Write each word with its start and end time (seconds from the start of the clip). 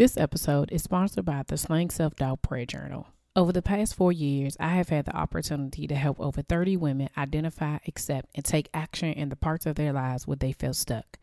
This 0.00 0.16
episode 0.16 0.72
is 0.72 0.82
sponsored 0.82 1.26
by 1.26 1.42
the 1.46 1.58
Slaying 1.58 1.90
Self 1.90 2.16
Doubt 2.16 2.40
Prayer 2.40 2.64
Journal. 2.64 3.08
Over 3.36 3.52
the 3.52 3.60
past 3.60 3.94
four 3.94 4.12
years, 4.12 4.56
I 4.58 4.68
have 4.68 4.88
had 4.88 5.04
the 5.04 5.14
opportunity 5.14 5.86
to 5.86 5.94
help 5.94 6.18
over 6.18 6.40
30 6.40 6.78
women 6.78 7.10
identify, 7.18 7.80
accept, 7.86 8.30
and 8.34 8.42
take 8.42 8.70
action 8.72 9.12
in 9.12 9.28
the 9.28 9.36
parts 9.36 9.66
of 9.66 9.74
their 9.74 9.92
lives 9.92 10.26
where 10.26 10.38
they 10.38 10.52
feel 10.52 10.72
stuck. 10.72 11.18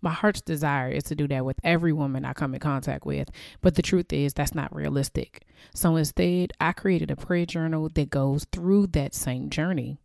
My 0.00 0.12
heart's 0.12 0.42
desire 0.42 0.92
is 0.92 1.02
to 1.06 1.16
do 1.16 1.26
that 1.26 1.44
with 1.44 1.58
every 1.64 1.92
woman 1.92 2.24
I 2.24 2.32
come 2.32 2.54
in 2.54 2.60
contact 2.60 3.04
with, 3.04 3.30
but 3.62 3.74
the 3.74 3.82
truth 3.82 4.12
is 4.12 4.32
that's 4.32 4.54
not 4.54 4.72
realistic. 4.72 5.42
So 5.74 5.96
instead, 5.96 6.52
I 6.60 6.70
created 6.70 7.10
a 7.10 7.16
prayer 7.16 7.46
journal 7.46 7.88
that 7.92 8.10
goes 8.10 8.46
through 8.52 8.86
that 8.92 9.12
same 9.12 9.50
journey. 9.50 9.98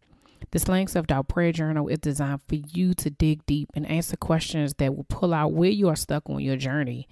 The 0.50 0.58
Slaying 0.58 0.88
Self 0.88 1.06
Doubt 1.06 1.28
Prayer 1.28 1.52
Journal 1.52 1.90
is 1.90 2.00
designed 2.00 2.42
for 2.48 2.56
you 2.56 2.96
to 2.96 3.12
dig 3.12 3.46
deep 3.46 3.70
and 3.76 3.86
answer 3.86 4.18
questions 4.18 4.74
that 4.80 4.96
will 4.96 5.04
pull 5.04 5.32
out 5.32 5.54
where 5.54 5.70
you 5.70 5.90
are 5.90 5.96
stuck 5.96 6.28
on 6.28 6.40
your 6.40 6.58
journey. 6.58 7.08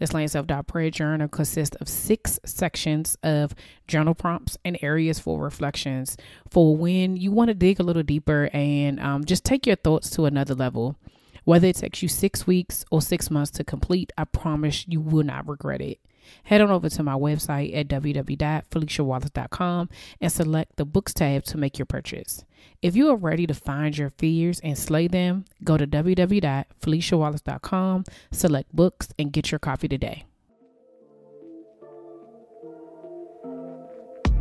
The 0.00 0.06
Slaying 0.06 0.28
Self 0.28 0.46
Doubt 0.46 0.66
Prayer 0.66 0.90
Journal 0.90 1.28
consists 1.28 1.76
of 1.76 1.86
six 1.86 2.40
sections 2.46 3.18
of 3.22 3.54
journal 3.86 4.14
prompts 4.14 4.56
and 4.64 4.78
areas 4.80 5.18
for 5.18 5.38
reflections 5.38 6.16
for 6.48 6.74
when 6.74 7.18
you 7.18 7.30
want 7.30 7.48
to 7.48 7.54
dig 7.54 7.78
a 7.78 7.82
little 7.82 8.02
deeper 8.02 8.48
and 8.54 8.98
um, 8.98 9.26
just 9.26 9.44
take 9.44 9.66
your 9.66 9.76
thoughts 9.76 10.08
to 10.10 10.24
another 10.24 10.54
level. 10.54 10.96
Whether 11.44 11.68
it 11.68 11.76
takes 11.76 12.02
you 12.02 12.08
six 12.08 12.46
weeks 12.46 12.82
or 12.90 13.02
six 13.02 13.30
months 13.30 13.50
to 13.52 13.64
complete, 13.64 14.10
I 14.16 14.24
promise 14.24 14.86
you 14.88 15.02
will 15.02 15.22
not 15.24 15.46
regret 15.46 15.82
it. 15.82 16.00
Head 16.44 16.60
on 16.60 16.70
over 16.70 16.88
to 16.88 17.02
my 17.02 17.14
website 17.14 17.76
at 17.76 17.88
www.feliciawallace.com 17.88 19.88
and 20.20 20.32
select 20.32 20.76
the 20.76 20.84
books 20.84 21.12
tab 21.14 21.42
to 21.44 21.58
make 21.58 21.78
your 21.78 21.86
purchase. 21.86 22.44
If 22.82 22.94
you 22.96 23.08
are 23.10 23.16
ready 23.16 23.46
to 23.46 23.54
find 23.54 23.96
your 23.96 24.10
fears 24.10 24.60
and 24.60 24.76
slay 24.78 25.08
them, 25.08 25.46
go 25.64 25.76
to 25.76 25.86
www.feliciawallace.com, 25.86 28.04
select 28.30 28.74
books, 28.74 29.08
and 29.18 29.32
get 29.32 29.50
your 29.50 29.58
copy 29.58 29.88
today. 29.88 30.24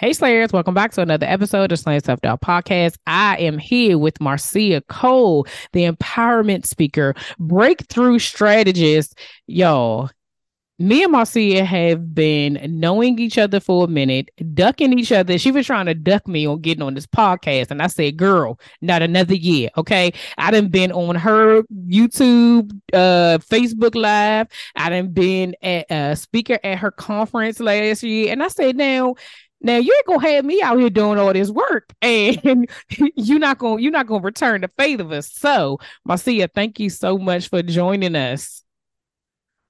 Hey 0.00 0.14
Slayers, 0.14 0.50
welcome 0.50 0.72
back 0.72 0.92
to 0.92 1.02
another 1.02 1.26
episode 1.26 1.72
of 1.72 1.78
Slaying 1.78 2.00
Self 2.00 2.22
Doubt 2.22 2.40
Podcast. 2.40 2.96
I 3.06 3.36
am 3.36 3.58
here 3.58 3.98
with 3.98 4.18
Marcia 4.18 4.80
Cole, 4.88 5.46
the 5.74 5.84
empowerment 5.84 6.64
speaker, 6.64 7.14
breakthrough 7.38 8.18
strategist. 8.18 9.18
Y'all, 9.46 10.08
me 10.78 11.02
and 11.02 11.12
Marcia 11.12 11.66
have 11.66 12.14
been 12.14 12.58
knowing 12.66 13.18
each 13.18 13.36
other 13.36 13.60
for 13.60 13.84
a 13.84 13.88
minute, 13.88 14.30
ducking 14.54 14.98
each 14.98 15.12
other. 15.12 15.36
She 15.36 15.52
was 15.52 15.66
trying 15.66 15.84
to 15.84 15.94
duck 15.94 16.26
me 16.26 16.46
on 16.46 16.62
getting 16.62 16.82
on 16.82 16.94
this 16.94 17.06
podcast. 17.06 17.70
And 17.70 17.82
I 17.82 17.88
said, 17.88 18.16
girl, 18.16 18.58
not 18.80 19.02
another 19.02 19.34
year. 19.34 19.68
Okay. 19.76 20.14
I 20.38 20.50
done 20.50 20.68
been 20.68 20.92
on 20.92 21.14
her 21.16 21.62
YouTube, 21.86 22.70
uh, 22.94 23.36
Facebook 23.36 23.94
Live. 23.94 24.46
I 24.74 24.88
done 24.88 25.12
been 25.12 25.54
at 25.60 25.90
a 25.90 26.16
speaker 26.16 26.58
at 26.64 26.78
her 26.78 26.90
conference 26.90 27.60
last 27.60 28.02
year. 28.02 28.32
And 28.32 28.42
I 28.42 28.48
said, 28.48 28.76
now 28.76 29.16
now 29.60 29.76
you 29.76 29.94
ain't 29.94 30.06
gonna 30.06 30.32
have 30.32 30.44
me 30.44 30.62
out 30.62 30.78
here 30.78 30.90
doing 30.90 31.18
all 31.18 31.32
this 31.32 31.50
work, 31.50 31.92
and 32.02 32.68
you're 33.16 33.38
not 33.38 33.58
gonna 33.58 33.80
you're 33.80 33.92
not 33.92 34.06
gonna 34.06 34.22
return 34.22 34.60
the 34.62 34.70
faith 34.78 35.00
of 35.00 35.12
us. 35.12 35.32
So, 35.32 35.78
Marcia, 36.04 36.48
thank 36.48 36.80
you 36.80 36.90
so 36.90 37.18
much 37.18 37.48
for 37.48 37.62
joining 37.62 38.16
us. 38.16 38.62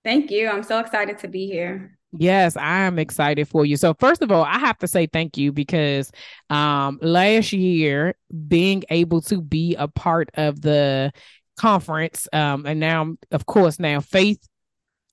Thank 0.05 0.31
you. 0.31 0.49
I'm 0.49 0.63
so 0.63 0.79
excited 0.79 1.19
to 1.19 1.29
be 1.29 1.47
here. 1.47 1.99
Yes, 2.13 2.57
I 2.57 2.81
am 2.81 2.99
excited 2.99 3.47
for 3.47 3.65
you. 3.65 3.77
So 3.77 3.95
first 3.95 4.21
of 4.23 4.33
all, 4.33 4.43
I 4.43 4.59
have 4.59 4.79
to 4.79 4.89
say 4.89 5.07
thank 5.07 5.37
you 5.37 5.53
because 5.53 6.11
um 6.49 6.99
last 7.03 7.53
year 7.53 8.15
being 8.49 8.83
able 8.91 9.21
to 9.23 9.41
be 9.41 9.77
a 9.77 9.87
part 9.87 10.31
of 10.35 10.61
the 10.61 11.13
conference 11.57 12.27
um 12.33 12.65
and 12.65 12.81
now 12.81 13.15
of 13.33 13.45
course 13.45 13.79
now 13.79 14.01
faith 14.01 14.41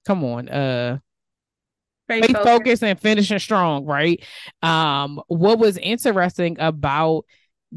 come 0.06 0.24
on 0.24 0.48
uh 0.48 0.98
faith, 2.08 2.26
faith 2.26 2.36
focus. 2.36 2.44
focus 2.44 2.84
and 2.84 3.00
finishing 3.00 3.40
strong, 3.40 3.86
right? 3.86 4.24
Um, 4.62 5.22
what 5.28 5.60
was 5.60 5.78
interesting 5.78 6.58
about 6.60 7.26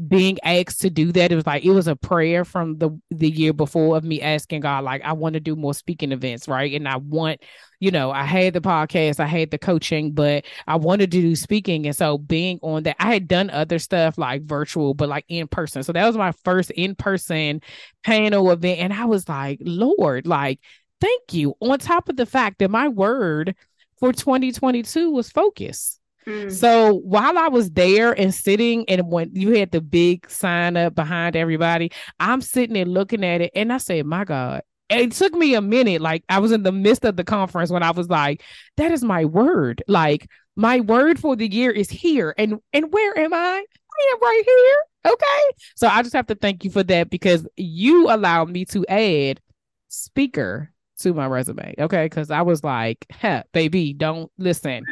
being 0.07 0.37
asked 0.43 0.81
to 0.81 0.89
do 0.89 1.11
that 1.11 1.33
it 1.33 1.35
was 1.35 1.45
like 1.45 1.65
it 1.65 1.71
was 1.71 1.87
a 1.87 1.97
prayer 1.97 2.45
from 2.45 2.77
the 2.77 2.97
the 3.09 3.29
year 3.29 3.51
before 3.51 3.97
of 3.97 4.05
me 4.05 4.21
asking 4.21 4.61
god 4.61 4.85
like 4.85 5.01
i 5.03 5.11
want 5.11 5.33
to 5.33 5.39
do 5.41 5.53
more 5.53 5.73
speaking 5.73 6.13
events 6.13 6.47
right? 6.47 6.73
And 6.73 6.87
i 6.87 6.95
want 6.95 7.41
you 7.81 7.91
know 7.91 8.09
i 8.09 8.23
had 8.23 8.53
the 8.53 8.61
podcast 8.61 9.19
i 9.19 9.25
had 9.25 9.51
the 9.51 9.57
coaching 9.57 10.13
but 10.13 10.45
i 10.65 10.77
wanted 10.77 11.11
to 11.11 11.21
do 11.21 11.35
speaking. 11.35 11.87
And 11.87 11.95
so 11.95 12.17
being 12.17 12.57
on 12.61 12.83
that 12.83 12.95
i 12.99 13.11
had 13.11 13.27
done 13.27 13.49
other 13.49 13.79
stuff 13.79 14.17
like 14.17 14.43
virtual 14.43 14.93
but 14.93 15.09
like 15.09 15.25
in 15.27 15.47
person. 15.49 15.83
So 15.83 15.91
that 15.91 16.07
was 16.07 16.15
my 16.15 16.31
first 16.45 16.71
in 16.71 16.95
person 16.95 17.61
panel 18.05 18.49
event. 18.49 18.79
And 18.79 18.93
i 18.93 19.03
was 19.03 19.27
like 19.27 19.59
lord 19.61 20.25
like 20.25 20.61
thank 21.01 21.33
you. 21.33 21.55
On 21.59 21.77
top 21.79 22.07
of 22.07 22.15
the 22.15 22.25
fact 22.25 22.59
that 22.59 22.71
my 22.71 22.87
word 22.87 23.55
for 24.01 24.11
2022 24.11 25.11
was 25.11 25.29
focus. 25.29 25.99
Mm. 26.27 26.51
So 26.51 26.95
while 26.95 27.37
I 27.37 27.47
was 27.47 27.71
there 27.71 28.11
and 28.11 28.33
sitting, 28.33 28.87
and 28.89 29.09
when 29.09 29.29
you 29.33 29.57
had 29.57 29.71
the 29.71 29.79
big 29.79 30.29
sign 30.29 30.75
up 30.75 30.93
behind 30.95 31.35
everybody, 31.35 31.91
I'm 32.19 32.41
sitting 32.41 32.73
there 32.73 32.85
looking 32.85 33.23
at 33.23 33.41
it, 33.41 33.51
and 33.55 33.71
I 33.71 33.77
said, 33.77 34.05
"My 34.05 34.25
God!" 34.25 34.63
It 34.89 35.13
took 35.13 35.33
me 35.33 35.55
a 35.55 35.61
minute. 35.61 36.01
Like 36.01 36.23
I 36.27 36.39
was 36.39 36.51
in 36.51 36.63
the 36.63 36.71
midst 36.71 37.05
of 37.05 37.15
the 37.15 37.23
conference 37.23 37.71
when 37.71 37.83
I 37.83 37.91
was 37.91 38.09
like, 38.09 38.43
"That 38.77 38.91
is 38.91 39.03
my 39.03 39.25
word." 39.25 39.83
Like 39.87 40.27
my 40.55 40.79
word 40.81 41.19
for 41.19 41.35
the 41.35 41.51
year 41.51 41.71
is 41.71 41.89
here, 41.89 42.35
and 42.37 42.59
and 42.73 42.91
where 42.91 43.17
am 43.17 43.33
I? 43.33 43.37
I 43.37 44.13
am 44.13 44.21
right 44.21 44.43
here. 44.45 45.13
Okay, 45.13 45.63
so 45.75 45.87
I 45.87 46.01
just 46.01 46.13
have 46.13 46.27
to 46.27 46.35
thank 46.35 46.63
you 46.63 46.71
for 46.71 46.83
that 46.83 47.09
because 47.09 47.47
you 47.55 48.11
allowed 48.11 48.49
me 48.49 48.65
to 48.65 48.85
add 48.87 49.41
speaker 49.89 50.71
to 51.01 51.13
my 51.13 51.27
resume. 51.27 51.75
Okay. 51.77 52.09
Cause 52.09 52.31
I 52.31 52.41
was 52.41 52.63
like, 52.63 53.05
huh, 53.11 53.43
baby, 53.53 53.93
don't 53.93 54.31
listen. 54.37 54.83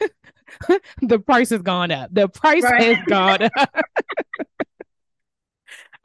the 1.02 1.18
price 1.18 1.50
has 1.50 1.62
gone 1.62 1.90
up. 1.90 2.12
The 2.12 2.28
price 2.28 2.62
right. 2.62 2.96
has 2.96 3.06
gone 3.06 3.48
up. 3.56 3.74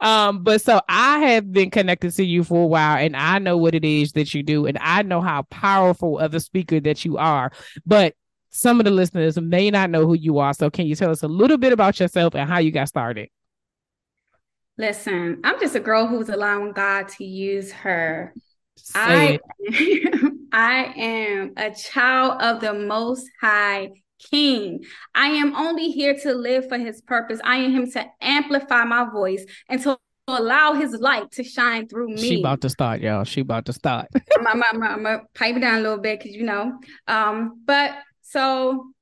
um, 0.00 0.42
but 0.42 0.60
so 0.60 0.80
I 0.88 1.18
have 1.18 1.52
been 1.52 1.70
connected 1.70 2.12
to 2.14 2.24
you 2.24 2.44
for 2.44 2.64
a 2.64 2.66
while 2.66 2.98
and 2.98 3.16
I 3.16 3.38
know 3.38 3.56
what 3.56 3.74
it 3.74 3.84
is 3.84 4.12
that 4.12 4.34
you 4.34 4.42
do, 4.42 4.66
and 4.66 4.78
I 4.80 5.02
know 5.02 5.20
how 5.20 5.42
powerful 5.42 6.18
of 6.18 6.34
a 6.34 6.40
speaker 6.40 6.80
that 6.80 7.04
you 7.04 7.16
are. 7.18 7.52
But 7.86 8.14
some 8.50 8.78
of 8.78 8.84
the 8.84 8.90
listeners 8.90 9.38
may 9.40 9.68
not 9.70 9.90
know 9.90 10.06
who 10.06 10.14
you 10.14 10.38
are. 10.38 10.54
So 10.54 10.70
can 10.70 10.86
you 10.86 10.94
tell 10.94 11.10
us 11.10 11.24
a 11.24 11.28
little 11.28 11.58
bit 11.58 11.72
about 11.72 11.98
yourself 11.98 12.36
and 12.36 12.48
how 12.48 12.58
you 12.58 12.70
got 12.70 12.88
started? 12.88 13.28
Listen, 14.78 15.40
I'm 15.42 15.58
just 15.58 15.74
a 15.74 15.80
girl 15.80 16.06
who's 16.06 16.28
allowing 16.28 16.72
God 16.72 17.08
to 17.08 17.24
use 17.24 17.72
her 17.72 18.32
I, 18.94 19.38
I 20.52 20.92
am 20.96 21.52
a 21.56 21.74
child 21.74 22.42
of 22.42 22.60
the 22.60 22.74
Most 22.74 23.28
High 23.40 23.90
King. 24.30 24.84
I 25.14 25.28
am 25.28 25.54
only 25.54 25.90
here 25.90 26.14
to 26.22 26.34
live 26.34 26.68
for 26.68 26.78
His 26.78 27.00
purpose. 27.02 27.40
I 27.44 27.56
am 27.56 27.72
Him 27.72 27.90
to 27.92 28.04
amplify 28.20 28.84
my 28.84 29.08
voice 29.10 29.44
and 29.68 29.80
to 29.82 29.98
allow 30.28 30.72
His 30.74 30.92
light 30.92 31.30
to 31.32 31.44
shine 31.44 31.88
through 31.88 32.08
me. 32.08 32.28
She 32.28 32.40
about 32.40 32.60
to 32.62 32.70
start, 32.70 33.00
y'all. 33.00 33.24
She 33.24 33.40
about 33.40 33.66
to 33.66 33.72
start. 33.72 34.08
I'm, 34.38 34.46
I'm, 34.46 34.62
I'm, 34.62 34.82
I'm 34.82 35.02
gonna 35.02 35.22
pipe 35.34 35.56
it 35.56 35.60
down 35.60 35.78
a 35.78 35.82
little 35.82 35.98
bit 35.98 36.20
because 36.20 36.34
you 36.34 36.44
know. 36.44 36.78
Um, 37.06 37.62
but 37.64 37.96
so 38.22 38.92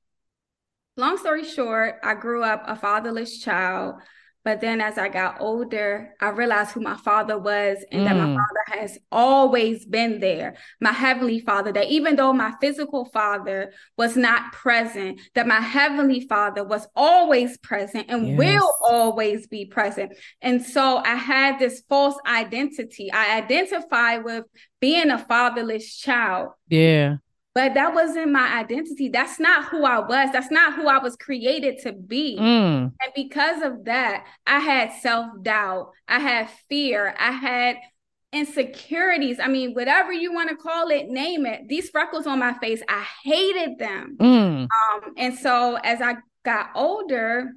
long 0.97 1.17
story 1.17 1.43
short, 1.43 1.95
I 2.03 2.15
grew 2.15 2.43
up 2.43 2.63
a 2.67 2.75
fatherless 2.75 3.39
child. 3.39 3.95
But 4.43 4.59
then 4.59 4.81
as 4.81 4.97
I 4.97 5.07
got 5.07 5.39
older, 5.39 6.13
I 6.19 6.29
realized 6.29 6.71
who 6.71 6.81
my 6.81 6.97
father 6.97 7.37
was 7.37 7.83
and 7.91 8.01
mm. 8.01 8.05
that 8.05 8.15
my 8.15 8.25
mm. 8.25 8.35
father 8.35 8.79
has 8.81 8.97
always 9.11 9.85
been 9.85 10.19
there. 10.19 10.57
My 10.81 10.91
heavenly 10.91 11.39
father, 11.39 11.71
that 11.71 11.87
even 11.87 12.17
though 12.17 12.33
my 12.33 12.53
physical 12.59 13.05
father 13.05 13.71
was 13.97 14.17
not 14.17 14.51
present, 14.51 15.21
that 15.35 15.47
my 15.47 15.61
heavenly 15.61 16.27
father 16.27 16.63
was 16.63 16.87
always 16.95 17.57
present 17.59 18.07
and 18.09 18.27
yes. 18.27 18.37
will 18.37 18.71
always 18.83 19.47
be 19.47 19.65
present. 19.65 20.13
And 20.41 20.63
so 20.63 20.97
I 20.97 21.15
had 21.15 21.57
this 21.59 21.83
false 21.87 22.17
identity. 22.25 23.11
I 23.11 23.37
identify 23.37 24.17
with 24.17 24.43
being 24.81 25.09
a 25.09 25.17
fatherless 25.17 25.95
child. 25.95 26.49
Yeah 26.67 27.17
but 27.55 27.75
that 27.75 27.93
wasn't 27.93 28.31
my 28.31 28.59
identity. 28.59 29.09
That's 29.09 29.39
not 29.39 29.65
who 29.65 29.85
I 29.85 29.99
was. 29.99 30.29
That's 30.31 30.49
not 30.49 30.75
who 30.75 30.87
I 30.87 30.97
was 30.97 31.15
created 31.15 31.79
to 31.83 31.93
be. 31.93 32.37
Mm. 32.39 32.91
And 32.99 33.13
because 33.15 33.61
of 33.61 33.85
that, 33.85 34.25
I 34.47 34.59
had 34.59 34.91
self 35.01 35.27
doubt, 35.41 35.91
I 36.07 36.19
had 36.19 36.49
fear, 36.67 37.15
I 37.19 37.31
had 37.31 37.77
insecurities. 38.31 39.39
I 39.39 39.47
mean, 39.47 39.73
whatever 39.73 40.11
you 40.11 40.33
want 40.33 40.49
to 40.49 40.55
call 40.55 40.89
it, 40.89 41.07
name 41.07 41.45
it. 41.45 41.67
These 41.69 41.89
freckles 41.91 42.25
on 42.25 42.39
my 42.39 42.53
face, 42.55 42.81
I 42.89 43.05
hated 43.23 43.77
them. 43.77 44.17
Mm. 44.19 44.63
Um, 44.63 45.13
and 45.17 45.37
so 45.37 45.75
as 45.75 46.01
I 46.01 46.15
got 46.43 46.71
older, 46.73 47.51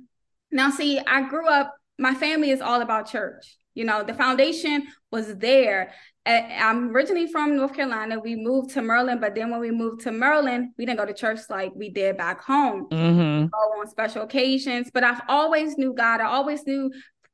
now 0.53 0.71
see, 0.71 0.99
I 0.99 1.23
grew 1.29 1.49
up, 1.49 1.75
my 1.99 2.15
family 2.15 2.51
is 2.51 2.61
all 2.61 2.83
about 2.83 3.09
church. 3.11 3.57
You 3.77 3.85
know, 3.85 4.03
the 4.03 4.15
foundation 4.15 4.89
was 5.13 5.37
there. 5.37 5.93
I'm 6.27 6.91
originally 6.91 7.29
from 7.29 7.57
North 7.57 7.75
Carolina. 7.75 8.19
We 8.19 8.35
moved 8.35 8.71
to 8.71 8.83
Maryland, 8.83 9.21
but 9.21 9.37
then 9.37 9.51
when 9.53 9.61
we 9.61 9.71
moved 9.71 10.01
to 10.03 10.11
Maryland, 10.11 10.73
we 10.77 10.85
didn't 10.85 10.99
go 10.99 11.07
to 11.07 11.15
church 11.15 11.39
like 11.49 11.73
we 11.77 11.91
did 11.91 12.17
back 12.17 12.43
home. 12.43 12.89
Mm-hmm. 12.91 13.55
On 13.55 13.89
special 13.89 14.23
occasions, 14.23 14.91
but 14.93 15.05
I've 15.05 15.21
always 15.29 15.79
knew 15.79 15.95
God. 15.95 16.21
I 16.21 16.25
always 16.25 16.67
knew 16.67 16.91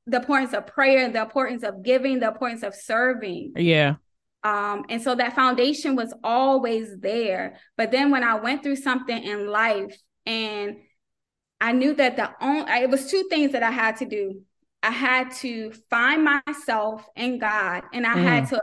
the 0.07 0.19
importance 0.19 0.53
of 0.53 0.67
prayer, 0.67 1.09
the 1.11 1.23
importance 1.23 1.63
of 1.63 1.83
giving, 1.83 2.19
the 2.19 2.29
importance 2.29 2.63
of 2.63 2.75
serving. 2.75 3.53
Yeah. 3.57 3.95
Um, 4.45 4.85
and 4.91 5.01
so 5.01 5.15
that 5.15 5.37
foundation 5.37 5.95
was 5.95 6.13
always 6.25 6.99
there. 6.99 7.61
But 7.77 7.93
then 7.93 8.11
when 8.11 8.25
I 8.25 8.35
went 8.35 8.63
through 8.63 8.77
something 8.77 9.23
in 9.23 9.47
life, 9.47 9.97
and 10.27 10.79
I 11.61 11.73
knew 11.73 11.95
that 11.95 12.17
the 12.17 12.31
only 12.41 12.71
it 12.71 12.91
was 12.91 13.09
two 13.09 13.29
things 13.31 13.53
that 13.53 13.63
I 13.63 13.71
had 13.71 13.99
to 13.99 14.05
do. 14.05 14.43
I 14.83 14.91
had 14.91 15.31
to 15.37 15.73
find 15.91 16.25
myself 16.25 17.07
in 17.15 17.39
God, 17.39 17.85
and 17.93 18.07
I 18.07 18.15
mm. 18.15 18.23
had 18.23 18.49
to 18.49 18.61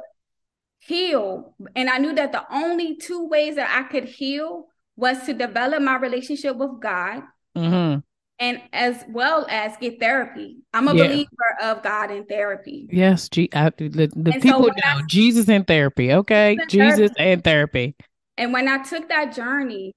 heal. 0.80 1.54
And 1.76 1.90
I 1.90 1.98
knew 1.98 2.14
that 2.16 2.32
the 2.32 2.44
only 2.54 2.98
two 2.98 3.28
ways 3.28 3.56
that 3.56 3.70
I 3.74 3.88
could 3.90 4.06
heal 4.06 4.68
was 4.98 5.24
to 5.26 5.34
develop 5.34 5.82
my 5.82 5.96
relationship 5.98 6.58
with 6.58 6.82
God. 6.82 7.24
Mm-hmm. 7.58 8.00
And 8.42 8.62
as 8.72 9.04
well 9.10 9.46
as 9.50 9.76
get 9.78 10.00
therapy. 10.00 10.60
I'm 10.74 10.88
a 10.88 10.96
yeah. 10.96 11.08
believer 11.08 11.30
of 11.62 11.84
God 11.84 12.10
in 12.10 12.26
therapy. 12.26 12.88
Yes, 12.90 13.28
G- 13.28 13.50
I, 13.54 13.70
the, 13.70 13.90
the 13.90 14.32
people 14.42 14.64
so 14.64 14.68
know 14.68 14.74
I, 14.86 15.02
Jesus 15.08 15.50
in 15.50 15.66
therapy. 15.66 16.14
Okay, 16.14 16.58
Jesus 16.70 17.12
therapy. 17.12 17.16
and 17.20 17.44
therapy. 17.44 17.96
And 18.38 18.54
when 18.54 18.70
I 18.70 18.82
took 18.82 19.10
that 19.10 19.36
journey, 19.36 19.94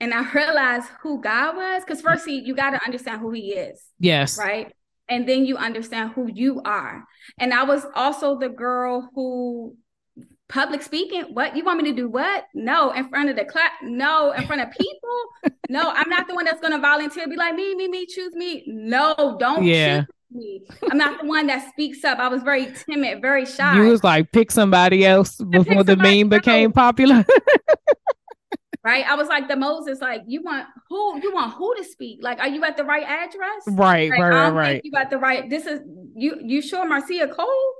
and 0.00 0.14
I 0.14 0.30
realized 0.32 0.88
who 1.02 1.20
God 1.20 1.56
was, 1.56 1.84
because 1.84 2.00
first, 2.00 2.24
see, 2.24 2.40
you 2.40 2.54
got 2.54 2.70
to 2.70 2.82
understand 2.86 3.20
who 3.20 3.32
He 3.32 3.52
is. 3.52 3.82
Yes. 3.98 4.38
Right 4.38 4.72
and 5.08 5.28
then 5.28 5.44
you 5.44 5.56
understand 5.56 6.12
who 6.12 6.30
you 6.32 6.62
are. 6.64 7.04
And 7.38 7.52
I 7.52 7.64
was 7.64 7.86
also 7.94 8.38
the 8.38 8.48
girl 8.48 9.10
who 9.14 9.76
public 10.48 10.82
speaking 10.82 11.22
what 11.32 11.56
you 11.56 11.64
want 11.64 11.82
me 11.82 11.90
to 11.90 11.96
do 11.96 12.06
what 12.06 12.44
no 12.54 12.92
in 12.92 13.08
front 13.08 13.30
of 13.30 13.34
the 13.34 13.46
class 13.46 13.70
no 13.82 14.30
in 14.32 14.46
front 14.46 14.60
of 14.60 14.70
people 14.72 15.54
no 15.70 15.90
i'm 15.96 16.08
not 16.10 16.28
the 16.28 16.34
one 16.34 16.44
that's 16.44 16.60
going 16.60 16.70
to 16.70 16.78
volunteer 16.78 17.26
be 17.26 17.34
like 17.34 17.54
me 17.54 17.74
me 17.74 17.88
me 17.88 18.04
choose 18.04 18.34
me 18.34 18.62
no 18.66 19.38
don't 19.40 19.64
yeah 19.64 20.04
me. 20.34 20.62
I'm 20.90 20.98
not 20.98 21.20
the 21.20 21.26
one 21.26 21.46
that 21.46 21.68
speaks 21.68 22.04
up. 22.04 22.18
I 22.18 22.28
was 22.28 22.42
very 22.42 22.66
timid, 22.72 23.22
very 23.22 23.46
shy. 23.46 23.76
You 23.76 23.88
was 23.88 24.02
like 24.02 24.32
pick 24.32 24.50
somebody 24.50 25.06
else 25.06 25.36
before 25.36 25.84
the 25.84 25.96
meme 25.96 26.32
else. 26.32 26.40
became 26.40 26.72
popular. 26.72 27.24
right? 28.84 29.04
I 29.08 29.14
was 29.14 29.28
like 29.28 29.48
the 29.48 29.56
Moses, 29.56 30.00
like 30.00 30.22
you 30.26 30.42
want 30.42 30.66
who 30.88 31.20
you 31.20 31.32
want 31.32 31.54
who 31.54 31.74
to 31.76 31.84
speak? 31.84 32.20
Like, 32.22 32.38
are 32.38 32.48
you 32.48 32.62
at 32.64 32.76
the 32.76 32.84
right 32.84 33.02
address? 33.02 33.64
Right, 33.66 34.10
like, 34.10 34.20
right, 34.20 34.30
right, 34.30 34.52
right. 34.52 34.80
You 34.84 34.92
got 34.92 35.10
the 35.10 35.18
right. 35.18 35.48
This 35.48 35.66
is 35.66 35.80
you. 36.14 36.38
You 36.44 36.60
sure 36.60 36.86
Marcia 36.86 37.28
Cole? 37.28 37.74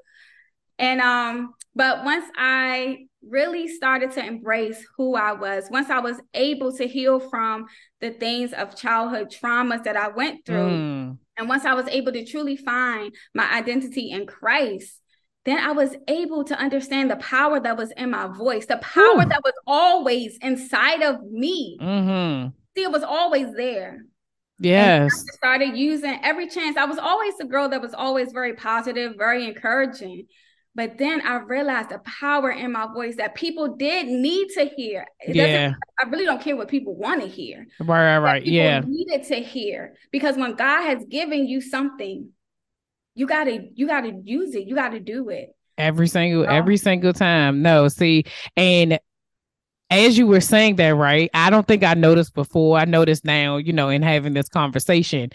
And 0.79 1.01
um, 1.01 1.55
but 1.77 2.05
once 2.05 2.25
I 2.37 3.07
really 3.23 3.69
started 3.69 4.13
to 4.13 4.25
embrace 4.25 4.85
who 4.97 5.15
I 5.15 5.33
was, 5.33 5.69
once 5.71 5.91
I 5.91 6.01
was 6.01 6.21
able 6.33 6.73
to 6.77 6.87
heal 6.87 7.21
from 7.21 7.67
the 8.01 8.11
things 8.11 8.53
of 8.53 8.77
childhood 8.77 9.31
traumas 9.31 9.85
that 9.85 9.97
I 9.97 10.09
went 10.09 10.45
through, 10.47 10.71
mm. 10.71 11.19
and 11.37 11.49
once 11.49 11.65
I 11.65 11.75
was 11.75 11.87
able 11.89 12.13
to 12.13 12.25
truly 12.25 12.57
find 12.57 13.15
my 13.35 13.51
identity 13.53 14.11
in 14.11 14.27
Christ, 14.27 15.01
then 15.45 15.59
I 15.59 15.73
was 15.73 15.95
able 16.09 16.45
to 16.45 16.59
understand 16.59 17.11
the 17.11 17.17
power 17.17 17.61
that 17.61 17.77
was 17.77 17.91
in 17.93 18.11
my 18.11 18.29
voice, 18.29 18.67
the 18.67 18.79
power 18.79 19.23
Ooh. 19.23 19.29
that 19.29 19.43
was 19.45 19.53
always 19.67 20.39
inside 20.41 21.03
of 21.03 21.23
me. 21.23 21.79
Mm-hmm. 21.81 22.49
See, 22.77 22.83
it 22.83 22.91
was 22.91 23.03
always 23.03 23.53
there. 23.55 24.05
Yes. 24.59 25.13
I 25.13 25.37
started 25.37 25.77
using 25.77 26.19
every 26.23 26.49
chance. 26.49 26.77
I 26.77 26.87
was 26.87 26.99
always 26.99 27.37
the 27.37 27.45
girl 27.45 27.69
that 27.69 27.83
was 27.83 27.93
always 27.93 28.33
very 28.33 28.55
positive, 28.55 29.15
very 29.19 29.47
encouraging. 29.47 30.27
But 30.77 30.99
then 30.99 31.21
I 31.21 31.37
realized 31.37 31.91
the 31.91 32.01
power 32.01 32.51
in 32.51 32.73
my 32.73 32.87
voice 32.93 33.17
that 33.17 33.37
people 33.37 33.77
did 33.77 34.09
need 34.09 34.49
to 34.55 34.65
hear. 34.65 35.07
It 35.21 35.37
yeah. 35.37 35.73
I 36.01 36.09
really 36.09 36.25
don't 36.25 36.41
care 36.41 36.57
what 36.57 36.69
people 36.69 36.97
want 36.97 37.21
to 37.21 37.29
hear. 37.29 37.67
Right, 37.79 38.17
right, 38.17 38.19
right. 38.19 38.45
Yeah. 38.45 38.81
Needed 38.85 39.25
to 39.29 39.37
hear 39.37 39.95
because 40.11 40.37
when 40.37 40.55
God 40.55 40.83
has 40.83 41.05
given 41.05 41.47
you 41.47 41.61
something, 41.61 42.31
you 43.15 43.27
gotta 43.27 43.69
you 43.75 43.87
gotta 43.87 44.13
use 44.23 44.55
it. 44.55 44.67
You 44.67 44.75
gotta 44.75 45.01
do 45.01 45.29
it. 45.29 45.55
Every 45.77 46.09
single 46.09 46.47
every 46.49 46.77
single 46.77 47.13
time. 47.13 47.63
No, 47.63 47.89
see, 47.89 48.25
and 48.57 48.99
as 49.91 50.17
you 50.19 50.27
were 50.27 50.41
saying 50.41 50.77
that, 50.77 50.95
right? 50.95 51.31
I 51.35 51.51
don't 51.51 51.67
think 51.67 51.83
I 51.85 51.95
noticed 51.95 52.35
before. 52.35 52.79
I 52.79 52.85
noticed 52.85 53.25
now, 53.25 53.57
you 53.57 53.73
know, 53.73 53.89
in 53.89 54.03
having 54.03 54.35
this 54.35 54.49
conversation 54.49 55.31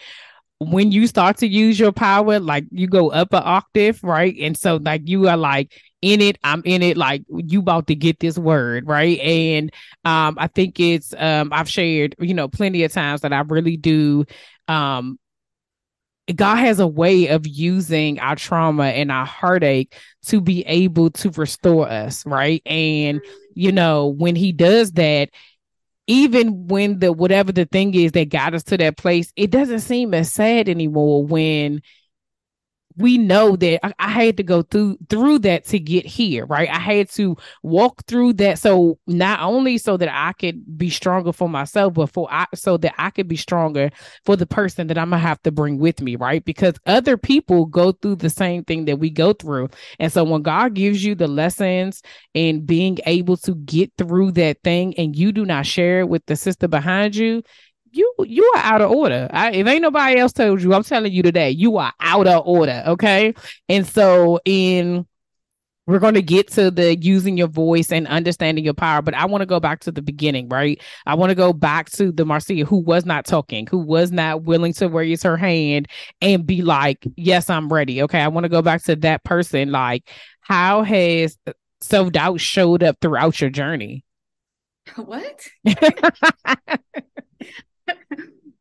when 0.59 0.91
you 0.91 1.07
start 1.07 1.37
to 1.37 1.47
use 1.47 1.79
your 1.79 1.91
power, 1.91 2.39
like 2.39 2.65
you 2.71 2.87
go 2.87 3.11
up 3.11 3.33
an 3.33 3.41
octave, 3.43 4.03
right? 4.03 4.35
And 4.39 4.57
so 4.57 4.77
like 4.77 5.07
you 5.07 5.27
are 5.29 5.37
like 5.37 5.71
in 6.01 6.21
it, 6.21 6.37
I'm 6.43 6.61
in 6.65 6.81
it, 6.83 6.97
like 6.97 7.23
you 7.29 7.59
about 7.59 7.87
to 7.87 7.95
get 7.95 8.19
this 8.19 8.37
word, 8.37 8.85
right? 8.85 9.17
And 9.19 9.71
um, 10.03 10.35
I 10.37 10.47
think 10.47 10.79
it's 10.79 11.13
um 11.17 11.49
I've 11.53 11.69
shared, 11.69 12.15
you 12.19 12.33
know, 12.33 12.49
plenty 12.49 12.83
of 12.83 12.91
times 12.91 13.21
that 13.21 13.31
I 13.33 13.39
really 13.39 13.77
do 13.77 14.25
um 14.67 15.17
God 16.35 16.57
has 16.57 16.79
a 16.79 16.87
way 16.87 17.27
of 17.27 17.47
using 17.47 18.19
our 18.19 18.35
trauma 18.35 18.85
and 18.85 19.11
our 19.11 19.25
heartache 19.25 19.95
to 20.27 20.41
be 20.41 20.63
able 20.65 21.09
to 21.11 21.29
restore 21.31 21.87
us, 21.87 22.25
right? 22.25 22.61
And 22.65 23.21
you 23.55 23.71
know, 23.71 24.07
when 24.07 24.35
he 24.35 24.51
does 24.51 24.93
that, 24.93 25.29
even 26.07 26.67
when 26.67 26.99
the 26.99 27.11
whatever 27.13 27.51
the 27.51 27.65
thing 27.65 27.93
is 27.93 28.13
that 28.13 28.29
got 28.29 28.53
us 28.53 28.63
to 28.63 28.77
that 28.77 28.97
place, 28.97 29.31
it 29.35 29.51
doesn't 29.51 29.81
seem 29.81 30.13
as 30.13 30.31
sad 30.31 30.67
anymore 30.67 31.23
when 31.25 31.81
we 32.99 33.17
know 33.17 33.55
that 33.55 33.85
I, 33.85 33.93
I, 33.97 34.09
had 34.09 34.37
to 34.37 34.43
go 34.43 34.61
through 34.61 34.97
through 35.09 35.39
that 35.39 35.65
to 35.67 35.79
get 35.79 36.05
here, 36.05 36.45
right? 36.45 36.69
I 36.69 36.79
had 36.79 37.09
to 37.11 37.37
walk 37.63 38.05
through 38.05 38.33
that. 38.33 38.59
So 38.59 38.99
not 39.07 39.39
only 39.39 39.77
so 39.77 39.95
that 39.95 40.09
I 40.11 40.33
could 40.33 40.77
be 40.77 40.89
stronger 40.89 41.31
for 41.31 41.47
myself, 41.47 41.93
but 41.93 42.07
for 42.07 42.27
I 42.29 42.45
so 42.53 42.75
that 42.77 42.93
I 42.97 43.09
could 43.09 43.29
be 43.29 43.37
stronger 43.37 43.89
for 44.25 44.35
the 44.35 44.45
person 44.45 44.87
that 44.87 44.97
I'm 44.97 45.11
gonna 45.11 45.21
have 45.21 45.41
to 45.43 45.51
bring 45.51 45.79
with 45.79 46.01
me, 46.01 46.17
right? 46.17 46.43
Because 46.43 46.75
other 46.85 47.15
people 47.15 47.65
go 47.65 47.93
through 47.93 48.17
the 48.17 48.29
same 48.29 48.65
thing 48.65 48.85
that 48.85 48.99
we 48.99 49.09
go 49.09 49.31
through. 49.31 49.69
And 49.97 50.11
so 50.11 50.25
when 50.25 50.41
God 50.41 50.73
gives 50.73 51.03
you 51.03 51.15
the 51.15 51.27
lessons 51.27 52.01
and 52.35 52.67
being 52.67 52.99
able 53.05 53.37
to 53.37 53.55
get 53.55 53.93
through 53.97 54.33
that 54.33 54.61
thing 54.61 54.93
and 54.97 55.15
you 55.15 55.31
do 55.31 55.45
not 55.45 55.65
share 55.65 56.01
it 56.01 56.09
with 56.09 56.25
the 56.25 56.35
sister 56.35 56.67
behind 56.67 57.15
you, 57.15 57.43
you 57.91 58.13
you 58.19 58.43
are 58.55 58.61
out 58.63 58.81
of 58.81 58.91
order. 58.91 59.27
I, 59.31 59.51
if 59.51 59.67
ain't 59.67 59.81
nobody 59.81 60.19
else 60.19 60.33
told 60.33 60.61
you, 60.61 60.73
I'm 60.73 60.83
telling 60.83 61.11
you 61.11 61.23
today, 61.23 61.51
you 61.51 61.77
are 61.77 61.93
out 61.99 62.27
of 62.27 62.45
order. 62.45 62.83
Okay, 62.87 63.33
and 63.67 63.85
so 63.85 64.39
in 64.45 65.05
we're 65.89 65.97
going 65.97 66.13
to 66.13 66.21
get 66.21 66.47
to 66.51 66.69
the 66.69 66.95
using 66.97 67.35
your 67.35 67.47
voice 67.47 67.91
and 67.91 68.07
understanding 68.07 68.63
your 68.63 68.75
power 68.75 69.01
but 69.01 69.15
i 69.15 69.25
want 69.25 69.41
to 69.41 69.47
go 69.47 69.59
back 69.59 69.79
to 69.79 69.91
the 69.91 70.03
beginning 70.03 70.47
right 70.47 70.81
i 71.07 71.15
want 71.15 71.31
to 71.31 71.35
go 71.35 71.51
back 71.51 71.89
to 71.89 72.11
the 72.11 72.23
marcia 72.23 72.63
who 72.63 72.77
was 72.77 73.05
not 73.05 73.25
talking 73.25 73.65
who 73.65 73.79
was 73.79 74.11
not 74.11 74.43
willing 74.43 74.71
to 74.71 74.87
raise 74.87 75.23
her 75.23 75.35
hand 75.35 75.87
and 76.21 76.45
be 76.45 76.61
like 76.61 77.03
yes 77.15 77.49
i'm 77.49 77.73
ready 77.73 78.03
okay 78.03 78.21
i 78.21 78.27
want 78.27 78.43
to 78.43 78.49
go 78.49 78.61
back 78.61 78.83
to 78.83 78.95
that 78.95 79.23
person 79.23 79.71
like 79.71 80.07
how 80.41 80.83
has 80.83 81.37
self-doubt 81.81 82.39
showed 82.39 82.83
up 82.83 82.95
throughout 83.01 83.41
your 83.41 83.49
journey 83.49 84.05
what 84.95 85.47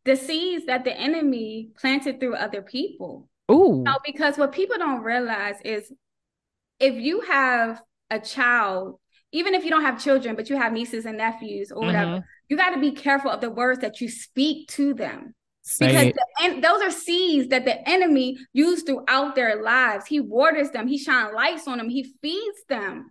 the 0.09 0.17
seeds 0.17 0.65
that 0.67 0.85
the 0.85 0.97
enemy 0.97 1.69
planted 1.79 2.19
through 2.19 2.35
other 2.35 2.62
people. 2.62 3.29
Ooh. 3.50 3.83
No, 3.85 3.99
because 4.05 4.38
what 4.38 4.53
people 4.53 4.79
don't 4.79 5.03
realize 5.03 5.57
is 5.65 5.93
if 6.81 6.95
you 6.95 7.21
have 7.21 7.83
a 8.11 8.19
child, 8.19 8.99
even 9.33 9.55
if 9.55 9.65
you 9.65 9.71
don't 9.71 9.83
have 9.83 10.03
children, 10.03 10.35
but 10.35 10.49
you 10.49 10.57
have 10.57 10.73
nieces 10.73 11.05
and 11.05 11.19
nephews 11.19 11.71
or 11.71 11.83
whatever, 11.83 12.11
mm-hmm. 12.12 12.25
you 12.49 12.57
got 12.57 12.71
to 12.71 12.81
be 12.81 12.93
careful 12.93 13.31
of 13.31 13.43
the 13.43 13.50
words 13.50 13.81
that 13.81 14.00
you 14.00 14.09
speak 14.09 14.69
to 14.69 14.95
them. 14.95 15.35
Say 15.61 15.88
because 15.88 16.07
it. 16.07 16.15
the, 16.15 16.45
and 16.45 16.65
those 16.65 16.81
are 16.81 16.91
seeds 16.91 17.49
that 17.49 17.67
the 17.67 17.87
enemy 17.87 18.38
used 18.55 18.87
throughout 18.87 19.35
their 19.35 19.62
lives. 19.62 20.07
He 20.07 20.21
waters 20.21 20.71
them, 20.71 20.88
he 20.88 20.97
shines 20.97 21.35
lights 21.35 21.69
on 21.69 21.77
them, 21.77 21.91
he 21.91 22.15
feeds 22.23 22.65
them. 22.71 23.11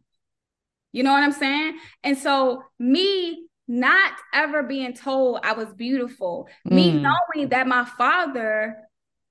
You 0.91 1.03
know 1.03 1.11
what 1.11 1.21
I'm 1.21 1.31
saying? 1.31 1.77
And 2.03 2.17
so, 2.17 2.63
me 2.79 3.46
not 3.67 4.13
ever 4.33 4.63
being 4.63 4.93
told 4.93 5.39
I 5.43 5.53
was 5.53 5.73
beautiful, 5.73 6.47
me 6.69 6.93
Mm. 6.93 7.01
knowing 7.01 7.49
that 7.49 7.67
my 7.67 7.85
father 7.85 8.77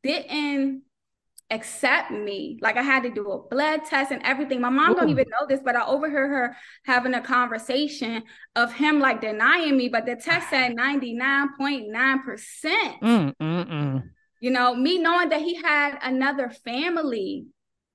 didn't 0.03 0.83
accept 1.51 2.11
me. 2.11 2.59
Like 2.61 2.77
I 2.77 2.83
had 2.83 3.05
to 3.05 3.11
do 3.11 3.31
a 3.31 3.49
blood 3.49 3.85
test 3.85 4.11
and 4.11 4.21
everything. 4.25 4.61
My 4.61 4.69
mom 4.69 4.97
don't 4.97 5.11
even 5.11 5.27
know 5.31 5.47
this, 5.49 5.61
but 5.65 5.77
I 5.77 5.87
overheard 5.87 6.31
her 6.31 6.57
having 6.85 7.15
a 7.15 7.21
conversation 7.21 8.25
of 8.57 8.73
him 8.73 8.99
like 8.99 9.21
denying 9.21 9.77
me, 9.77 9.89
but 9.89 10.07
the 10.07 10.17
test 10.17 10.51
said 10.51 10.75
99.9%. 10.75 13.01
Mm, 13.03 13.35
mm, 13.41 13.41
mm. 13.41 14.03
You 14.41 14.51
know, 14.51 14.75
me 14.75 14.99
knowing 14.99 15.29
that 15.31 15.41
he 15.41 15.55
had 15.55 15.99
another 16.03 16.51
family. 16.51 17.47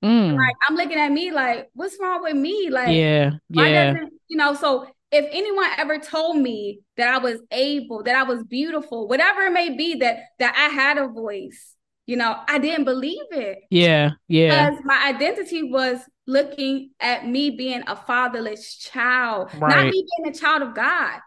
Mm. 0.03 0.37
Like 0.37 0.55
I'm 0.67 0.75
looking 0.75 0.97
at 0.97 1.11
me 1.11 1.31
like, 1.31 1.69
what's 1.73 1.97
wrong 1.99 2.23
with 2.23 2.35
me? 2.35 2.69
Like 2.69 2.95
yeah, 2.95 3.31
yeah, 3.49 3.93
you 4.27 4.37
know 4.37 4.55
so 4.55 4.87
if 5.11 5.25
anyone 5.31 5.67
ever 5.77 5.97
told 5.97 6.37
me 6.37 6.79
that 6.97 7.13
i 7.13 7.17
was 7.17 7.39
able 7.51 8.03
that 8.03 8.15
i 8.15 8.23
was 8.23 8.43
beautiful 8.43 9.07
whatever 9.07 9.41
it 9.41 9.51
may 9.51 9.75
be 9.75 9.95
that 9.95 10.17
that 10.39 10.55
i 10.55 10.73
had 10.73 10.97
a 10.97 11.07
voice 11.07 11.75
you 12.05 12.15
know 12.15 12.35
i 12.47 12.57
didn't 12.57 12.85
believe 12.85 13.19
it 13.31 13.59
yeah, 13.69 14.11
yeah. 14.27 14.69
because 14.69 14.83
my 14.85 15.07
identity 15.07 15.63
was 15.63 15.99
looking 16.27 16.91
at 16.99 17.27
me 17.27 17.49
being 17.49 17.83
a 17.87 17.95
fatherless 17.95 18.75
child 18.77 19.49
not 19.59 19.85
me 19.85 19.91
being 19.91 20.33
a 20.33 20.37
child 20.37 20.61
of 20.61 20.73
god 20.73 21.19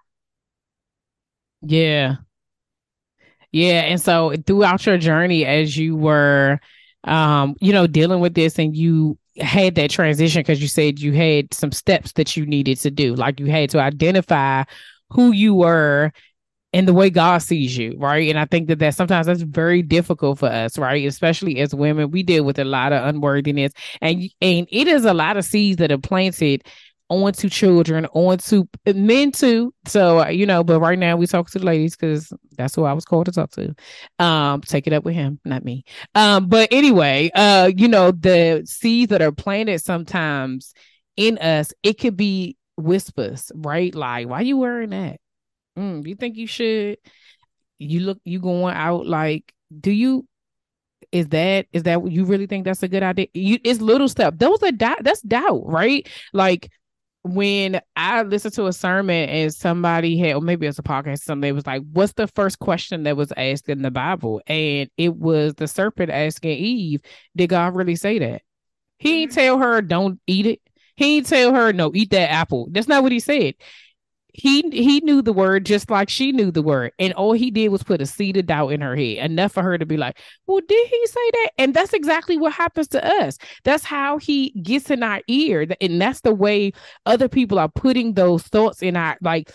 Yeah. 1.67 2.17
Yeah. 3.53 3.83
And 3.83 4.01
so 4.01 4.35
throughout 4.47 4.85
your 4.85 4.99
journey 4.99 5.47
as 5.47 5.77
you 5.77 5.97
were 5.97 6.61
um, 7.05 7.55
you 7.61 7.73
know, 7.73 7.87
dealing 7.87 8.21
with 8.21 8.35
this 8.35 8.59
and 8.59 8.77
you 8.77 9.19
had 9.39 9.75
that 9.75 9.91
transition 9.91 10.41
because 10.41 10.63
you 10.63 10.69
said 10.69 10.99
you 10.99 11.13
had 11.13 11.53
some 11.53 11.73
steps 11.73 12.13
that 12.13 12.37
you 12.37 12.47
needed 12.47 12.79
to 12.81 12.91
do. 12.91 13.15
Like 13.15 13.41
you 13.41 13.47
had 13.47 13.71
to 13.71 13.81
identify 13.81 14.65
who 15.11 15.33
you 15.33 15.55
were 15.55 16.13
and 16.73 16.89
the 16.89 16.93
way 16.93 17.09
God 17.09 17.39
sees 17.39 17.77
you, 17.79 17.97
right? 17.99 18.29
And 18.29 18.39
I 18.39 18.47
think 18.47 18.67
that 18.67 18.81
that 18.81 18.97
sometimes 18.97 19.29
that's 19.29 19.43
very 19.43 19.81
difficult 19.81 20.41
for 20.41 20.49
us, 20.49 20.77
right? 20.77 21.07
Especially 21.07 21.61
as 21.61 21.73
women, 21.73 22.11
we 22.11 22.25
deal 22.25 22.45
with 22.45 22.59
a 22.59 22.65
lot 22.65 22.93
of 22.93 23.07
unworthiness, 23.07 23.73
and 24.01 24.29
and 24.41 24.67
it 24.71 24.89
is 24.89 25.05
a 25.05 25.15
lot 25.15 25.37
of 25.37 25.45
seeds 25.45 25.79
that 25.79 25.93
are 25.93 25.99
planted 25.99 26.65
onto 27.09 27.49
children, 27.49 28.07
onto 28.07 28.65
men 28.87 29.33
too. 29.33 29.75
So 29.87 30.21
uh, 30.21 30.29
you 30.29 30.47
know, 30.47 30.65
but 30.65 30.81
right 30.81 30.99
now 30.99 31.17
we 31.17 31.27
talk 31.27 31.51
to 31.51 31.59
the 31.59 31.65
ladies 31.65 31.97
because 31.97 32.33
that's 32.57 32.75
who 32.75 32.85
I 32.85 32.93
was 32.93 33.05
called 33.05 33.27
to 33.27 33.33
talk 33.33 33.51
to. 33.53 33.75
Um, 34.19 34.61
take 34.63 34.87
it 34.87 34.93
up 34.93 35.05
with 35.05 35.15
him, 35.15 35.39
not 35.45 35.65
me. 35.65 35.85
Um, 36.15 36.49
but 36.49 36.69
anyway, 36.73 37.31
uh, 37.35 37.71
you 37.75 37.89
know, 37.89 38.11
the 38.11 38.63
seeds 38.65 39.11
that 39.11 39.23
are 39.23 39.33
planted 39.33 39.81
sometimes 39.81 40.73
in 41.17 41.39
us, 41.39 41.73
it 41.83 41.95
could 41.95 42.17
be 42.17 42.57
whispers, 42.77 43.53
right? 43.55 43.95
Like, 43.95 44.29
why 44.29 44.41
you 44.41 44.57
wearing 44.57 44.91
that? 44.91 45.21
Mm, 45.79 46.07
you 46.07 46.15
think 46.15 46.37
you 46.37 46.47
should? 46.47 46.99
You 47.79 48.01
look, 48.01 48.19
you 48.25 48.41
going 48.41 48.75
out 48.75 49.07
like, 49.07 49.53
do 49.81 49.91
you? 49.91 50.27
Is 51.13 51.29
that 51.29 51.67
is 51.73 51.85
that 51.85 52.11
you 52.11 52.25
really 52.25 52.47
think 52.47 52.65
that's 52.65 52.83
a 52.83 52.89
good 52.89 53.03
idea? 53.03 53.27
You, 53.35 53.59
it's 53.63 53.81
little 53.81 54.09
stuff. 54.09 54.35
Those 54.37 54.63
are 54.63 54.73
doubt. 54.73 55.05
That's 55.05 55.21
doubt, 55.23 55.63
right? 55.65 56.09
Like 56.33 56.71
when 57.25 57.81
I 57.97 58.23
listened 58.23 58.55
to 58.55 58.67
a 58.67 58.73
sermon 58.73 59.29
and 59.29 59.53
somebody 59.53 60.19
had, 60.19 60.37
or 60.37 60.41
maybe 60.43 60.67
it's 60.67 60.79
a 60.79 60.83
podcast, 60.83 61.21
something 61.21 61.55
was 61.55 61.67
like, 61.67 61.83
"What's 61.93 62.13
the 62.13 62.27
first 62.29 62.59
question 62.59 63.05
that 63.05 63.17
was 63.17 63.33
asked 63.37 63.69
in 63.69 63.83
the 63.83 63.91
Bible?" 63.91 64.43
And 64.47 64.91
it 64.97 65.17
was 65.17 65.55
the 65.55 65.67
serpent 65.67 66.11
asking 66.11 66.59
Eve, 66.59 67.01
"Did 67.35 67.49
God 67.49 67.75
really 67.75 67.97
say 67.97 68.19
that?" 68.19 68.43
He 68.99 69.23
ain't 69.23 69.31
mm-hmm. 69.31 69.41
tell 69.41 69.59
her 69.59 69.81
don't 69.83 70.21
eat 70.27 70.47
it. 70.47 70.61
He 70.97 71.17
ain't 71.17 71.27
tell 71.27 71.55
her 71.55 71.73
no 71.73 71.91
eat 71.95 72.11
that 72.11 72.31
apple. 72.31 72.69
That's 72.71 72.89
not 72.89 73.03
what 73.03 73.13
he 73.13 73.21
said 73.21 73.55
he 74.35 74.63
he 74.71 75.01
knew 75.01 75.23
the 75.23 75.33
word 75.33 75.65
just 75.65 75.89
like 75.89 76.09
she 76.09 76.33
knew 76.33 76.51
the 76.51 76.61
word. 76.63 76.93
And 76.99 77.13
all 77.13 77.33
he 77.33 77.53
did 77.53 77.69
was 77.69 77.85
put 77.85 78.03
a 78.03 78.07
seed 78.07 78.37
of 78.37 78.47
doubt 78.47 78.71
in 78.71 78.81
her 78.81 78.97
head. 78.97 79.19
Enough 79.19 79.53
for 79.53 79.63
her 79.63 79.79
to 79.79 79.87
be 79.87 79.97
like 79.97 80.19
well 80.47 80.61
did 80.67 80.89
he 80.89 81.07
say 81.07 81.31
that? 81.33 81.51
And 81.59 81.73
that's 81.73 81.93
exactly 81.93 82.37
what 82.37 82.53
happens 82.53 82.89
to 82.89 83.23
us. 83.23 83.39
That's 83.63 83.85
how 83.85 84.19
he 84.19 84.51
gets 84.63 84.91
in 84.91 85.05
our 85.05 85.21
ear. 85.29 85.67
And 85.81 86.01
that's 86.01 86.21
the 86.21 86.35
way 86.35 86.73
other 87.07 87.29
people 87.29 87.61
are 87.61 87.69
putting 87.69 88.15
those 88.15 88.43
thoughts 88.43 88.83
in 88.83 88.97
our 88.97 89.17
like 89.23 89.53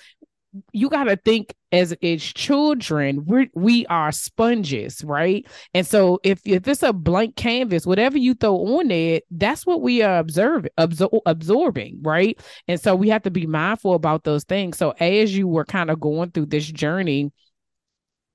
you 0.74 0.89
got 0.89 1.03
to 1.03 1.15
think 1.15 1.53
as 1.72 1.94
as 2.01 2.24
children 2.24 3.24
we 3.25 3.50
we 3.53 3.86
are 3.86 4.12
sponges 4.12 5.03
right? 5.03 5.46
And 5.74 5.86
so 5.86 6.20
if 6.24 6.41
if 6.46 6.68
it's 6.68 6.82
a 6.82 6.91
blank 6.91 7.36
canvas 7.36 7.86
whatever 7.86 8.18
you 8.18 8.34
throw 8.34 8.56
on 8.56 8.89
it 8.89 9.25
that's 9.29 9.65
what 9.65 9.82
we 9.82 10.01
are 10.01 10.18
observing 10.18 10.72
absor- 10.79 11.22
absorbing 11.25 12.00
right? 12.01 12.39
And 12.68 12.82
so 12.82 12.96
we 12.96 13.10
have 13.10 13.24
to 13.24 13.32
be 13.32 13.46
mindful 13.46 13.94
about 13.94 14.24
those 14.24 14.44
things. 14.44 14.77
So 14.77 14.91
as 15.00 15.38
you 15.38 15.48
were 15.48 15.65
kind 15.65 15.91
of 15.91 16.00
going 16.00 16.32
through 16.32 16.48
this 16.48 16.65
journey 16.65 17.32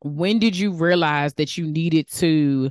when 0.01 0.39
did 0.39 0.57
you 0.57 0.73
realize 0.73 1.35
that 1.35 1.57
you 1.57 1.67
needed 1.67 2.09
to 2.11 2.71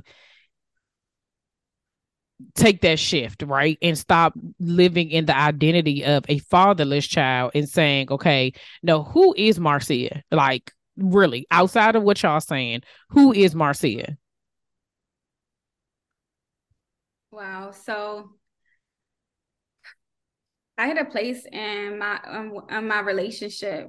take 2.54 2.80
that 2.82 2.98
shift, 2.98 3.42
right? 3.42 3.78
And 3.82 3.96
stop 3.96 4.34
living 4.58 5.10
in 5.10 5.26
the 5.26 5.36
identity 5.36 6.04
of 6.04 6.24
a 6.28 6.38
fatherless 6.38 7.06
child 7.06 7.52
and 7.54 7.68
saying, 7.68 8.08
okay, 8.10 8.52
no, 8.82 9.02
who 9.04 9.34
is 9.36 9.60
Marcia? 9.60 10.22
Like, 10.30 10.72
really, 10.96 11.46
outside 11.50 11.96
of 11.96 12.02
what 12.02 12.22
y'all 12.22 12.40
saying, 12.40 12.82
who 13.10 13.32
is 13.32 13.54
Marcia? 13.54 14.16
wow 17.30 17.70
so 17.72 18.30
i 20.78 20.86
had 20.86 20.98
a 20.98 21.04
place 21.04 21.44
in 21.50 21.98
my 21.98 22.20
um, 22.26 22.52
in 22.70 22.86
my 22.88 23.00
relationship 23.00 23.88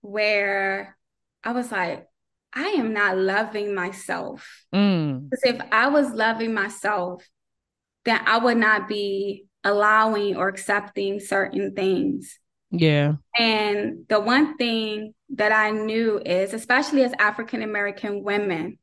where 0.00 0.96
i 1.44 1.52
was 1.52 1.72
like 1.72 2.06
i 2.54 2.68
am 2.70 2.92
not 2.92 3.16
loving 3.16 3.74
myself 3.74 4.64
Mm, 4.74 5.28
Because 5.30 5.54
if 5.54 5.60
I 5.72 5.88
was 5.88 6.10
loving 6.10 6.52
myself, 6.54 7.24
then 8.06 8.20
I 8.24 8.38
would 8.38 8.56
not 8.56 8.88
be 8.88 9.44
allowing 9.64 10.36
or 10.36 10.48
accepting 10.48 11.20
certain 11.20 11.74
things. 11.74 12.38
yeah. 12.70 13.14
And 13.38 14.06
the 14.08 14.20
one 14.20 14.56
thing 14.56 15.12
that 15.34 15.52
I 15.52 15.70
knew 15.70 16.20
is, 16.24 16.54
especially 16.54 17.02
as 17.02 17.12
African 17.18 17.62
American 17.62 18.22
women, 18.22 18.78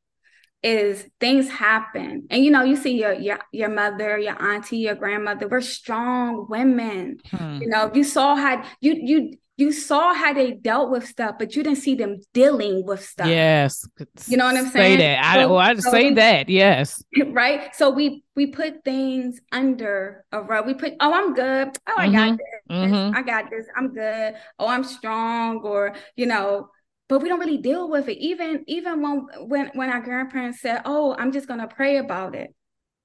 is 0.62 1.06
things 1.20 1.50
happen. 1.50 2.28
And 2.30 2.44
you 2.44 2.52
know, 2.52 2.64
you 2.64 2.76
see 2.76 3.00
your 3.00 3.14
your 3.14 3.40
your 3.52 3.70
mother, 3.70 4.18
your 4.18 4.42
auntie, 4.42 4.78
your 4.78 4.96
grandmother, 4.96 5.48
we're 5.48 5.62
strong 5.62 6.48
women. 6.50 7.18
Hmm. 7.32 7.60
You 7.62 7.68
know, 7.68 7.92
you 7.94 8.04
saw 8.04 8.36
how 8.36 8.64
you 8.80 8.94
you 9.02 9.34
you 9.56 9.72
saw 9.72 10.14
how 10.16 10.34
they 10.34 10.52
dealt 10.52 10.90
with 10.90 11.06
stuff, 11.08 11.36
but 11.38 11.56
you 11.56 11.62
didn't 11.64 11.78
see 11.78 11.94
them 11.94 12.18
dealing 12.34 12.84
with 12.86 13.06
stuff. 13.06 13.28
Yes. 13.28 13.88
You 14.28 14.38
know 14.38 14.46
what 14.46 14.58
I'm 14.58 14.68
saying. 14.70 14.98
Say 15.00 15.06
that. 15.06 15.24
I 15.24 15.42
So- 15.44 15.50
well, 15.50 15.58
I 15.60 15.76
so 15.76 15.92
say 15.92 16.10
we- 16.10 16.16
that. 16.16 16.50
Yes. 16.50 17.04
right? 17.28 17.76
So 17.76 17.90
we 17.92 18.24
we 18.36 18.48
put 18.48 18.84
things 18.84 19.40
under 19.52 20.26
a 20.32 20.42
rug. 20.42 20.66
We 20.66 20.74
put, 20.74 20.94
oh, 21.00 21.14
I'm 21.14 21.34
good. 21.36 21.70
Oh, 21.88 21.94
I 21.98 22.10
got 22.10 22.30
Mhm. 22.32 22.38
this. 22.38 22.78
Mhm. 22.92 23.16
I 23.16 23.22
got 23.22 23.50
this. 23.52 23.68
I'm 23.78 23.94
good. 23.94 24.34
Oh, 24.58 24.68
I'm 24.68 24.84
strong. 24.84 25.60
Or 25.60 25.94
you 26.16 26.26
know, 26.26 26.70
but 27.08 27.22
we 27.22 27.30
don't 27.30 27.40
really 27.40 27.60
deal 27.60 27.88
with 27.90 28.10
it. 28.10 28.18
Even 28.18 28.64
even 28.68 29.02
when 29.04 29.28
when 29.48 29.70
when 29.76 29.90
our 29.92 30.02
grandparents 30.02 30.62
said, 30.62 30.82
"Oh, 30.86 31.16
I'm 31.20 31.32
just 31.32 31.48
gonna 31.48 31.68
pray 31.68 31.98
about 31.98 32.34
it." 32.34 32.56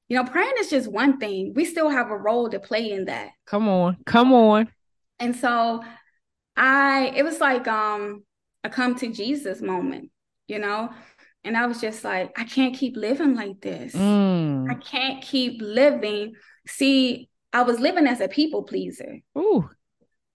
You 0.09 0.17
know, 0.17 0.25
praying 0.25 0.55
is 0.61 0.71
just 0.71 0.91
one 0.91 1.19
thing. 1.19 1.53
We 1.55 1.67
still 1.67 1.91
have 1.91 2.11
a 2.11 2.17
role 2.17 2.49
to 2.49 2.59
play 2.59 2.91
in 2.91 3.05
that. 3.05 3.33
Come 3.45 3.69
on. 3.69 3.99
Come 4.07 4.33
on. 4.33 4.69
And 5.21 5.37
so 5.37 5.83
I 6.59 7.13
it 7.17 7.23
was 7.25 7.41
like 7.41 7.67
um 7.69 8.25
a 8.65 8.69
come 8.69 8.95
to 8.97 9.13
Jesus 9.13 9.63
moment, 9.63 10.11
you 10.49 10.59
know? 10.59 10.91
And 11.45 11.57
I 11.57 11.67
was 11.67 11.81
just 11.81 12.03
like, 12.05 12.39
I 12.39 12.45
can't 12.45 12.75
keep 12.77 12.97
living 12.97 13.35
like 13.37 13.61
this. 13.61 13.95
I 13.95 13.99
Mm. 13.99 14.85
can't 14.85 15.23
keep 15.23 15.63
living. 15.63 16.35
See, 16.67 17.29
I 17.53 17.63
was 17.63 17.79
living 17.79 18.07
as 18.07 18.21
a 18.21 18.29
people 18.29 18.65
pleaser, 18.65 19.21
Ooh. 19.39 19.71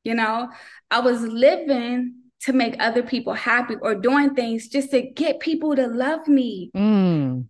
you 0.03 0.15
know? 0.15 0.50
I 0.89 1.01
was 1.01 1.22
living 1.22 2.15
to 2.46 2.53
make 2.53 2.75
other 2.80 3.03
people 3.03 3.34
happy 3.34 3.75
or 3.82 3.94
doing 3.96 4.34
things 4.34 4.68
just 4.70 4.92
to 4.92 5.01
get 5.01 5.39
people 5.42 5.75
to 5.75 5.88
love 5.88 6.27
me, 6.27 6.72
Mm. 6.75 7.48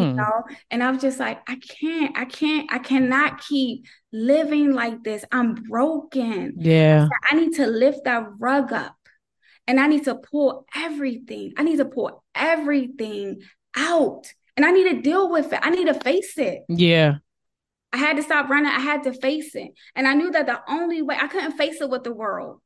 You 0.00 0.06
Mm. 0.12 0.16
know? 0.16 0.44
And 0.70 0.82
I 0.82 0.90
was 0.90 1.00
just 1.00 1.18
like, 1.18 1.40
I 1.48 1.56
can't, 1.56 2.16
I 2.18 2.24
can't, 2.24 2.72
I 2.72 2.78
cannot 2.78 3.40
keep 3.40 3.86
living 4.12 4.72
like 4.72 5.02
this. 5.04 5.24
I'm 5.32 5.54
broken. 5.54 6.54
Yeah. 6.58 7.08
I 7.30 7.34
need 7.36 7.54
to 7.54 7.66
lift 7.66 8.04
that 8.04 8.26
rug 8.38 8.72
up 8.72 8.96
and 9.66 9.78
I 9.80 9.86
need 9.86 10.04
to 10.04 10.14
pull 10.16 10.66
everything. 10.74 11.52
I 11.56 11.62
need 11.62 11.76
to 11.78 11.84
pull 11.84 12.22
everything 12.34 13.40
out 13.76 14.32
and 14.56 14.64
I 14.64 14.70
need 14.70 14.90
to 14.90 15.00
deal 15.02 15.30
with 15.30 15.52
it. 15.52 15.58
I 15.62 15.70
need 15.70 15.86
to 15.86 15.94
face 15.94 16.36
it. 16.38 16.62
Yeah. 16.68 17.16
I 17.92 17.96
had 17.96 18.16
to 18.16 18.22
stop 18.22 18.48
running. 18.48 18.70
I 18.70 18.80
had 18.80 19.04
to 19.04 19.12
face 19.12 19.54
it. 19.54 19.70
And 19.94 20.06
I 20.08 20.14
knew 20.14 20.30
that 20.32 20.46
the 20.46 20.60
only 20.68 21.00
way 21.02 21.16
I 21.20 21.28
couldn't 21.28 21.52
face 21.52 21.80
it 21.80 21.88
with 21.88 22.02
the 22.02 22.12
world. 22.12 22.60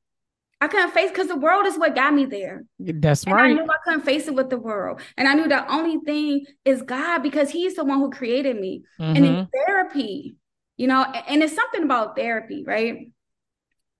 I 0.60 0.66
couldn't 0.66 0.90
face 0.90 1.10
because 1.10 1.28
the 1.28 1.36
world 1.36 1.66
is 1.66 1.78
what 1.78 1.94
got 1.94 2.12
me 2.12 2.24
there. 2.24 2.64
That's 2.80 3.24
and 3.24 3.34
right. 3.34 3.50
I 3.50 3.52
knew 3.52 3.62
I 3.62 3.76
couldn't 3.84 4.04
face 4.04 4.26
it 4.26 4.34
with 4.34 4.50
the 4.50 4.58
world. 4.58 5.00
And 5.16 5.28
I 5.28 5.34
knew 5.34 5.48
the 5.48 5.70
only 5.72 5.98
thing 6.04 6.46
is 6.64 6.82
God 6.82 7.20
because 7.20 7.50
He's 7.50 7.76
the 7.76 7.84
one 7.84 7.98
who 8.00 8.10
created 8.10 8.60
me. 8.60 8.82
Mm-hmm. 9.00 9.16
And 9.16 9.24
in 9.24 9.32
mm-hmm. 9.34 9.44
therapy, 9.54 10.36
you 10.76 10.88
know, 10.88 11.02
and 11.02 11.42
it's 11.42 11.54
something 11.54 11.84
about 11.84 12.16
therapy, 12.16 12.64
right? 12.66 13.12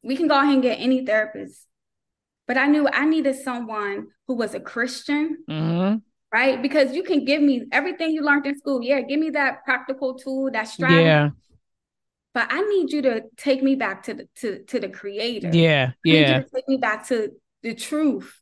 We 0.03 0.17
can 0.17 0.27
go 0.27 0.39
ahead 0.39 0.55
and 0.55 0.63
get 0.63 0.81
any 0.81 1.07
therapist. 1.07 1.65
But 2.49 2.57
I 2.57 2.67
knew 2.67 2.89
I 2.89 3.05
needed 3.05 3.37
someone 3.37 4.09
who 4.27 4.35
was 4.35 4.55
a 4.55 4.61
Christian, 4.61 5.39
mm-hmm. 5.49 5.99
right? 6.33 6.61
Because 6.61 6.93
you 6.93 7.05
can 7.05 7.25
give 7.25 7.41
me 7.41 7.67
everything 7.71 8.11
you 8.11 8.23
learned 8.23 8.47
in 8.47 8.59
school. 8.59 8.83
Yeah, 8.83 9.01
give 9.03 9.21
me 9.21 9.31
that 9.31 9.65
practical 9.65 10.15
tool, 10.15 10.51
that 10.51 10.67
strategy. 10.67 11.03
Yeah 11.03 11.31
but 12.39 12.47
I 12.53 12.61
need 12.61 12.93
you 12.93 13.03
to 13.03 13.23
take 13.37 13.65
me 13.65 13.75
back 13.75 14.05
to 14.05 14.15
the 14.15 14.29
to, 14.37 14.63
to 14.67 14.79
the 14.79 14.89
creator. 14.89 15.51
Yeah, 15.53 15.91
yeah. 16.05 16.43
take 16.55 16.69
me 16.69 16.77
back 16.77 17.09
to 17.09 17.33
the 17.65 17.75
truth. 17.75 18.33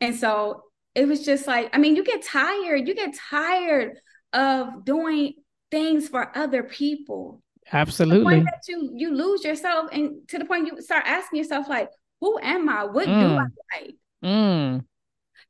And 0.00 0.14
so 0.14 0.62
it 0.94 1.08
was 1.08 1.24
just 1.24 1.48
like, 1.48 1.68
I 1.72 1.78
mean, 1.78 1.96
you 1.96 2.04
get 2.04 2.22
tired. 2.22 2.86
You 2.86 2.94
get 2.94 3.16
tired 3.28 3.98
of 4.32 4.84
doing 4.84 5.34
things 5.72 6.06
for 6.06 6.30
other 6.38 6.62
people. 6.62 7.42
Absolutely. 7.72 8.38
that 8.38 8.62
you 8.68 8.92
you 8.94 9.12
lose 9.12 9.42
yourself 9.42 9.88
and 9.90 10.28
to 10.28 10.38
the 10.38 10.44
point 10.44 10.68
you 10.68 10.80
start 10.80 11.02
asking 11.08 11.38
yourself, 11.38 11.68
like, 11.68 11.88
who 12.20 12.38
am 12.40 12.68
I? 12.68 12.84
What 12.84 13.08
mm. 13.08 13.20
do 13.20 13.34
I 13.34 13.80
like? 13.80 13.96
Mm. 14.24 14.84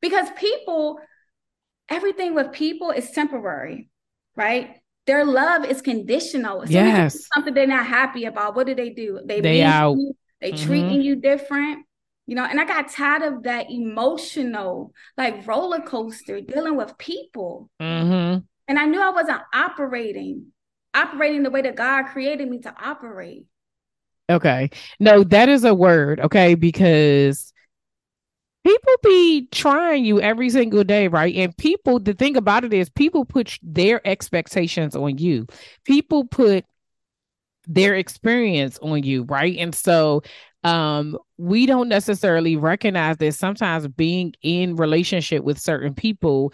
Because 0.00 0.30
people, 0.38 1.00
everything 1.90 2.34
with 2.34 2.52
people 2.52 2.92
is 2.92 3.10
temporary, 3.10 3.90
right? 4.36 4.78
Their 5.08 5.24
love 5.24 5.64
is 5.64 5.80
conditional. 5.80 6.66
So 6.66 6.72
yes. 6.72 7.26
something 7.34 7.54
they're 7.54 7.66
not 7.66 7.86
happy 7.86 8.26
about. 8.26 8.54
What 8.54 8.66
do 8.66 8.74
they 8.74 8.90
do? 8.90 9.20
They 9.24 9.40
they 9.40 9.62
out. 9.62 9.96
You, 9.96 10.14
they 10.40 10.52
mm-hmm. 10.52 10.66
treating 10.66 11.02
you 11.02 11.16
different. 11.16 11.86
You 12.26 12.34
know, 12.34 12.44
and 12.44 12.60
I 12.60 12.66
got 12.66 12.90
tired 12.90 13.22
of 13.22 13.44
that 13.44 13.70
emotional, 13.70 14.92
like 15.16 15.46
roller 15.46 15.80
coaster 15.80 16.42
dealing 16.42 16.76
with 16.76 16.98
people. 16.98 17.70
Mm-hmm. 17.80 18.40
And 18.68 18.78
I 18.78 18.84
knew 18.84 19.00
I 19.00 19.08
wasn't 19.08 19.40
operating, 19.54 20.48
operating 20.92 21.42
the 21.42 21.50
way 21.50 21.62
that 21.62 21.74
God 21.74 22.08
created 22.08 22.46
me 22.50 22.58
to 22.58 22.74
operate. 22.78 23.46
Okay. 24.28 24.68
No, 25.00 25.24
that 25.24 25.48
is 25.48 25.64
a 25.64 25.74
word, 25.74 26.20
okay? 26.20 26.54
Because 26.54 27.54
people 28.64 28.94
be 29.02 29.46
trying 29.50 30.04
you 30.04 30.20
every 30.20 30.50
single 30.50 30.84
day, 30.84 31.08
right? 31.08 31.34
And 31.34 31.56
people, 31.56 31.98
the 31.98 32.14
thing 32.14 32.36
about 32.36 32.64
it 32.64 32.72
is, 32.72 32.90
people 32.90 33.24
put 33.24 33.58
their 33.62 34.06
expectations 34.06 34.94
on 34.94 35.18
you. 35.18 35.46
People 35.84 36.26
put 36.26 36.64
their 37.66 37.94
experience 37.94 38.78
on 38.80 39.02
you, 39.02 39.24
right? 39.24 39.56
And 39.58 39.74
so 39.74 40.22
um 40.64 41.16
we 41.36 41.66
don't 41.66 41.88
necessarily 41.88 42.56
recognize 42.56 43.16
that 43.18 43.32
sometimes 43.32 43.86
being 43.86 44.34
in 44.42 44.74
relationship 44.74 45.44
with 45.44 45.56
certain 45.56 45.94
people 45.94 46.52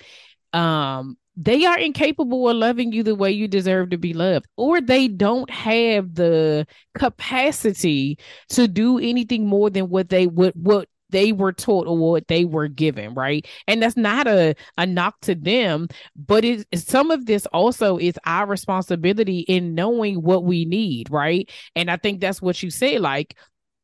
um 0.52 1.16
they 1.36 1.64
are 1.64 1.78
incapable 1.78 2.48
of 2.50 2.56
loving 2.56 2.92
you 2.92 3.02
the 3.02 3.14
way 3.14 3.30
you 3.32 3.48
deserve 3.48 3.90
to 3.90 3.98
be 3.98 4.12
loved 4.12 4.46
or 4.58 4.80
they 4.80 5.08
don't 5.08 5.50
have 5.50 6.14
the 6.14 6.66
capacity 6.94 8.18
to 8.50 8.68
do 8.68 8.98
anything 8.98 9.46
more 9.46 9.70
than 9.70 9.88
what 9.88 10.10
they 10.10 10.26
would 10.26 10.52
what 10.54 10.86
they 11.14 11.30
were 11.30 11.52
taught 11.52 11.86
or 11.86 11.96
what 11.96 12.26
they 12.26 12.44
were 12.44 12.66
given, 12.66 13.14
right? 13.14 13.46
And 13.68 13.80
that's 13.80 13.96
not 13.96 14.26
a, 14.26 14.56
a 14.76 14.84
knock 14.84 15.20
to 15.22 15.36
them, 15.36 15.86
but 16.16 16.44
it, 16.44 16.66
some 16.74 17.12
of 17.12 17.26
this 17.26 17.46
also 17.46 17.96
is 17.98 18.18
our 18.26 18.46
responsibility 18.46 19.40
in 19.40 19.76
knowing 19.76 20.22
what 20.22 20.44
we 20.44 20.64
need, 20.64 21.10
right? 21.10 21.48
And 21.76 21.88
I 21.88 21.96
think 21.96 22.20
that's 22.20 22.42
what 22.42 22.62
you 22.64 22.70
say, 22.70 22.98
like, 22.98 23.36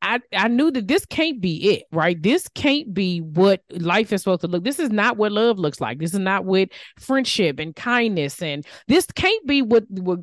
I, 0.02 0.18
I 0.34 0.48
knew 0.48 0.72
that 0.72 0.88
this 0.88 1.06
can't 1.06 1.40
be 1.40 1.74
it, 1.74 1.84
right? 1.92 2.20
This 2.20 2.48
can't 2.48 2.92
be 2.92 3.20
what 3.20 3.62
life 3.70 4.12
is 4.12 4.22
supposed 4.22 4.40
to 4.40 4.48
look. 4.48 4.64
This 4.64 4.78
is 4.80 4.90
not 4.90 5.16
what 5.16 5.30
love 5.30 5.58
looks 5.58 5.80
like. 5.80 5.98
This 5.98 6.14
is 6.14 6.20
not 6.20 6.44
what 6.44 6.70
friendship 6.98 7.60
and 7.60 7.76
kindness 7.76 8.42
and 8.42 8.66
this 8.88 9.06
can't 9.14 9.46
be 9.46 9.62
what 9.62 9.84
what 9.90 10.20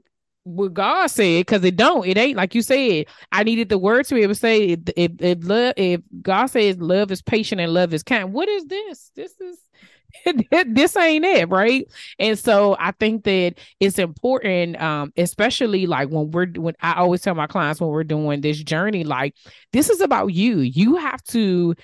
what 0.48 0.74
God 0.74 1.08
said 1.08 1.42
because 1.42 1.63
it 1.63 1.75
don't. 1.75 2.08
It 2.08 2.18
ain't 2.18 2.38
like 2.38 2.56
you 2.56 2.62
said. 2.62 3.06
I 3.32 3.44
needed 3.44 3.70
the 3.70 3.77
word 3.77 4.06
to 4.08 4.16
be 4.16 4.22
able 4.22 4.34
to 4.34 4.39
say 4.39 4.70
if, 4.70 5.12
if, 5.20 5.38
love 5.44 5.74
if 5.77 6.01
God 6.22 6.48
says 6.48 6.77
love 6.80 7.12
is 7.12 7.22
patient 7.22 7.62
and 7.62 7.74
love 7.74 7.94
is 7.94 8.04
kind. 8.04 8.34
What 8.34 8.50
is 8.50 8.66
this? 8.66 9.12
This 9.16 9.34
is 9.39 9.60
this 10.68 10.96
ain't 10.96 11.25
it 11.25 11.50
right 11.50 11.86
and 12.18 12.39
so 12.39 12.77
i 12.80 12.92
think 12.92 13.25
that 13.25 13.56
it's 13.80 14.00
important 14.00 14.80
um 14.82 15.12
especially 15.18 15.86
like 15.86 16.10
when 16.10 16.32
we're 16.32 16.48
when 16.56 16.74
i 16.82 16.94
always 16.94 17.22
tell 17.22 17.36
my 17.36 17.46
clients 17.46 17.82
when 17.82 17.89
we're 17.89 18.06
doing 18.06 18.41
this 18.41 18.58
journey 18.58 19.04
like 19.04 19.36
this 19.74 19.89
is 19.89 20.00
about 20.00 20.28
you 20.28 20.60
you 20.60 20.95
have 20.95 21.22
to 21.24 21.76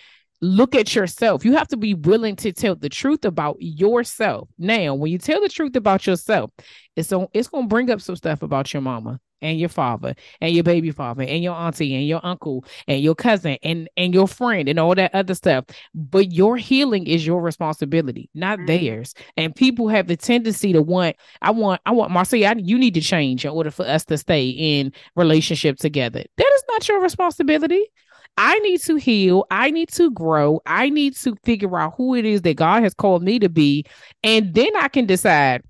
look 0.43 0.75
at 0.75 0.93
yourself. 0.93 1.45
You 1.45 1.53
have 1.53 1.69
to 1.69 1.77
be 1.77 1.93
willing 1.93 2.36
to 2.38 2.51
tell 2.51 2.75
the 2.75 2.89
truth 2.89 3.23
about 3.23 3.56
yourself. 3.60 4.49
Now, 4.58 4.93
when 4.93 5.12
you 5.12 5.17
tell 5.17 5.41
the 5.41 5.49
truth 5.49 5.75
about 5.75 6.06
yourself, 6.06 6.51
it's 6.95 7.12
on, 7.13 7.27
it's 7.34 7.47
going 7.47 7.63
to 7.63 7.69
bring 7.69 7.89
up 7.89 8.01
some 8.01 8.17
stuff 8.17 8.43
about 8.43 8.73
your 8.73 8.82
mama 8.82 9.19
and 9.41 9.60
your 9.60 9.69
father 9.69 10.15
and 10.41 10.53
your 10.53 10.63
baby 10.63 10.91
father 10.91 11.23
and 11.23 11.43
your 11.43 11.53
auntie 11.53 11.95
and 11.95 12.08
your 12.08 12.21
uncle 12.25 12.65
and 12.88 13.01
your 13.01 13.15
cousin 13.15 13.58
and 13.63 13.89
and 13.97 14.13
your 14.13 14.27
friend 14.27 14.69
and 14.69 14.79
all 14.79 14.95
that 14.95 15.13
other 15.13 15.36
stuff 15.36 15.65
but 15.93 16.32
your 16.32 16.56
healing 16.56 17.06
is 17.06 17.27
your 17.27 17.41
responsibility 17.41 18.29
not 18.34 18.58
mm-hmm. 18.58 18.67
theirs 18.67 19.13
and 19.36 19.53
people 19.53 19.89
have 19.89 20.08
the 20.08 20.15
tendency 20.15 20.71
to 20.71 20.82
want 20.82 21.17
i 21.41 21.51
want 21.51 21.82
i 21.86 21.91
want 21.91 22.10
marcia 22.10 22.56
you 22.60 22.79
need 22.79 22.93
to 22.93 23.01
change 23.01 23.43
in 23.43 23.51
order 23.51 23.69
for 23.69 23.86
us 23.86 24.06
to 24.06 24.17
stay 24.17 24.47
in 24.47 24.93
relationship 25.17 25.77
together 25.77 26.23
that 26.38 26.51
is 26.56 26.63
not 26.69 26.88
your 26.88 27.01
responsibility 27.01 27.86
I 28.37 28.57
need 28.59 28.81
to 28.81 28.95
heal. 28.95 29.45
I 29.51 29.71
need 29.71 29.89
to 29.89 30.09
grow. 30.11 30.61
I 30.65 30.89
need 30.89 31.15
to 31.17 31.35
figure 31.43 31.77
out 31.77 31.93
who 31.97 32.15
it 32.15 32.25
is 32.25 32.41
that 32.43 32.57
God 32.57 32.83
has 32.83 32.93
called 32.93 33.23
me 33.23 33.39
to 33.39 33.49
be. 33.49 33.85
And 34.23 34.53
then 34.53 34.75
I 34.75 34.87
can 34.87 35.05
decide, 35.05 35.63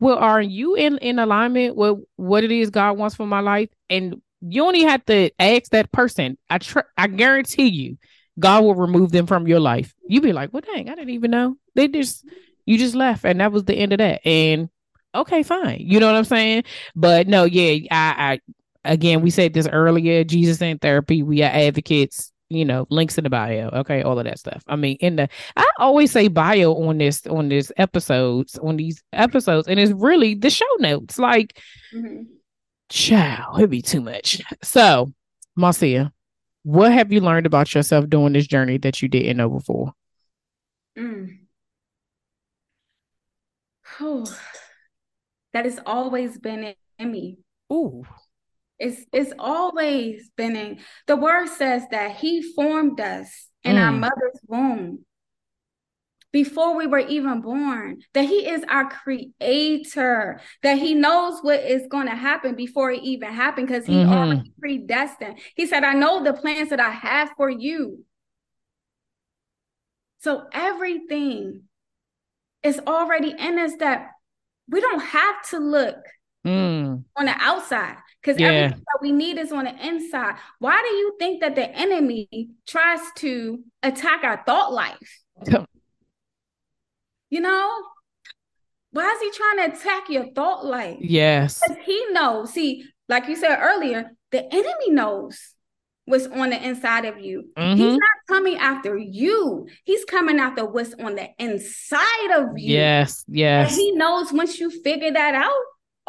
well, 0.00 0.18
are 0.18 0.42
you 0.42 0.74
in, 0.74 0.98
in 0.98 1.18
alignment 1.18 1.76
with 1.76 1.98
what 2.16 2.42
it 2.42 2.50
is 2.50 2.70
God 2.70 2.98
wants 2.98 3.14
for 3.14 3.26
my 3.26 3.40
life? 3.40 3.68
And 3.88 4.20
you 4.40 4.64
only 4.64 4.82
have 4.82 5.04
to 5.06 5.30
ask 5.38 5.70
that 5.70 5.92
person. 5.92 6.38
I 6.48 6.58
tr- 6.58 6.80
I 6.96 7.06
guarantee 7.06 7.68
you, 7.68 7.98
God 8.38 8.64
will 8.64 8.74
remove 8.74 9.12
them 9.12 9.26
from 9.26 9.46
your 9.46 9.60
life. 9.60 9.94
You 10.08 10.20
be 10.20 10.32
like, 10.32 10.52
well, 10.52 10.62
dang, 10.62 10.88
I 10.88 10.94
didn't 10.94 11.10
even 11.10 11.30
know. 11.30 11.56
They 11.74 11.88
just 11.88 12.26
you 12.64 12.78
just 12.78 12.94
left, 12.94 13.24
and 13.24 13.40
that 13.40 13.52
was 13.52 13.64
the 13.64 13.74
end 13.74 13.92
of 13.92 13.98
that. 13.98 14.26
And 14.26 14.70
okay, 15.14 15.42
fine. 15.42 15.78
You 15.80 16.00
know 16.00 16.06
what 16.06 16.16
I'm 16.16 16.24
saying? 16.24 16.64
But 16.96 17.28
no, 17.28 17.44
yeah, 17.44 17.86
I, 17.90 18.32
I 18.32 18.40
again, 18.84 19.22
we 19.22 19.30
said 19.30 19.54
this 19.54 19.68
earlier 19.68 20.24
Jesus 20.24 20.60
in 20.60 20.78
therapy. 20.78 21.22
We 21.22 21.42
are 21.42 21.50
advocates, 21.50 22.32
you 22.48 22.64
know, 22.64 22.86
links 22.90 23.18
in 23.18 23.24
the 23.24 23.30
bio. 23.30 23.68
Okay, 23.68 24.02
all 24.02 24.18
of 24.18 24.24
that 24.24 24.38
stuff. 24.38 24.62
I 24.66 24.76
mean, 24.76 24.96
in 25.00 25.16
the 25.16 25.28
I 25.56 25.70
always 25.78 26.10
say 26.10 26.28
bio 26.28 26.74
on 26.74 26.98
this 26.98 27.26
on 27.26 27.48
this 27.48 27.72
episodes, 27.76 28.58
on 28.58 28.76
these 28.76 29.02
episodes, 29.12 29.68
and 29.68 29.78
it's 29.78 29.92
really 29.92 30.34
the 30.34 30.50
show 30.50 30.66
notes. 30.78 31.18
Like, 31.18 31.58
mm-hmm. 31.94 32.22
child, 32.88 33.58
it'd 33.58 33.70
be 33.70 33.82
too 33.82 34.00
much. 34.00 34.40
So, 34.62 35.12
Marcia, 35.56 36.12
what 36.62 36.92
have 36.92 37.12
you 37.12 37.20
learned 37.20 37.46
about 37.46 37.74
yourself 37.74 38.08
during 38.08 38.32
this 38.32 38.46
journey 38.46 38.78
that 38.78 39.02
you 39.02 39.08
didn't 39.08 39.36
know 39.36 39.48
before? 39.48 39.92
Mm. 40.98 41.38
Oh, 44.00 44.24
that 45.52 45.64
has 45.64 45.78
always 45.84 46.38
been 46.38 46.74
in 46.98 47.10
me. 47.10 47.38
Ooh. 47.72 48.04
It's 48.80 49.04
it's 49.12 49.32
always 49.38 50.30
been 50.36 50.56
in 50.56 50.80
the 51.06 51.16
word 51.16 51.48
says 51.48 51.84
that 51.90 52.16
he 52.16 52.42
formed 52.54 53.00
us 53.00 53.48
in 53.62 53.76
mm. 53.76 53.80
our 53.80 53.92
mother's 53.92 54.40
womb 54.48 55.04
before 56.32 56.76
we 56.76 56.86
were 56.86 57.00
even 57.00 57.40
born, 57.40 58.02
that 58.14 58.24
he 58.24 58.48
is 58.48 58.62
our 58.68 58.88
creator, 58.88 60.40
that 60.62 60.78
he 60.78 60.94
knows 60.94 61.40
what 61.42 61.60
is 61.60 61.86
going 61.88 62.06
to 62.06 62.14
happen 62.14 62.54
before 62.54 62.92
it 62.92 63.02
even 63.02 63.32
happened 63.32 63.66
because 63.66 63.86
he 63.86 63.94
mm-hmm. 63.94 64.12
already 64.12 64.52
predestined. 64.60 65.38
He 65.56 65.66
said, 65.66 65.82
I 65.82 65.94
know 65.94 66.22
the 66.22 66.32
plans 66.32 66.70
that 66.70 66.80
I 66.80 66.90
have 66.90 67.32
for 67.36 67.50
you. 67.50 68.04
So 70.20 70.44
everything 70.52 71.62
is 72.62 72.80
already 72.86 73.34
in 73.36 73.58
us 73.58 73.72
that 73.80 74.10
we 74.68 74.80
don't 74.80 75.00
have 75.00 75.48
to 75.50 75.58
look 75.58 75.96
mm. 76.46 77.02
on 77.16 77.24
the 77.24 77.34
outside 77.38 77.96
because 78.20 78.40
yeah. 78.40 78.48
everything 78.48 78.84
that 78.86 78.98
we 79.00 79.12
need 79.12 79.38
is 79.38 79.52
on 79.52 79.64
the 79.64 79.86
inside. 79.86 80.36
Why 80.58 80.80
do 80.82 80.94
you 80.94 81.16
think 81.18 81.40
that 81.40 81.54
the 81.54 81.70
enemy 81.70 82.28
tries 82.66 83.00
to 83.16 83.60
attack 83.82 84.24
our 84.24 84.42
thought 84.44 84.72
life? 84.72 85.22
you 87.30 87.40
know, 87.40 87.82
why 88.92 89.10
is 89.10 89.20
he 89.20 89.30
trying 89.30 89.70
to 89.70 89.76
attack 89.76 90.10
your 90.10 90.32
thought 90.32 90.64
life? 90.64 90.98
Yes. 91.00 91.60
Because 91.60 91.82
he 91.84 92.06
knows. 92.10 92.52
See, 92.52 92.84
like 93.08 93.28
you 93.28 93.36
said 93.36 93.58
earlier, 93.60 94.10
the 94.32 94.44
enemy 94.52 94.90
knows 94.90 95.54
what's 96.04 96.26
on 96.26 96.50
the 96.50 96.62
inside 96.62 97.04
of 97.04 97.20
you. 97.20 97.44
Mm-hmm. 97.56 97.76
He's 97.80 97.92
not 97.92 98.10
coming 98.28 98.56
after 98.56 98.96
you. 98.98 99.68
He's 99.84 100.04
coming 100.04 100.38
after 100.38 100.66
what's 100.66 100.94
on 100.94 101.14
the 101.14 101.28
inside 101.38 102.30
of 102.34 102.58
you. 102.58 102.76
Yes, 102.76 103.24
yes. 103.28 103.70
And 103.70 103.80
he 103.80 103.92
knows 103.92 104.32
once 104.32 104.58
you 104.58 104.70
figure 104.82 105.12
that 105.12 105.34
out, 105.34 105.52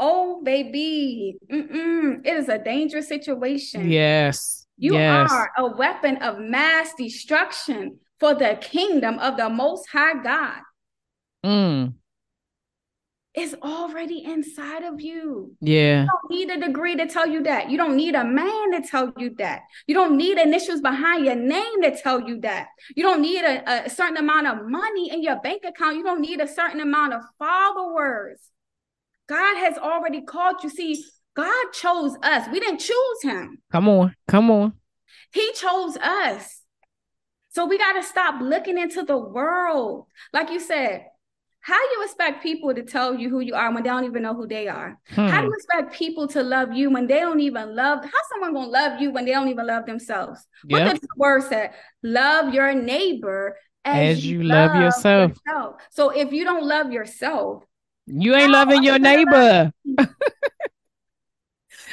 oh 0.01 0.41
baby, 0.43 1.37
Mm-mm. 1.49 2.25
it 2.25 2.35
is 2.35 2.49
a 2.49 2.57
dangerous 2.57 3.07
situation. 3.07 3.89
Yes. 3.89 4.67
You 4.77 4.95
yes. 4.95 5.31
are 5.31 5.51
a 5.57 5.67
weapon 5.67 6.17
of 6.17 6.39
mass 6.39 6.93
destruction 6.97 7.99
for 8.19 8.33
the 8.33 8.57
kingdom 8.59 9.19
of 9.19 9.37
the 9.37 9.47
Most 9.47 9.87
High 9.89 10.21
God. 10.21 10.61
Mm. 11.45 11.93
It's 13.33 13.53
already 13.63 14.25
inside 14.25 14.83
of 14.83 14.99
you. 14.99 15.55
Yeah. 15.61 16.01
You 16.01 16.07
don't 16.07 16.31
need 16.31 16.49
a 16.49 16.67
degree 16.67 16.95
to 16.97 17.07
tell 17.07 17.27
you 17.27 17.43
that. 17.43 17.69
You 17.69 17.77
don't 17.77 17.95
need 17.95 18.15
a 18.15 18.25
man 18.25 18.71
to 18.73 18.81
tell 18.85 19.13
you 19.17 19.33
that. 19.37 19.61
You 19.87 19.95
don't 19.95 20.17
need 20.17 20.37
initials 20.37 20.81
behind 20.81 21.25
your 21.25 21.35
name 21.35 21.81
to 21.83 21.95
tell 21.95 22.27
you 22.27 22.41
that. 22.41 22.67
You 22.93 23.03
don't 23.03 23.21
need 23.21 23.43
a, 23.43 23.85
a 23.85 23.89
certain 23.89 24.17
amount 24.17 24.47
of 24.47 24.67
money 24.67 25.11
in 25.11 25.23
your 25.23 25.39
bank 25.39 25.63
account. 25.63 25.95
You 25.95 26.03
don't 26.03 26.21
need 26.21 26.41
a 26.41 26.47
certain 26.47 26.81
amount 26.81 27.13
of 27.13 27.21
followers. 27.39 28.39
God 29.31 29.57
has 29.59 29.77
already 29.77 30.21
called 30.21 30.61
you. 30.61 30.69
See, 30.69 31.05
God 31.35 31.71
chose 31.71 32.17
us. 32.21 32.49
We 32.51 32.59
didn't 32.59 32.79
choose 32.79 33.21
him. 33.23 33.59
Come 33.71 33.87
on. 33.87 34.13
Come 34.27 34.51
on. 34.51 34.73
He 35.31 35.53
chose 35.53 35.95
us. 35.95 36.61
So 37.51 37.65
we 37.65 37.77
got 37.77 37.93
to 37.93 38.03
stop 38.03 38.41
looking 38.41 38.77
into 38.77 39.03
the 39.03 39.17
world. 39.17 40.07
Like 40.33 40.49
you 40.49 40.59
said, 40.59 41.05
how 41.61 41.79
you 41.79 42.03
expect 42.03 42.43
people 42.43 42.75
to 42.75 42.83
tell 42.83 43.15
you 43.15 43.29
who 43.29 43.39
you 43.39 43.53
are 43.53 43.73
when 43.73 43.83
they 43.83 43.89
don't 43.89 44.03
even 44.03 44.23
know 44.23 44.33
who 44.33 44.47
they 44.47 44.67
are? 44.67 44.99
Hmm. 45.11 45.27
How 45.27 45.39
do 45.39 45.47
you 45.47 45.53
expect 45.53 45.93
people 45.93 46.27
to 46.29 46.43
love 46.43 46.73
you 46.73 46.89
when 46.89 47.07
they 47.07 47.21
don't 47.21 47.39
even 47.39 47.73
love? 47.73 48.03
How 48.03 48.19
someone 48.33 48.53
gonna 48.53 48.67
love 48.67 48.99
you 48.99 49.11
when 49.11 49.23
they 49.23 49.31
don't 49.31 49.47
even 49.47 49.65
love 49.65 49.85
themselves? 49.85 50.45
Yep. 50.67 50.87
What 50.87 51.01
the 51.01 51.07
word 51.15 51.43
said: 51.43 51.71
love 52.03 52.53
your 52.53 52.73
neighbor 52.73 53.57
as, 53.85 54.17
as 54.17 54.25
you, 54.25 54.39
you 54.39 54.43
love, 54.43 54.71
love 54.71 54.81
yourself. 54.81 55.31
yourself. 55.45 55.75
So 55.91 56.09
if 56.09 56.33
you 56.33 56.43
don't 56.43 56.65
love 56.65 56.91
yourself, 56.91 57.63
you 58.05 58.35
ain't 58.35 58.51
loving 58.51 58.83
your 58.83 58.99
neighbor. 58.99 59.71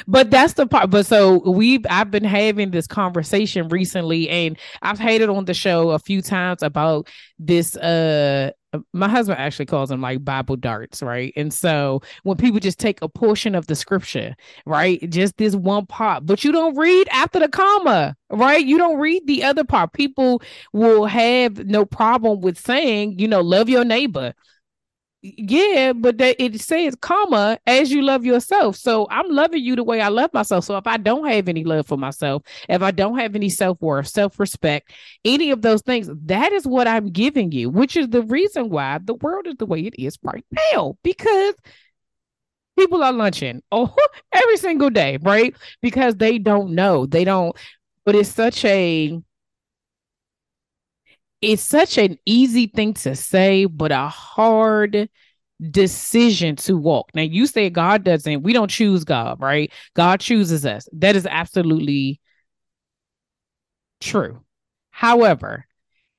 but 0.07 0.31
that's 0.31 0.53
the 0.53 0.65
part 0.65 0.89
but 0.89 1.05
so 1.05 1.39
we've 1.49 1.85
i've 1.89 2.09
been 2.09 2.23
having 2.23 2.71
this 2.71 2.87
conversation 2.87 3.67
recently 3.67 4.29
and 4.29 4.57
i've 4.81 4.97
had 4.97 5.19
it 5.19 5.29
on 5.29 5.43
the 5.43 5.53
show 5.53 5.89
a 5.89 5.99
few 5.99 6.21
times 6.21 6.63
about 6.63 7.07
this 7.37 7.75
uh 7.77 8.49
my 8.93 9.07
husband 9.07 9.39
actually 9.39 9.65
calls 9.65 9.89
them 9.89 10.01
like 10.01 10.23
bible 10.23 10.55
darts 10.55 11.01
right? 11.01 11.33
And 11.35 11.53
so 11.53 12.01
when 12.23 12.37
people 12.37 12.59
just 12.59 12.79
take 12.79 13.01
a 13.01 13.09
portion 13.09 13.55
of 13.55 13.67
the 13.67 13.75
scripture 13.75 14.35
right 14.65 15.07
just 15.09 15.37
this 15.37 15.55
one 15.55 15.85
part 15.85 16.25
but 16.25 16.43
you 16.43 16.51
don't 16.51 16.77
read 16.77 17.07
after 17.09 17.39
the 17.39 17.49
comma 17.49 18.15
right? 18.29 18.63
You 18.63 18.77
don't 18.77 18.99
read 18.99 19.25
the 19.25 19.43
other 19.43 19.63
part. 19.63 19.93
People 19.93 20.41
will 20.71 21.05
have 21.05 21.65
no 21.65 21.83
problem 21.83 22.41
with 22.41 22.59
saying 22.59 23.17
you 23.17 23.27
know 23.27 23.41
love 23.41 23.69
your 23.69 23.85
neighbor 23.85 24.33
yeah, 25.21 25.91
but 25.93 26.17
that 26.19 26.41
it 26.41 26.61
says 26.61 26.95
comma 27.01 27.59
as 27.67 27.91
you 27.91 28.01
love 28.01 28.23
yourself. 28.23 28.77
So 28.77 29.05
I'm 29.09 29.29
loving 29.29 29.63
you 29.63 29.75
the 29.75 29.83
way 29.83 29.99
I 29.99 30.07
love 30.07 30.33
myself. 30.33 30.63
So 30.63 30.77
if 30.77 30.87
I 30.87 30.97
don't 30.97 31.27
have 31.27 31.49
any 31.49 31.63
love 31.65 31.87
for 31.87 31.97
myself, 31.97 32.43
if 32.69 32.81
I 32.81 32.91
don't 32.91 33.17
have 33.19 33.35
any 33.35 33.49
self-worth, 33.49 34.07
self-respect, 34.07 34.91
any 35.25 35.51
of 35.51 35.61
those 35.61 35.81
things, 35.81 36.09
that 36.25 36.53
is 36.53 36.65
what 36.65 36.87
I'm 36.87 37.07
giving 37.07 37.51
you, 37.51 37.69
which 37.69 37.97
is 37.97 38.07
the 38.07 38.23
reason 38.23 38.69
why 38.69 38.99
the 39.03 39.15
world 39.15 39.47
is 39.47 39.55
the 39.57 39.65
way 39.65 39.81
it 39.81 39.95
is 39.97 40.17
right 40.23 40.45
now. 40.73 40.97
Because 41.03 41.55
people 42.77 43.03
are 43.03 43.11
lunching 43.11 43.61
oh 43.71 43.93
every 44.31 44.57
single 44.57 44.89
day, 44.89 45.17
right? 45.21 45.53
Because 45.81 46.15
they 46.15 46.37
don't 46.37 46.71
know. 46.71 47.05
They 47.05 47.25
don't, 47.25 47.55
but 48.05 48.15
it's 48.15 48.29
such 48.29 48.63
a 48.63 49.19
it's 51.41 51.61
such 51.61 51.97
an 51.97 52.17
easy 52.25 52.67
thing 52.67 52.93
to 52.95 53.15
say, 53.15 53.65
but 53.65 53.91
a 53.91 54.07
hard 54.07 55.09
decision 55.71 56.55
to 56.55 56.77
walk. 56.77 57.11
Now, 57.13 57.21
you 57.21 57.45
say 57.47 57.69
God 57.69 58.03
doesn't, 58.03 58.43
we 58.43 58.53
don't 58.53 58.71
choose 58.71 59.03
God, 59.03 59.41
right? 59.41 59.71
God 59.95 60.19
chooses 60.19 60.65
us. 60.65 60.87
That 60.93 61.15
is 61.15 61.25
absolutely 61.25 62.19
true. 63.99 64.41
However, 64.91 65.65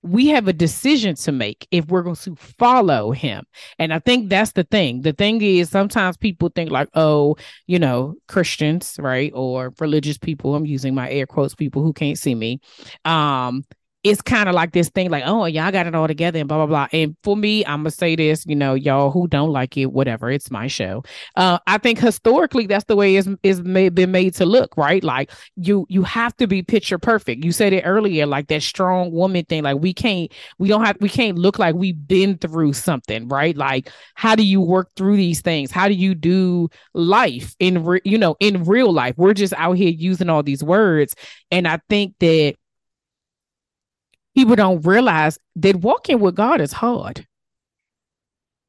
we 0.02 0.28
have 0.28 0.48
a 0.48 0.52
decision 0.54 1.14
to 1.14 1.32
make 1.32 1.68
if 1.70 1.86
we're 1.88 2.02
going 2.02 2.16
to 2.16 2.34
follow 2.36 3.10
him. 3.10 3.44
And 3.78 3.92
I 3.92 3.98
think 3.98 4.30
that's 4.30 4.52
the 4.52 4.64
thing. 4.64 5.02
The 5.02 5.12
thing 5.12 5.42
is, 5.42 5.68
sometimes 5.68 6.16
people 6.16 6.50
think, 6.54 6.70
like, 6.70 6.88
oh, 6.94 7.36
you 7.66 7.78
know, 7.78 8.14
Christians, 8.26 8.96
right? 8.98 9.30
Or 9.34 9.74
religious 9.78 10.16
people. 10.16 10.54
I'm 10.54 10.64
using 10.64 10.94
my 10.94 11.10
air 11.10 11.26
quotes, 11.26 11.54
people 11.54 11.82
who 11.82 11.92
can't 11.92 12.16
see 12.16 12.34
me. 12.34 12.60
Um, 13.04 13.64
it's 14.02 14.22
kind 14.22 14.48
of 14.48 14.54
like 14.54 14.72
this 14.72 14.88
thing 14.88 15.10
like, 15.10 15.24
oh, 15.26 15.44
y'all 15.44 15.70
got 15.70 15.86
it 15.86 15.94
all 15.94 16.06
together 16.06 16.38
and 16.38 16.48
blah, 16.48 16.56
blah, 16.56 16.66
blah. 16.66 16.88
And 16.90 17.14
for 17.22 17.36
me, 17.36 17.66
I'm 17.66 17.84
to 17.84 17.90
say 17.90 18.16
this, 18.16 18.46
you 18.46 18.56
know, 18.56 18.72
y'all 18.72 19.10
who 19.10 19.28
don't 19.28 19.50
like 19.50 19.76
it, 19.76 19.92
whatever, 19.92 20.30
it's 20.30 20.50
my 20.50 20.68
show. 20.68 21.04
Uh, 21.36 21.58
I 21.66 21.76
think 21.76 21.98
historically, 21.98 22.66
that's 22.66 22.86
the 22.86 22.96
way 22.96 23.16
it's, 23.16 23.28
it's 23.42 23.60
made, 23.60 23.94
been 23.94 24.10
made 24.10 24.34
to 24.36 24.46
look, 24.46 24.74
right? 24.78 25.04
Like 25.04 25.30
you, 25.56 25.84
you 25.90 26.02
have 26.04 26.34
to 26.38 26.46
be 26.46 26.62
picture 26.62 26.98
perfect. 26.98 27.44
You 27.44 27.52
said 27.52 27.74
it 27.74 27.82
earlier, 27.82 28.24
like 28.24 28.48
that 28.48 28.62
strong 28.62 29.12
woman 29.12 29.44
thing. 29.44 29.64
Like 29.64 29.78
we 29.78 29.92
can't, 29.92 30.32
we 30.58 30.68
don't 30.68 30.84
have, 30.84 30.96
we 31.00 31.10
can't 31.10 31.38
look 31.38 31.58
like 31.58 31.74
we've 31.74 32.08
been 32.08 32.38
through 32.38 32.72
something, 32.72 33.28
right? 33.28 33.54
Like, 33.54 33.90
how 34.14 34.34
do 34.34 34.46
you 34.46 34.62
work 34.62 34.88
through 34.96 35.18
these 35.18 35.42
things? 35.42 35.70
How 35.70 35.88
do 35.88 35.94
you 35.94 36.14
do 36.14 36.70
life 36.94 37.54
in, 37.58 37.84
re- 37.84 38.00
you 38.06 38.16
know, 38.16 38.36
in 38.40 38.64
real 38.64 38.92
life? 38.92 39.14
We're 39.18 39.34
just 39.34 39.52
out 39.58 39.74
here 39.74 39.90
using 39.90 40.30
all 40.30 40.42
these 40.42 40.64
words. 40.64 41.14
And 41.50 41.68
I 41.68 41.80
think 41.90 42.14
that 42.20 42.54
people 44.36 44.56
don't 44.56 44.84
realize 44.86 45.38
that 45.56 45.76
walking 45.76 46.20
with 46.20 46.34
God 46.34 46.60
is 46.60 46.72
hard. 46.72 47.26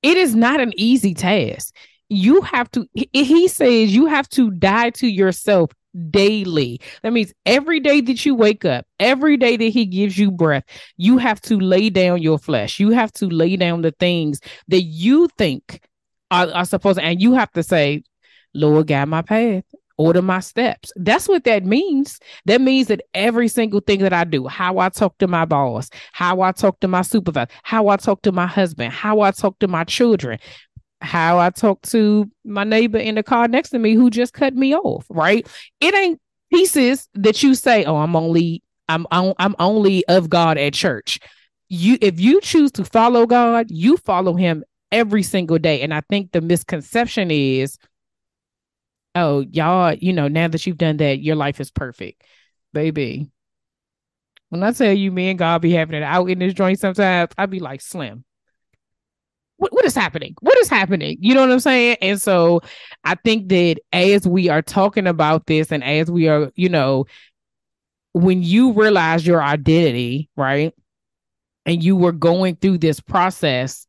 It 0.02 0.18
is 0.18 0.36
not 0.36 0.60
an 0.60 0.74
easy 0.76 1.14
task. 1.14 1.76
You 2.10 2.42
have 2.42 2.70
to, 2.72 2.88
he 2.94 3.48
says, 3.48 3.96
you 3.96 4.08
have 4.08 4.28
to 4.30 4.52
die 4.52 4.90
to 4.92 5.08
yourself 5.08 5.72
daily. 6.10 6.82
That 7.04 7.14
means 7.14 7.34
every 7.46 7.80
day 7.80 8.02
that 8.02 8.26
you 8.26 8.36
wake 8.36 8.66
up, 8.66 8.86
every 9.00 9.38
day 9.38 9.58
that 9.58 9.64
he 9.70 9.86
gives 9.86 10.18
you 10.18 10.32
breath, 10.32 10.64
you 10.98 11.18
have 11.20 11.40
to 11.42 11.60
lay 11.60 11.90
down 11.90 12.22
your 12.22 12.40
flesh. 12.40 12.80
You 12.80 12.90
have 12.90 13.12
to 13.14 13.28
lay 13.28 13.56
down 13.56 13.82
the 13.82 13.92
things 13.92 14.40
that 14.68 14.82
you 14.82 15.30
think 15.38 15.82
are, 16.32 16.52
are 16.52 16.66
supposed 16.66 17.00
to, 17.00 17.06
and 17.06 17.22
you 17.22 17.34
have 17.34 17.52
to 17.52 17.64
say, 17.64 18.04
Lord, 18.54 18.88
guide 18.88 19.08
my 19.08 19.22
path 19.22 19.64
order 20.02 20.22
my 20.22 20.40
steps. 20.40 20.92
That's 20.96 21.28
what 21.28 21.44
that 21.44 21.64
means. 21.64 22.20
That 22.46 22.62
means 22.62 22.88
that 22.88 23.02
every 23.14 23.48
single 23.48 23.80
thing 23.80 24.00
that 24.00 24.14
I 24.14 24.24
do, 24.24 24.48
how 24.48 24.80
I 24.80 24.90
talk 24.90 25.18
to 25.20 25.28
my 25.28 25.46
boss, 25.46 25.90
how 26.14 26.42
I 26.42 26.52
talk 26.52 26.80
to 26.82 26.88
my 26.88 27.02
supervisor, 27.02 27.50
how 27.64 27.88
I 27.90 27.98
talk 27.98 28.22
to 28.24 28.32
my 28.32 28.48
husband, 28.48 28.94
how 28.94 29.22
I 29.22 29.32
talk 29.32 29.60
to 29.60 29.68
my 29.68 29.84
children, 29.84 30.40
how 31.02 31.40
I 31.40 31.50
talk 31.50 31.82
to 31.84 32.30
my 32.46 32.64
neighbor 32.64 32.98
in 32.98 33.16
the 33.16 33.24
car 33.24 33.48
next 33.48 33.70
to 33.70 33.80
me 33.80 33.94
who 33.94 34.10
just 34.10 34.34
cut 34.34 34.56
me 34.56 34.76
off, 34.76 35.06
right? 35.10 35.48
It 35.80 35.96
ain't 35.96 36.20
pieces 36.52 37.08
that 37.16 37.42
you 37.42 37.56
say, 37.56 37.86
"Oh, 37.86 37.98
I'm 37.98 38.16
only 38.16 38.62
I'm 38.90 39.06
I'm 39.12 39.56
only 39.60 40.06
of 40.08 40.30
God 40.30 40.58
at 40.58 40.74
church." 40.74 41.20
You 41.70 41.98
if 42.02 42.20
you 42.20 42.42
choose 42.42 42.72
to 42.74 42.86
follow 42.86 43.26
God, 43.26 43.68
you 43.70 43.98
follow 43.98 44.36
him 44.36 44.64
every 44.92 45.24
single 45.24 45.58
day. 45.58 45.82
And 45.82 45.94
I 45.94 46.02
think 46.10 46.32
the 46.32 46.42
misconception 46.42 47.32
is 47.32 47.78
oh, 49.16 49.42
y'all, 49.52 49.94
you 49.94 50.14
know, 50.14 50.28
now 50.28 50.48
that 50.48 50.66
you've 50.66 50.78
done 50.78 50.98
that, 50.98 51.22
your 51.22 51.36
life 51.36 51.60
is 51.60 51.72
perfect. 51.72 52.24
Baby. 52.74 53.30
When 54.50 54.64
I 54.64 54.72
tell 54.72 54.94
you, 54.94 55.12
me 55.12 55.30
and 55.30 55.40
God 55.40 55.62
be 55.62 55.72
having 55.72 55.96
it 55.96 56.04
out 56.04 56.30
in 56.30 56.40
this 56.40 56.54
joint 56.54 56.80
sometimes, 56.80 57.32
I'd 57.38 57.50
be 57.50 57.60
like, 57.60 57.82
Slim, 57.82 58.26
what, 59.58 59.72
what 59.74 59.86
is 59.86 59.96
happening? 59.96 60.36
What 60.42 60.58
is 60.58 60.70
happening? 60.70 61.18
You 61.22 61.36
know 61.36 61.42
what 61.42 61.52
I'm 61.52 61.60
saying? 61.60 61.98
And 62.02 62.22
so 62.22 62.62
I 63.04 63.16
think 63.16 63.50
that 63.50 63.78
as 63.94 64.28
we 64.28 64.50
are 64.50 64.62
talking 64.62 65.08
about 65.08 65.46
this 65.46 65.72
and 65.72 65.84
as 65.84 66.10
we 66.10 66.28
are, 66.28 66.52
you 66.56 66.68
know, 66.68 67.06
when 68.14 68.44
you 68.44 68.74
realize 68.74 69.26
your 69.26 69.42
identity, 69.42 70.30
right? 70.36 70.74
And 71.66 71.84
you 71.84 71.96
were 71.96 72.12
going 72.12 72.56
through 72.56 72.80
this 72.80 73.00
process, 73.00 73.86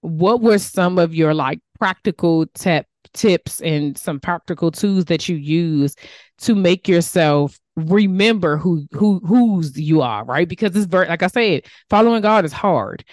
what 0.00 0.40
were 0.40 0.58
some 0.58 0.98
of 0.98 1.14
your 1.14 1.34
like 1.34 1.60
practical 1.78 2.46
tips 2.54 2.88
tips 3.12 3.60
and 3.60 3.96
some 3.96 4.20
practical 4.20 4.70
tools 4.70 5.06
that 5.06 5.28
you 5.28 5.36
use 5.36 5.94
to 6.38 6.54
make 6.54 6.88
yourself 6.88 7.58
remember 7.76 8.56
who 8.56 8.86
who 8.92 9.20
whose 9.26 9.78
you 9.78 10.00
are, 10.00 10.24
right? 10.24 10.48
Because 10.48 10.74
it's 10.76 10.86
very 10.86 11.06
like 11.08 11.22
I 11.22 11.28
said, 11.28 11.64
following 11.90 12.22
God 12.22 12.44
is 12.44 12.52
hard. 12.52 13.04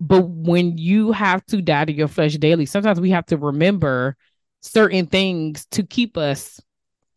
But 0.00 0.22
when 0.28 0.78
you 0.78 1.12
have 1.12 1.44
to 1.46 1.60
die 1.60 1.84
to 1.84 1.92
your 1.92 2.08
flesh 2.08 2.34
daily, 2.36 2.66
sometimes 2.66 3.00
we 3.00 3.10
have 3.10 3.26
to 3.26 3.36
remember 3.36 4.16
certain 4.60 5.06
things 5.06 5.66
to 5.72 5.82
keep 5.82 6.16
us 6.16 6.60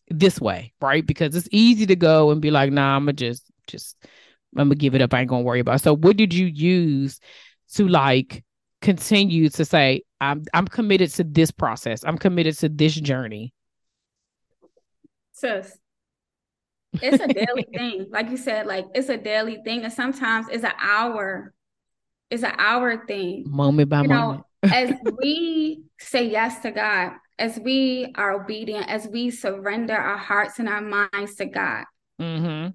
this 0.10 0.39
way, 0.41 0.74
right? 0.82 1.06
Because 1.06 1.36
it's 1.36 1.48
easy 1.52 1.86
to 1.86 1.96
go 1.96 2.32
and 2.32 2.41
be 2.41 2.52
like, 2.52 2.72
nah, 2.72 2.96
I'm 2.96 3.04
gonna 3.04 3.13
just 3.13 3.44
just 3.67 3.98
I'm 4.58 4.67
gonna 4.67 4.76
give 4.76 4.96
it 4.96 5.02
up. 5.02 5.13
I 5.13 5.22
ain't 5.22 5.30
gonna 5.30 5.44
worry 5.44 5.60
about 5.60 5.76
it. 5.76 5.84
So 5.84 5.96
what 5.96 6.17
did 6.17 6.34
you 6.34 6.48
use 6.48 7.20
to 7.74 7.88
like 7.88 8.44
continue 8.82 9.50
to 9.50 9.63
say, 9.63 10.04
I'm 10.21 10.45
I'm 10.53 10.67
committed 10.67 11.10
to 11.15 11.23
this 11.23 11.49
process. 11.49 12.03
I'm 12.05 12.17
committed 12.17 12.57
to 12.60 12.69
this 12.69 12.93
journey. 12.93 13.53
Sis, 15.34 15.75
it's 16.93 17.21
a 17.21 17.27
daily 17.27 17.65
thing. 17.75 18.05
Like 18.12 18.29
you 18.29 18.38
said, 18.38 18.67
like 18.67 18.86
it's 18.93 19.10
a 19.10 19.17
daily 19.17 19.57
thing. 19.65 19.84
And 19.84 19.91
sometimes 19.91 20.45
it's 20.51 20.63
an 20.63 20.73
hour, 20.79 21.53
it's 22.29 22.43
an 22.43 22.53
hour 22.57 23.03
thing. 23.07 23.45
Moment 23.47 23.89
by 23.89 24.03
you 24.03 24.10
moment. 24.10 24.43
Know, 24.63 24.69
as 24.71 24.93
we 25.19 25.81
say 25.99 26.29
yes 26.29 26.60
to 26.60 26.71
God, 26.71 27.13
as 27.39 27.60
we 27.60 28.13
are 28.15 28.43
obedient, 28.43 28.88
as 28.89 29.07
we 29.07 29.31
surrender 29.31 29.95
our 29.95 30.17
hearts 30.17 30.60
and 30.60 30.69
our 30.69 30.81
minds 30.81 31.36
to 31.38 31.45
God, 31.47 31.86
mm-hmm. 32.21 32.69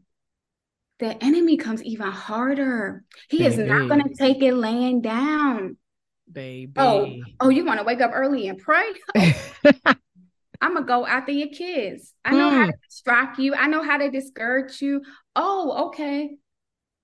the 0.99 1.25
enemy 1.25 1.57
comes 1.59 1.81
even 1.85 2.11
harder. 2.11 3.05
He 3.29 3.47
is 3.47 3.57
not 3.57 3.87
going 3.87 4.03
to 4.03 4.15
take 4.17 4.43
it 4.43 4.55
laying 4.55 5.01
down. 5.01 5.77
Baby. 6.31 6.73
Oh, 6.77 7.09
oh, 7.41 7.49
you 7.49 7.65
want 7.65 7.81
to 7.81 7.85
wake 7.85 8.01
up 8.01 8.11
early 8.15 8.49
and 8.49 8.59
pray? 8.59 8.87
I'm 10.61 10.75
gonna 10.75 10.87
go 10.87 11.07
after 11.07 11.33
your 11.33 11.49
kids. 11.49 12.13
I 12.25 12.33
know 12.33 12.51
mm. 12.51 12.55
how 12.55 12.67
to 12.67 12.73
hmm. 12.73 12.79
distract 12.89 13.39
you. 13.39 13.55
I 13.55 13.67
know 13.67 13.83
how 13.83 13.99
to 13.99 14.11
discourage 14.11 14.81
you. 14.81 15.03
Oh, 15.35 15.89
okay. 15.89 16.31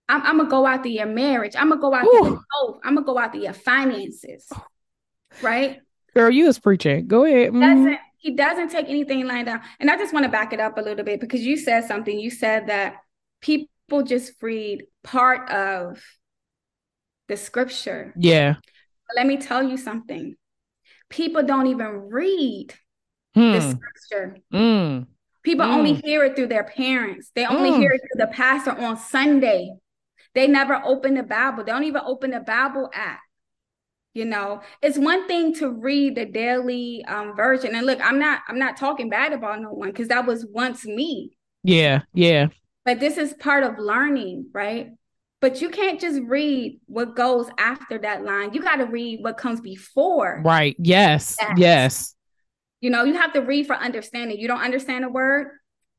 I'm, 0.08 0.22
I'm 0.22 0.37
gonna 0.38 0.50
go 0.50 0.66
after 0.66 0.88
your 0.88 1.06
marriage. 1.06 1.54
I'm 1.56 1.68
gonna 1.68 1.80
go 1.80 1.94
after 1.94 2.08
Ooh. 2.08 2.24
your. 2.24 2.80
I'm 2.85 2.94
gonna 2.94 3.06
go 3.06 3.18
after 3.18 3.38
your 3.38 3.52
finances. 3.52 4.50
Right? 5.40 5.80
Girl, 6.14 6.30
you 6.30 6.46
was 6.46 6.58
preaching. 6.58 7.06
Go 7.06 7.24
ahead. 7.24 7.52
Mm. 7.52 7.96
He 8.18 8.32
doesn't 8.32 8.70
take 8.70 8.88
anything 8.88 9.26
lying 9.26 9.46
down. 9.46 9.61
And 9.80 9.90
I 9.90 9.96
just 9.96 10.12
want 10.12 10.24
to 10.24 10.30
back 10.30 10.52
it 10.52 10.61
up 10.61 10.78
a 10.78 10.80
little 10.80 11.04
bit 11.04 11.20
because 11.20 11.40
you 11.40 11.56
said 11.56 11.85
something. 11.85 12.18
You 12.18 12.30
said 12.30 12.68
that 12.68 12.96
people 13.40 13.68
just 14.04 14.35
read 14.40 14.85
part 15.02 15.50
of 15.50 16.00
the 17.28 17.37
scripture. 17.37 18.12
Yeah. 18.16 18.56
Let 19.16 19.27
me 19.27 19.37
tell 19.37 19.62
you 19.62 19.77
something. 19.77 20.35
People 21.09 21.42
don't 21.42 21.66
even 21.66 22.09
read 22.11 22.75
hmm. 23.35 23.53
the 23.53 23.61
scripture. 23.61 24.38
Mm. 24.53 25.07
People 25.42 25.66
mm. 25.66 25.75
only 25.75 25.94
hear 25.94 26.25
it 26.25 26.37
through 26.37 26.46
their 26.46 26.64
parents. 26.64 27.31
They 27.35 27.44
only 27.44 27.70
mm. 27.70 27.79
hear 27.79 27.92
it 27.92 28.01
through 28.01 28.27
the 28.27 28.33
pastor 28.33 28.70
on 28.70 28.96
Sunday. 28.96 29.75
They 30.35 30.46
never 30.46 30.81
open 30.85 31.14
the 31.14 31.22
Bible. 31.22 31.64
They 31.64 31.72
don't 31.72 31.85
even 31.85 32.03
open 32.05 32.31
the 32.31 32.40
Bible 32.40 32.88
app. 32.94 33.20
You 34.14 34.27
know, 34.27 34.61
it's 34.83 34.98
one 34.98 35.27
thing 35.27 35.55
to 35.55 35.70
read 35.70 36.16
the 36.16 36.27
daily 36.27 37.05
um, 37.07 37.35
version. 37.35 37.75
And 37.75 37.87
look, 37.87 37.98
I'm 38.03 38.18
not 38.18 38.42
I'm 38.46 38.59
not 38.59 38.77
talking 38.77 39.09
bad 39.09 39.33
about 39.33 39.61
no 39.61 39.70
one 39.70 39.88
because 39.88 40.09
that 40.09 40.27
was 40.27 40.46
once 40.46 40.85
me. 40.85 41.37
Yeah, 41.62 42.03
yeah. 42.12 42.48
But 42.85 43.01
this 43.01 43.16
is 43.16 43.33
part 43.33 43.64
of 43.64 43.79
learning, 43.79 44.51
right? 44.53 44.90
But 45.42 45.61
you 45.61 45.70
can't 45.70 46.00
just 46.00 46.22
read 46.22 46.81
what 46.87 47.16
goes 47.16 47.50
after 47.59 47.98
that 47.98 48.24
line. 48.24 48.55
You 48.55 48.62
got 48.62 48.76
to 48.76 48.85
read 48.85 49.24
what 49.24 49.37
comes 49.37 49.61
before. 49.61 50.40
Right. 50.44 50.76
Yes. 50.78 51.37
That. 51.37 51.59
Yes. 51.59 52.14
You 52.81 52.90
know, 52.90 53.02
you 53.02 53.14
have 53.14 53.33
to 53.33 53.40
read 53.40 53.66
for 53.66 53.74
understanding. 53.74 54.38
You 54.38 54.46
don't 54.46 54.61
understand 54.61 55.05
a 55.05 55.09
word, 55.09 55.48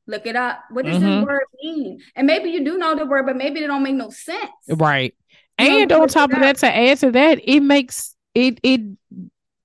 look 0.06 0.24
it 0.24 0.34
up. 0.34 0.60
What 0.70 0.86
does 0.86 0.96
mm-hmm. 0.96 1.20
this 1.20 1.26
word 1.26 1.42
mean? 1.62 2.00
And 2.16 2.26
maybe 2.26 2.50
you 2.50 2.64
do 2.64 2.78
know 2.78 2.96
the 2.96 3.04
word, 3.04 3.26
but 3.26 3.36
maybe 3.36 3.60
it 3.60 3.66
don't 3.66 3.82
make 3.82 3.96
no 3.96 4.08
sense. 4.08 4.50
Right. 4.66 5.14
And 5.58 5.92
on 5.92 6.08
top 6.08 6.32
of 6.32 6.40
that, 6.40 6.56
to 6.58 6.74
add 6.74 6.98
to 7.00 7.10
that, 7.12 7.38
it 7.44 7.60
makes 7.60 8.16
it 8.34 8.58
it 8.62 8.80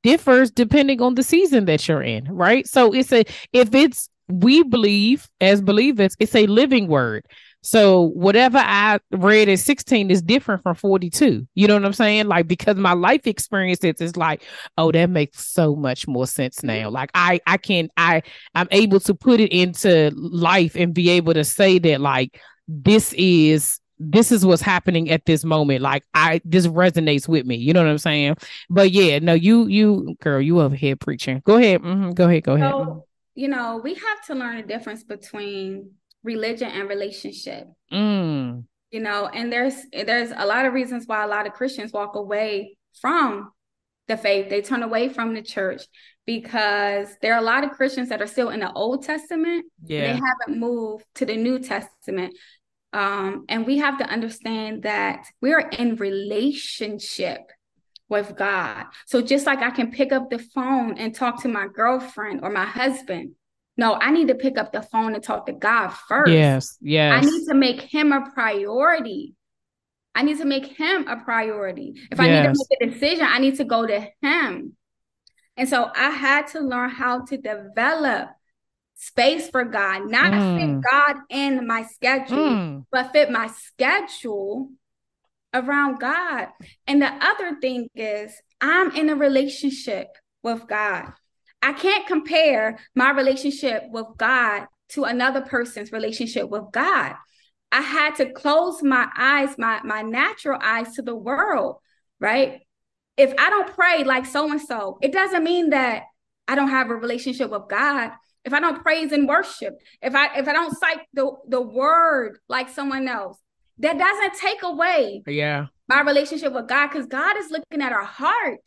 differs 0.04 0.52
depending 0.52 1.02
on 1.02 1.16
the 1.16 1.24
season 1.24 1.66
that 1.66 1.88
you're 1.88 2.04
in, 2.04 2.26
right? 2.26 2.68
So 2.68 2.94
it's 2.94 3.14
a 3.14 3.24
if 3.54 3.74
it's 3.74 4.10
we 4.28 4.62
believe 4.64 5.28
as 5.42 5.62
believers, 5.62 6.16
it's 6.20 6.36
a 6.36 6.46
living 6.48 6.88
word. 6.88 7.26
So 7.62 8.12
whatever 8.14 8.58
I 8.58 9.00
read 9.12 9.50
at 9.50 9.60
16 9.60 10.10
is 10.12 10.22
different 10.22 10.64
from 10.64 10.76
42. 10.76 11.48
You 11.56 11.68
know 11.68 11.74
what 11.74 11.86
I'm 11.86 11.94
saying? 11.94 12.28
Like 12.28 12.48
because 12.48 12.78
my 12.78 12.94
life 12.94 13.28
experience 13.28 13.84
is 13.84 14.16
like, 14.16 14.44
oh, 14.78 14.92
that 14.92 15.10
makes 15.10 15.46
so 15.46 15.76
much 15.76 16.08
more 16.08 16.28
sense 16.28 16.64
now. 16.64 16.90
Like 16.90 17.12
I 17.14 17.40
I 17.46 17.58
can 17.58 17.90
I 17.98 18.22
I'm 18.56 18.68
able 18.72 19.00
to 19.02 19.14
put 19.14 19.40
it 19.40 19.52
into 19.52 20.12
life 20.16 20.76
and 20.76 20.94
be 20.94 21.10
able 21.10 21.34
to 21.34 21.44
say 21.44 21.80
that 21.80 22.00
like 22.00 22.40
this 22.68 23.14
is 23.14 23.80
this 24.00 24.32
is 24.32 24.46
what's 24.46 24.62
happening 24.62 25.10
at 25.10 25.26
this 25.26 25.44
moment. 25.44 25.82
Like 25.82 26.04
I 26.14 26.42
this 26.46 26.66
resonates 26.68 27.28
with 27.28 27.46
me. 27.46 27.58
You 27.58 27.74
know 27.74 27.84
what 27.84 27.92
I'm 27.92 27.98
saying? 27.98 28.38
But 28.70 28.92
yeah, 28.92 29.20
no, 29.20 29.34
you 29.34 29.68
you 29.68 30.16
girl, 30.22 30.42
you 30.42 30.62
over 30.62 30.76
here 30.76 30.96
preaching. 30.96 31.42
Go 31.46 31.58
ahead. 31.58 31.82
Mm-hmm. 31.82 32.12
Go 32.12 32.30
ahead. 32.30 32.44
Go 32.44 32.54
ahead. 32.54 32.72
So, 32.72 33.06
you 33.36 33.50
know, 33.50 33.82
we 33.84 33.96
have 33.96 34.26
to 34.28 34.36
learn 34.36 34.58
the 34.58 34.64
difference 34.64 35.04
between 35.04 35.92
religion 36.24 36.70
and 36.70 36.90
relationship. 36.90 37.68
Mm. 37.92 38.66
You 38.92 39.00
know, 39.00 39.28
and 39.28 39.52
there's 39.52 39.76
there's 39.92 40.32
a 40.36 40.46
lot 40.46 40.66
of 40.66 40.74
reasons 40.74 41.06
why 41.06 41.24
a 41.24 41.28
lot 41.28 41.48
of 41.48 41.54
Christians 41.54 41.94
walk 41.94 42.16
away 42.16 42.78
from 43.00 43.52
the 44.08 44.18
faith. 44.18 44.50
They 44.50 44.62
turn 44.62 44.84
away 44.84 45.10
from 45.10 45.34
the 45.34 45.42
church 45.42 45.84
because 46.26 47.08
there 47.22 47.34
are 47.34 47.40
a 47.40 47.44
lot 47.44 47.64
of 47.64 47.72
Christians 47.72 48.10
that 48.10 48.22
are 48.22 48.28
still 48.28 48.50
in 48.50 48.60
the 48.60 48.72
Old 48.74 49.04
Testament. 49.04 49.66
Yeah. 49.84 50.02
They 50.02 50.14
haven't 50.14 50.60
moved 50.60 51.06
to 51.16 51.26
the 51.26 51.38
New 51.38 51.60
Testament. 51.60 52.36
Um, 52.92 53.46
and 53.48 53.66
we 53.66 53.78
have 53.78 54.00
to 54.00 54.06
understand 54.06 54.84
that 54.84 55.26
we're 55.42 55.60
in 55.60 55.96
relationship 55.96 57.52
with 58.10 58.36
God. 58.36 58.86
So 59.06 59.22
just 59.22 59.46
like 59.46 59.60
I 59.60 59.70
can 59.70 59.92
pick 59.92 60.12
up 60.12 60.30
the 60.30 60.40
phone 60.40 60.98
and 60.98 61.14
talk 61.14 61.44
to 61.44 61.48
my 61.48 61.68
girlfriend 61.68 62.42
or 62.44 62.50
my 62.50 62.66
husband, 62.66 63.36
no, 63.80 63.94
I 63.94 64.12
need 64.12 64.28
to 64.28 64.36
pick 64.36 64.58
up 64.58 64.74
the 64.74 64.82
phone 64.82 65.16
and 65.16 65.24
talk 65.24 65.46
to 65.46 65.54
God 65.54 65.88
first. 66.10 66.34
Yes, 66.34 66.78
yes. 66.82 67.24
I 67.24 67.26
need 67.26 67.46
to 67.48 67.54
make 67.54 67.80
him 67.80 68.12
a 68.12 68.30
priority. 68.32 69.36
I 70.14 70.24
need 70.24 70.38
to 70.40 70.46
make 70.46 70.66
him 70.66 71.08
a 71.08 71.16
priority. 71.16 71.94
If 72.12 72.20
I 72.20 72.28
need 72.28 72.44
to 72.44 72.50
make 72.50 72.82
a 72.82 72.92
decision, 72.92 73.26
I 73.26 73.40
need 73.40 73.56
to 73.56 73.64
go 73.64 73.88
to 73.88 74.06
him. 74.22 74.76
And 75.56 75.70
so 75.70 75.90
I 75.96 76.10
had 76.10 76.48
to 76.48 76.60
learn 76.60 76.90
how 76.90 77.24
to 77.28 77.38
develop 77.38 78.28
space 78.96 79.50
for 79.50 79.64
God, 79.64 80.12
not 80.12 80.34
mm. 80.34 80.58
fit 80.58 80.84
God 80.92 81.16
in 81.30 81.66
my 81.66 81.84
schedule, 81.84 82.38
mm. 82.38 82.86
but 82.92 83.14
fit 83.14 83.32
my 83.32 83.48
schedule 83.48 84.72
around 85.54 86.02
God. 86.02 86.50
And 86.86 87.02
the 87.02 87.14
other 87.14 87.62
thing 87.62 87.88
is, 87.96 88.34
I'm 88.60 88.94
in 88.94 89.10
a 89.10 89.16
relationship 89.16 90.10
with 90.44 90.68
God. 90.68 91.14
I 91.62 91.74
can't 91.74 92.08
compare 92.08 92.80
my 92.96 93.12
relationship 93.12 93.84
with 93.90 94.08
God 94.18 94.68
to 94.90 95.04
another 95.04 95.42
person's 95.42 95.92
relationship 95.92 96.50
with 96.50 96.64
God. 96.72 97.16
I 97.72 97.82
had 97.82 98.16
to 98.16 98.32
close 98.32 98.82
my 98.82 99.08
eyes, 99.16 99.56
my, 99.58 99.82
my 99.84 100.02
natural 100.02 100.60
eyes 100.62 100.96
to 100.96 101.02
the 101.02 101.16
world, 101.16 101.78
right? 102.20 102.62
If 103.18 103.34
I 103.38 103.50
don't 103.50 103.74
pray 103.74 104.04
like 104.04 104.26
so 104.26 104.50
and 104.50 104.62
so, 104.62 104.98
it 105.02 105.12
doesn't 105.12 105.44
mean 105.44 105.72
that 105.72 106.04
I 106.48 106.56
don't 106.56 106.70
have 106.70 106.90
a 106.90 106.96
relationship 106.96 107.52
with 107.52 107.64
God. 107.70 108.12
If 108.46 108.54
I 108.54 108.60
don't 108.60 108.82
praise 108.82 109.12
and 109.12 109.28
worship, 109.28 109.76
if 110.02 110.16
I 110.16 110.38
if 110.38 110.48
I 110.48 110.54
don't 110.54 110.76
cite 110.76 111.02
the, 111.14 111.32
the 111.48 111.62
word 111.62 112.40
like 112.48 112.70
someone 112.70 113.08
else, 113.08 113.38
that 113.80 113.98
doesn't 113.98 114.34
take 114.40 114.64
away 114.64 115.22
yeah 115.28 115.68
my 115.90 116.02
relationship 116.02 116.54
with 116.54 116.68
God 116.68 116.88
because 116.88 117.08
God 117.08 117.36
is 117.38 117.50
looking 117.50 117.82
at 117.82 117.92
our 117.92 118.06
heart. 118.06 118.62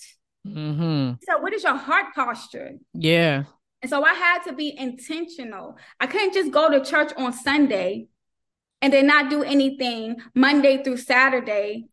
Mm-hmm. 0.46 1.14
So, 1.22 1.38
what 1.38 1.52
is 1.52 1.62
your 1.62 1.76
heart 1.76 2.06
posture? 2.14 2.72
Yeah. 2.94 3.44
And 3.82 3.90
so 3.90 4.04
I 4.04 4.14
had 4.14 4.42
to 4.44 4.52
be 4.52 4.76
intentional. 4.78 5.76
I 5.98 6.06
couldn't 6.06 6.34
just 6.34 6.52
go 6.52 6.70
to 6.70 6.88
church 6.88 7.12
on 7.16 7.32
Sunday 7.32 8.06
and 8.80 8.92
then 8.92 9.06
not 9.08 9.28
do 9.28 9.42
anything 9.42 10.16
Monday 10.34 10.82
through 10.82 10.98
Saturday 10.98 11.86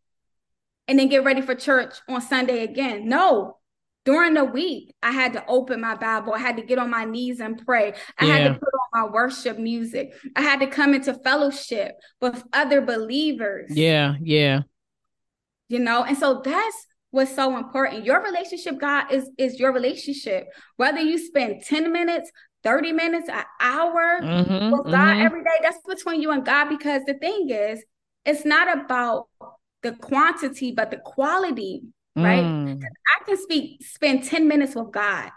and 0.87 0.99
then 0.99 1.07
get 1.07 1.23
ready 1.23 1.41
for 1.41 1.55
church 1.55 1.95
on 2.07 2.21
Sunday 2.21 2.63
again. 2.63 3.09
No. 3.09 3.57
During 4.05 4.33
the 4.33 4.45
week, 4.45 4.95
I 5.03 5.11
had 5.11 5.33
to 5.33 5.45
open 5.47 5.81
my 5.81 5.93
Bible. 5.93 6.33
I 6.33 6.39
had 6.39 6.57
to 6.57 6.63
get 6.63 6.79
on 6.79 6.89
my 6.89 7.05
knees 7.05 7.39
and 7.39 7.63
pray. 7.63 7.93
I 8.17 8.25
yeah. 8.25 8.33
had 8.33 8.47
to 8.53 8.53
put 8.59 8.73
on 8.73 9.03
my 9.03 9.11
worship 9.11 9.59
music. 9.59 10.13
I 10.35 10.41
had 10.41 10.61
to 10.61 10.67
come 10.67 10.93
into 10.93 11.13
fellowship 11.13 11.91
with 12.21 12.43
other 12.53 12.81
believers. 12.81 13.71
Yeah, 13.71 14.15
yeah. 14.21 14.61
You 15.67 15.79
know, 15.79 16.03
and 16.03 16.17
so 16.17 16.41
that's 16.43 16.87
what's 17.11 17.35
so 17.35 17.57
important. 17.57 18.05
Your 18.05 18.23
relationship, 18.23 18.79
God, 18.79 19.11
is 19.11 19.29
is 19.37 19.59
your 19.59 19.71
relationship. 19.71 20.47
Whether 20.77 21.01
you 21.01 21.17
spend 21.17 21.63
10 21.63 21.91
minutes, 21.91 22.31
30 22.63 22.91
minutes, 22.93 23.29
an 23.29 23.43
hour 23.59 24.21
mm-hmm, 24.21 24.71
with 24.71 24.85
God 24.85 24.93
mm-hmm. 24.93 25.25
every 25.25 25.43
day, 25.43 25.57
that's 25.61 25.79
between 25.87 26.21
you 26.21 26.31
and 26.31 26.45
God. 26.45 26.69
Because 26.69 27.03
the 27.05 27.15
thing 27.15 27.49
is, 27.49 27.83
it's 28.25 28.45
not 28.45 28.77
about 28.77 29.27
the 29.81 29.93
quantity, 29.93 30.73
but 30.73 30.91
the 30.91 30.97
quality, 30.97 31.83
right? 32.15 32.43
Mm. 32.43 32.81
I 32.81 33.23
can 33.25 33.37
speak, 33.37 33.83
spend 33.85 34.25
10 34.25 34.47
minutes 34.47 34.75
with 34.75 34.91
God 34.91 35.31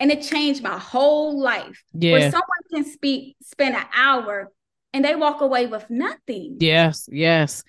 and 0.00 0.10
it 0.10 0.22
changed 0.22 0.62
my 0.62 0.78
whole 0.78 1.40
life. 1.40 1.82
Yeah. 1.92 2.12
Where 2.12 2.30
someone 2.30 2.62
can 2.72 2.84
speak, 2.84 3.36
spend 3.42 3.76
an 3.76 3.86
hour 3.94 4.52
and 4.92 5.04
they 5.04 5.14
walk 5.14 5.40
away 5.40 5.66
with 5.66 5.88
nothing. 5.90 6.56
Yes, 6.60 7.08
yes. 7.12 7.62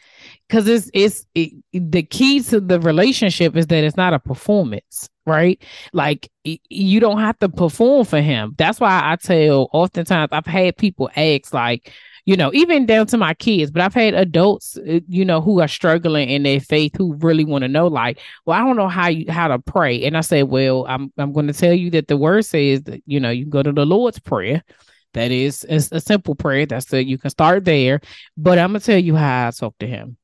Cuz 0.50 0.68
it's 0.68 0.90
it's 0.94 1.26
it, 1.36 1.54
the 1.74 2.04
key 2.04 2.42
to 2.44 2.60
the 2.60 2.80
relationship 2.80 3.56
is 3.56 3.68
that 3.68 3.84
it's 3.84 3.98
not 3.98 4.14
a 4.14 4.20
performance, 4.20 5.10
right? 5.26 5.62
Like 5.94 6.30
you 6.44 7.00
don't 7.00 7.20
have 7.20 7.38
to 7.40 7.50
perform 7.50 8.06
for 8.06 8.22
him. 8.22 8.56
That's 8.58 8.80
why 8.80 9.02
I 9.04 9.16
tell 9.18 9.70
oftentimes 9.74 10.30
I've 10.32 10.46
had 10.46 10.78
people 10.78 11.10
ask 11.16 11.54
like 11.54 11.92
you 12.30 12.38
know, 12.38 12.52
even 12.54 12.86
down 12.86 13.08
to 13.08 13.18
my 13.18 13.34
kids, 13.34 13.72
but 13.72 13.82
I've 13.82 13.96
had 13.96 14.14
adults, 14.14 14.78
uh, 14.78 15.00
you 15.08 15.26
know, 15.26 15.42
who 15.42 15.62
are 15.62 15.68
struggling 15.68 16.30
in 16.30 16.44
their 16.44 16.60
faith 16.60 16.92
who 16.96 17.16
really 17.16 17.44
want 17.44 17.64
to 17.64 17.68
know, 17.68 17.88
like, 17.88 18.20
well, 18.46 18.56
I 18.56 18.64
don't 18.64 18.76
know 18.76 18.88
how 18.88 19.08
you 19.08 19.32
how 19.32 19.48
to 19.48 19.58
pray. 19.58 20.04
And 20.04 20.16
I 20.16 20.22
said, 20.22 20.44
well, 20.44 20.86
I'm 20.88 21.12
I'm 21.18 21.34
going 21.34 21.48
to 21.48 21.54
tell 21.54 21.74
you 21.74 21.90
that 21.92 22.08
the 22.08 22.18
word 22.18 22.46
says 22.46 22.84
that, 22.84 23.02
you 23.08 23.20
know, 23.20 23.32
you 23.32 23.46
go 23.46 23.64
to 23.64 23.72
the 23.72 23.84
Lord's 23.84 24.20
prayer 24.20 24.64
that 25.14 25.32
is 25.32 25.66
it's 25.68 25.92
a 25.92 26.00
simple 26.00 26.36
prayer. 26.36 26.66
That's 26.66 26.86
the 26.86 27.04
you 27.04 27.18
can 27.18 27.30
start 27.30 27.66
there. 27.66 28.02
But 28.38 28.60
I'm 28.60 28.70
gonna 28.70 28.80
tell 28.80 29.00
you 29.00 29.16
how 29.16 29.48
I 29.48 29.52
talk 29.52 29.78
to 29.80 29.88
him, 29.88 30.18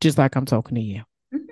just 0.00 0.18
like 0.18 0.36
I'm 0.36 0.46
talking 0.46 0.76
to 0.76 0.80
you. 0.80 1.02
Mm-hmm. 1.34 1.46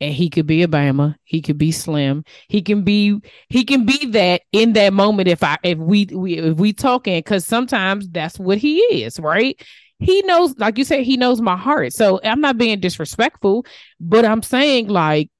and 0.00 0.14
he 0.14 0.30
could 0.30 0.46
be 0.46 0.62
a 0.62 0.68
Bama, 0.68 1.16
he 1.24 1.42
could 1.42 1.58
be 1.58 1.72
Slim, 1.72 2.24
he 2.48 2.62
can 2.62 2.82
be 2.84 3.20
he 3.48 3.64
can 3.64 3.84
be 3.84 4.06
that 4.06 4.42
in 4.52 4.74
that 4.74 4.92
moment 4.92 5.28
if 5.28 5.42
I 5.42 5.58
if 5.64 5.78
we, 5.78 6.06
we 6.12 6.38
if 6.38 6.56
we 6.56 6.72
talking 6.72 7.18
because 7.18 7.44
sometimes 7.44 8.08
that's 8.10 8.38
what 8.38 8.58
he 8.58 8.78
is, 8.78 9.18
right? 9.18 9.60
He 9.98 10.22
knows, 10.22 10.56
like 10.58 10.76
you 10.76 10.84
said, 10.84 11.04
he 11.04 11.16
knows 11.16 11.40
my 11.40 11.56
heart. 11.56 11.92
So 11.92 12.20
I'm 12.22 12.40
not 12.40 12.58
being 12.58 12.80
disrespectful, 12.80 13.64
but 14.00 14.24
I'm 14.24 14.42
saying 14.42 14.88
like 14.88 15.30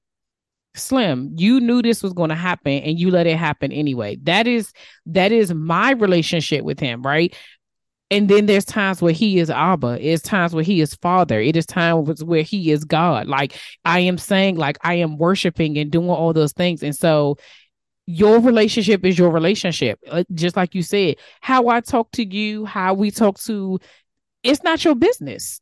Slim, 0.75 1.31
you 1.35 1.59
knew 1.59 1.81
this 1.81 2.03
was 2.03 2.13
going 2.13 2.29
to 2.29 2.35
happen 2.35 2.73
and 2.73 2.99
you 2.99 3.11
let 3.11 3.27
it 3.27 3.37
happen 3.37 3.71
anyway. 3.71 4.17
That 4.23 4.47
is 4.47 4.71
that 5.07 5.31
is 5.31 5.53
my 5.53 5.91
relationship 5.91 6.63
with 6.63 6.79
him, 6.79 7.01
right? 7.01 7.35
And 8.11 8.29
then 8.29 8.45
there's 8.45 8.65
times 8.65 9.01
where 9.01 9.13
he 9.13 9.39
is 9.39 9.49
Abba. 9.49 9.97
It's 9.99 10.21
times 10.21 10.53
where 10.53 10.63
he 10.63 10.79
is 10.79 10.93
Father. 10.95 11.39
It 11.41 11.55
is 11.55 11.65
times 11.65 12.23
where 12.23 12.43
he 12.43 12.71
is 12.71 12.83
God. 12.83 13.27
Like 13.27 13.55
I 13.83 13.99
am 14.01 14.17
saying, 14.17 14.57
like 14.57 14.77
I 14.81 14.95
am 14.95 15.17
worshiping 15.17 15.77
and 15.77 15.91
doing 15.91 16.09
all 16.09 16.31
those 16.31 16.53
things. 16.53 16.83
And 16.83 16.95
so 16.95 17.37
your 18.05 18.39
relationship 18.39 19.03
is 19.03 19.17
your 19.17 19.31
relationship. 19.31 19.99
Uh, 20.09 20.23
just 20.33 20.55
like 20.55 20.75
you 20.75 20.83
said, 20.83 21.15
how 21.41 21.69
I 21.69 21.81
talk 21.81 22.11
to 22.11 22.23
you, 22.23 22.65
how 22.65 22.93
we 22.93 23.09
talk 23.09 23.39
to, 23.41 23.79
it's 24.43 24.63
not 24.63 24.85
your 24.85 24.95
business. 24.95 25.59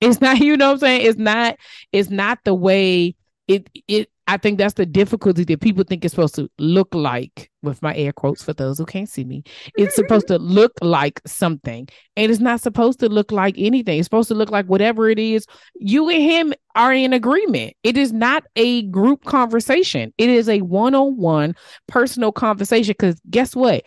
It's 0.00 0.20
not, 0.20 0.38
you 0.40 0.56
know 0.56 0.68
what 0.68 0.72
I'm 0.74 0.78
saying? 0.80 1.06
It's 1.06 1.18
not, 1.18 1.56
it's 1.92 2.10
not 2.10 2.40
the 2.44 2.54
way 2.54 3.14
it 3.50 3.68
it 3.88 4.10
I 4.28 4.36
think 4.36 4.58
that's 4.58 4.74
the 4.74 4.86
difficulty 4.86 5.42
that 5.42 5.60
people 5.60 5.82
think 5.82 6.04
it's 6.04 6.12
supposed 6.12 6.36
to 6.36 6.48
look 6.58 6.94
like 6.94 7.50
with 7.64 7.82
my 7.82 7.96
air 7.96 8.12
quotes 8.12 8.44
for 8.44 8.52
those 8.52 8.78
who 8.78 8.86
can't 8.86 9.08
see 9.08 9.24
me. 9.24 9.42
It's 9.76 9.96
supposed 9.96 10.28
to 10.28 10.38
look 10.38 10.70
like 10.82 11.20
something. 11.26 11.88
And 12.16 12.30
it's 12.30 12.40
not 12.40 12.60
supposed 12.60 13.00
to 13.00 13.08
look 13.08 13.32
like 13.32 13.56
anything. 13.58 13.98
It's 13.98 14.06
supposed 14.06 14.28
to 14.28 14.36
look 14.36 14.52
like 14.52 14.66
whatever 14.66 15.10
it 15.10 15.18
is. 15.18 15.46
You 15.74 16.08
and 16.10 16.22
him 16.22 16.54
are 16.76 16.92
in 16.92 17.12
agreement. 17.12 17.74
It 17.82 17.96
is 17.96 18.12
not 18.12 18.44
a 18.54 18.82
group 18.82 19.24
conversation. 19.24 20.14
It 20.16 20.28
is 20.28 20.48
a 20.48 20.60
one-on-one 20.60 21.56
personal 21.88 22.30
conversation. 22.30 22.94
Because 22.96 23.20
guess 23.28 23.56
what? 23.56 23.82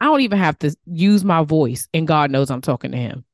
I 0.00 0.06
don't 0.06 0.22
even 0.22 0.38
have 0.38 0.58
to 0.60 0.74
use 0.86 1.24
my 1.24 1.44
voice, 1.44 1.88
and 1.92 2.08
God 2.08 2.30
knows 2.30 2.50
I'm 2.50 2.62
talking 2.62 2.92
to 2.92 2.98
him 2.98 3.26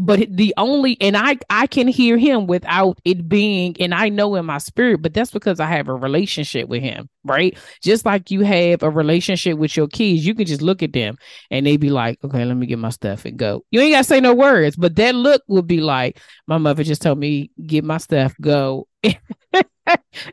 but 0.00 0.26
the 0.30 0.54
only 0.56 0.96
and 1.00 1.16
i 1.16 1.36
i 1.50 1.66
can 1.66 1.86
hear 1.86 2.16
him 2.16 2.46
without 2.46 2.98
it 3.04 3.28
being 3.28 3.76
and 3.80 3.94
i 3.94 4.08
know 4.08 4.34
in 4.34 4.44
my 4.44 4.58
spirit 4.58 5.02
but 5.02 5.14
that's 5.14 5.30
because 5.30 5.60
i 5.60 5.66
have 5.66 5.88
a 5.88 5.94
relationship 5.94 6.68
with 6.68 6.82
him 6.82 7.08
right? 7.24 7.56
Just 7.82 8.06
like 8.06 8.30
you 8.30 8.40
have 8.42 8.82
a 8.82 8.90
relationship 8.90 9.58
with 9.58 9.76
your 9.76 9.88
kids 9.88 10.24
you 10.24 10.34
can 10.34 10.46
just 10.46 10.62
look 10.62 10.82
at 10.82 10.92
them 10.92 11.16
and 11.50 11.66
they 11.66 11.76
be 11.76 11.90
like 11.90 12.18
okay 12.24 12.44
let 12.44 12.56
me 12.56 12.66
get 12.66 12.78
my 12.78 12.90
stuff 12.90 13.24
and 13.24 13.36
go. 13.36 13.64
You 13.70 13.80
ain't 13.80 13.92
gotta 13.92 14.04
say 14.04 14.20
no 14.20 14.34
words 14.34 14.76
but 14.76 14.96
that 14.96 15.14
look 15.14 15.42
would 15.48 15.66
be 15.66 15.80
like 15.80 16.20
my 16.46 16.58
mother 16.58 16.84
just 16.84 17.02
told 17.02 17.18
me 17.18 17.50
get 17.66 17.84
my 17.84 17.98
stuff 17.98 18.34
go 18.40 18.86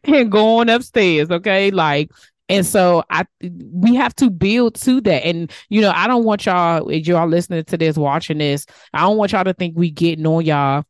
and 0.03 0.31
go 0.31 0.59
on 0.59 0.69
upstairs 0.69 1.29
okay? 1.29 1.71
Like 1.71 2.09
and 2.49 2.65
so 2.65 3.03
I 3.09 3.25
we 3.41 3.95
have 3.95 4.15
to 4.15 4.29
build 4.29 4.75
to 4.75 5.01
that. 5.01 5.25
And 5.25 5.51
you 5.69 5.81
know, 5.81 5.91
I 5.93 6.07
don't 6.07 6.23
want 6.23 6.45
y'all, 6.45 6.87
if 6.89 7.07
y'all 7.07 7.27
listening 7.27 7.63
to 7.65 7.77
this, 7.77 7.97
watching 7.97 8.37
this, 8.37 8.65
I 8.93 9.01
don't 9.01 9.17
want 9.17 9.31
y'all 9.31 9.43
to 9.43 9.53
think 9.53 9.77
we 9.77 9.91
getting 9.91 10.25
on 10.25 10.45
y'all 10.45 10.85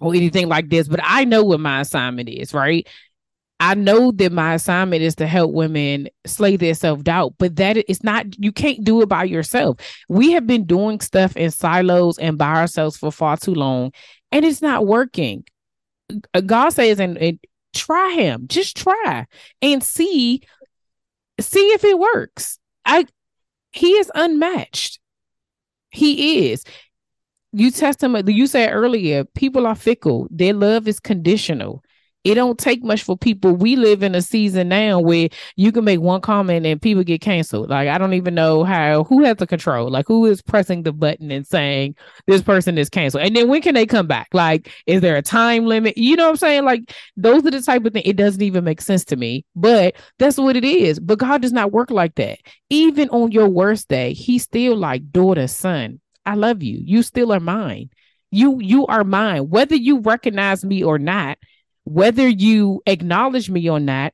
or 0.00 0.14
anything 0.14 0.48
like 0.48 0.68
this, 0.68 0.88
but 0.88 1.00
I 1.02 1.24
know 1.24 1.42
what 1.42 1.60
my 1.60 1.80
assignment 1.80 2.28
is, 2.28 2.52
right? 2.52 2.86
I 3.58 3.74
know 3.74 4.12
that 4.12 4.32
my 4.32 4.54
assignment 4.54 5.02
is 5.02 5.14
to 5.16 5.26
help 5.26 5.52
women 5.52 6.08
slay 6.26 6.56
their 6.56 6.74
self 6.74 7.02
doubt, 7.02 7.34
but 7.38 7.56
that 7.56 7.78
it's 7.78 8.04
not, 8.04 8.26
you 8.38 8.52
can't 8.52 8.84
do 8.84 9.00
it 9.00 9.08
by 9.08 9.24
yourself. 9.24 9.78
We 10.10 10.32
have 10.32 10.46
been 10.46 10.64
doing 10.64 11.00
stuff 11.00 11.34
in 11.36 11.50
silos 11.50 12.18
and 12.18 12.36
by 12.36 12.54
ourselves 12.54 12.98
for 12.98 13.10
far 13.10 13.38
too 13.38 13.54
long, 13.54 13.92
and 14.30 14.44
it's 14.44 14.60
not 14.60 14.86
working. 14.86 15.44
Uh, 16.34 16.42
God 16.42 16.70
says, 16.70 17.00
and, 17.00 17.16
and 17.16 17.38
try 17.76 18.12
him. 18.12 18.46
Just 18.48 18.76
try 18.76 19.26
and 19.62 19.82
see 19.82 20.42
see 21.40 21.68
if 21.68 21.84
it 21.84 21.98
works. 21.98 22.58
I 22.84 23.06
he 23.72 23.92
is 23.92 24.10
unmatched. 24.14 24.98
He 25.90 26.50
is. 26.50 26.64
You 27.52 27.70
test 27.70 28.02
him 28.02 28.16
you 28.26 28.46
said 28.46 28.72
earlier 28.72 29.24
people 29.24 29.66
are 29.66 29.74
fickle. 29.74 30.28
Their 30.30 30.54
love 30.54 30.88
is 30.88 31.00
conditional 31.00 31.82
it 32.26 32.34
don't 32.34 32.58
take 32.58 32.82
much 32.82 33.04
for 33.04 33.16
people. 33.16 33.54
We 33.54 33.76
live 33.76 34.02
in 34.02 34.16
a 34.16 34.20
season 34.20 34.68
now 34.68 34.98
where 34.98 35.28
you 35.54 35.70
can 35.70 35.84
make 35.84 36.00
one 36.00 36.20
comment 36.20 36.66
and 36.66 36.82
people 36.82 37.04
get 37.04 37.20
canceled. 37.20 37.70
Like 37.70 37.88
I 37.88 37.98
don't 37.98 38.14
even 38.14 38.34
know 38.34 38.64
how 38.64 39.04
who 39.04 39.22
has 39.22 39.36
the 39.36 39.46
control. 39.46 39.88
Like 39.88 40.08
who 40.08 40.26
is 40.26 40.42
pressing 40.42 40.82
the 40.82 40.92
button 40.92 41.30
and 41.30 41.46
saying 41.46 41.94
this 42.26 42.42
person 42.42 42.78
is 42.78 42.90
canceled. 42.90 43.22
And 43.22 43.36
then 43.36 43.46
when 43.46 43.62
can 43.62 43.76
they 43.76 43.86
come 43.86 44.08
back? 44.08 44.26
Like 44.32 44.72
is 44.86 45.02
there 45.02 45.14
a 45.14 45.22
time 45.22 45.66
limit? 45.66 45.96
You 45.96 46.16
know 46.16 46.24
what 46.24 46.30
I'm 46.30 46.36
saying? 46.36 46.64
Like 46.64 46.92
those 47.16 47.46
are 47.46 47.50
the 47.52 47.62
type 47.62 47.84
of 47.84 47.92
thing. 47.92 48.02
It 48.04 48.16
doesn't 48.16 48.42
even 48.42 48.64
make 48.64 48.80
sense 48.80 49.04
to 49.04 49.16
me, 49.16 49.44
but 49.54 49.94
that's 50.18 50.36
what 50.36 50.56
it 50.56 50.64
is. 50.64 50.98
But 50.98 51.20
God 51.20 51.42
does 51.42 51.52
not 51.52 51.70
work 51.70 51.92
like 51.92 52.16
that. 52.16 52.40
Even 52.70 53.08
on 53.10 53.30
your 53.30 53.48
worst 53.48 53.86
day, 53.86 54.14
He's 54.14 54.42
still 54.42 54.74
like 54.76 55.12
daughter, 55.12 55.46
son. 55.46 56.00
I 56.24 56.34
love 56.34 56.60
you. 56.60 56.80
You 56.82 57.04
still 57.04 57.32
are 57.32 57.38
mine. 57.38 57.90
You 58.32 58.58
you 58.60 58.84
are 58.86 59.04
mine. 59.04 59.48
Whether 59.48 59.76
you 59.76 60.00
recognize 60.00 60.64
me 60.64 60.82
or 60.82 60.98
not, 60.98 61.38
whether 61.86 62.26
you 62.26 62.82
acknowledge 62.84 63.48
me 63.48 63.70
or 63.70 63.78
not, 63.78 64.12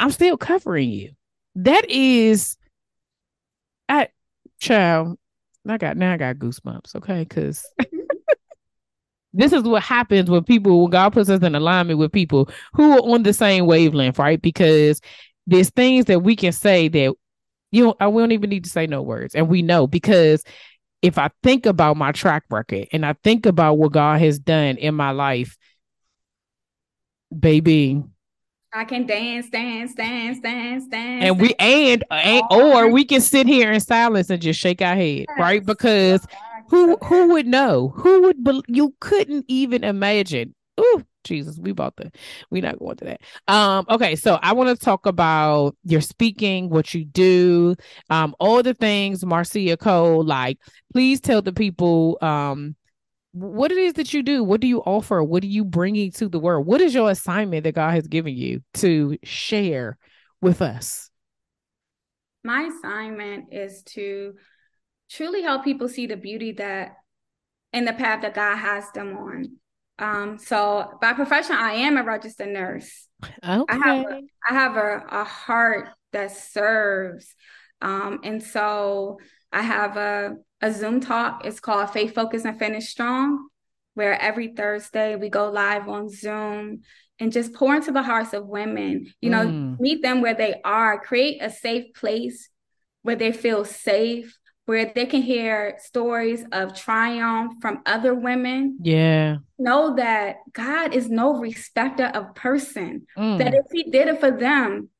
I'm 0.00 0.10
still 0.10 0.36
covering 0.36 0.90
you. 0.90 1.12
That 1.54 1.88
is, 1.88 2.56
I 3.88 4.08
child. 4.60 5.18
I 5.66 5.78
got 5.78 5.96
now 5.96 6.14
I 6.14 6.16
got 6.16 6.36
goosebumps. 6.36 6.96
Okay, 6.96 7.20
because 7.22 7.64
this 9.32 9.52
is 9.52 9.62
what 9.62 9.82
happens 9.82 10.28
when 10.28 10.42
people 10.42 10.82
when 10.82 10.90
God 10.90 11.12
puts 11.12 11.30
us 11.30 11.42
in 11.42 11.54
alignment 11.54 11.98
with 11.98 12.10
people 12.12 12.50
who 12.72 12.92
are 12.92 13.14
on 13.14 13.22
the 13.22 13.32
same 13.32 13.66
wavelength, 13.66 14.18
right? 14.18 14.40
Because 14.42 15.00
there's 15.46 15.70
things 15.70 16.06
that 16.06 16.20
we 16.20 16.34
can 16.34 16.52
say 16.52 16.88
that 16.88 17.14
you 17.70 17.84
know 17.84 17.94
I 18.00 18.10
don't 18.10 18.32
even 18.32 18.50
need 18.50 18.64
to 18.64 18.70
say 18.70 18.88
no 18.88 19.02
words, 19.02 19.36
and 19.36 19.48
we 19.48 19.62
know 19.62 19.86
because 19.86 20.42
if 21.02 21.18
I 21.18 21.30
think 21.44 21.66
about 21.66 21.96
my 21.96 22.10
track 22.10 22.44
record 22.50 22.88
and 22.92 23.06
I 23.06 23.12
think 23.22 23.46
about 23.46 23.78
what 23.78 23.92
God 23.92 24.20
has 24.20 24.40
done 24.40 24.76
in 24.76 24.96
my 24.96 25.12
life 25.12 25.56
baby. 27.36 28.02
I 28.72 28.84
can 28.84 29.06
dance, 29.06 29.48
dance, 29.48 29.94
dance, 29.94 30.40
dance, 30.40 30.86
dance. 30.88 31.24
And 31.24 31.40
we 31.40 31.54
and, 31.58 32.04
and 32.10 32.42
or 32.50 32.88
we 32.90 33.04
can 33.04 33.20
sit 33.20 33.46
here 33.46 33.72
in 33.72 33.80
silence 33.80 34.28
and 34.28 34.42
just 34.42 34.60
shake 34.60 34.82
our 34.82 34.94
head, 34.94 35.24
yes. 35.28 35.38
right? 35.38 35.64
Because 35.64 36.26
who 36.68 36.96
who 36.98 37.28
would 37.28 37.46
know? 37.46 37.88
Who 37.96 38.22
would 38.22 38.44
be, 38.44 38.62
you 38.68 38.94
couldn't 39.00 39.46
even 39.48 39.84
imagine. 39.84 40.54
Ooh, 40.78 41.02
Jesus, 41.24 41.58
we 41.58 41.72
bought 41.72 41.96
the 41.96 42.12
we're 42.50 42.62
not 42.62 42.78
going 42.78 42.96
to 42.98 43.04
that. 43.06 43.20
Um, 43.48 43.86
okay, 43.88 44.16
so 44.16 44.38
I 44.42 44.52
want 44.52 44.78
to 44.78 44.84
talk 44.84 45.06
about 45.06 45.74
your 45.84 46.02
speaking, 46.02 46.68
what 46.68 46.92
you 46.92 47.06
do, 47.06 47.74
um, 48.10 48.34
all 48.38 48.62
the 48.62 48.74
things, 48.74 49.24
Marcia 49.24 49.78
Cole. 49.78 50.22
Like, 50.22 50.58
please 50.92 51.20
tell 51.20 51.40
the 51.40 51.52
people 51.54 52.18
um 52.20 52.76
what 53.38 53.72
it 53.72 53.78
is 53.78 53.94
that 53.94 54.12
you 54.12 54.22
do. 54.22 54.42
What 54.44 54.60
do 54.60 54.66
you 54.66 54.80
offer? 54.80 55.22
What 55.22 55.42
are 55.42 55.48
you 55.48 55.64
bringing 55.64 56.10
to 56.12 56.28
the 56.28 56.38
world? 56.38 56.66
What 56.66 56.80
is 56.80 56.94
your 56.94 57.10
assignment 57.10 57.64
that 57.64 57.74
God 57.74 57.94
has 57.94 58.06
given 58.06 58.34
you 58.34 58.62
to 58.74 59.18
share 59.22 59.96
with 60.40 60.62
us? 60.62 61.10
My 62.44 62.62
assignment 62.62 63.52
is 63.52 63.82
to 63.94 64.34
truly 65.10 65.42
help 65.42 65.64
people 65.64 65.88
see 65.88 66.06
the 66.06 66.16
beauty 66.16 66.52
that 66.52 66.96
in 67.72 67.84
the 67.84 67.92
path 67.92 68.22
that 68.22 68.34
God 68.34 68.56
has 68.56 68.90
them 68.92 69.16
on. 69.16 69.56
Um, 69.98 70.38
so 70.38 70.98
by 71.00 71.12
profession, 71.12 71.56
I 71.56 71.72
am 71.72 71.96
a 71.96 72.04
registered 72.04 72.48
nurse. 72.48 73.08
Okay. 73.24 73.64
I 73.68 73.76
have 73.76 74.06
a, 74.06 74.20
I 74.48 74.54
have 74.54 74.76
a, 74.76 75.04
a 75.10 75.24
heart 75.24 75.88
that 76.12 76.30
serves. 76.30 77.34
Um, 77.82 78.20
and 78.22 78.42
so 78.42 79.18
I 79.52 79.62
have 79.62 79.96
a 79.96 80.36
a 80.60 80.72
Zoom 80.72 81.00
talk. 81.00 81.44
It's 81.44 81.60
called 81.60 81.90
Faith 81.90 82.14
Focus 82.14 82.44
and 82.44 82.58
Finish 82.58 82.88
Strong, 82.88 83.48
where 83.94 84.20
every 84.20 84.54
Thursday 84.54 85.16
we 85.16 85.28
go 85.28 85.50
live 85.50 85.88
on 85.88 86.08
Zoom 86.08 86.82
and 87.20 87.32
just 87.32 87.52
pour 87.52 87.74
into 87.74 87.92
the 87.92 88.02
hearts 88.02 88.32
of 88.32 88.46
women. 88.46 89.12
You 89.20 89.30
know, 89.30 89.46
mm. 89.46 89.80
meet 89.80 90.02
them 90.02 90.20
where 90.20 90.34
they 90.34 90.60
are, 90.64 91.00
create 91.00 91.42
a 91.42 91.50
safe 91.50 91.94
place 91.94 92.48
where 93.02 93.16
they 93.16 93.32
feel 93.32 93.64
safe, 93.64 94.36
where 94.66 94.92
they 94.94 95.06
can 95.06 95.22
hear 95.22 95.78
stories 95.82 96.44
of 96.52 96.74
triumph 96.74 97.54
from 97.60 97.80
other 97.86 98.14
women. 98.14 98.78
Yeah. 98.82 99.38
Know 99.58 99.96
that 99.96 100.36
God 100.52 100.94
is 100.94 101.08
no 101.08 101.38
respecter 101.38 102.06
of 102.06 102.34
person. 102.34 103.06
Mm. 103.16 103.38
That 103.38 103.54
if 103.54 103.64
he 103.72 103.90
did 103.90 104.08
it 104.08 104.20
for 104.20 104.30
them, 104.30 104.90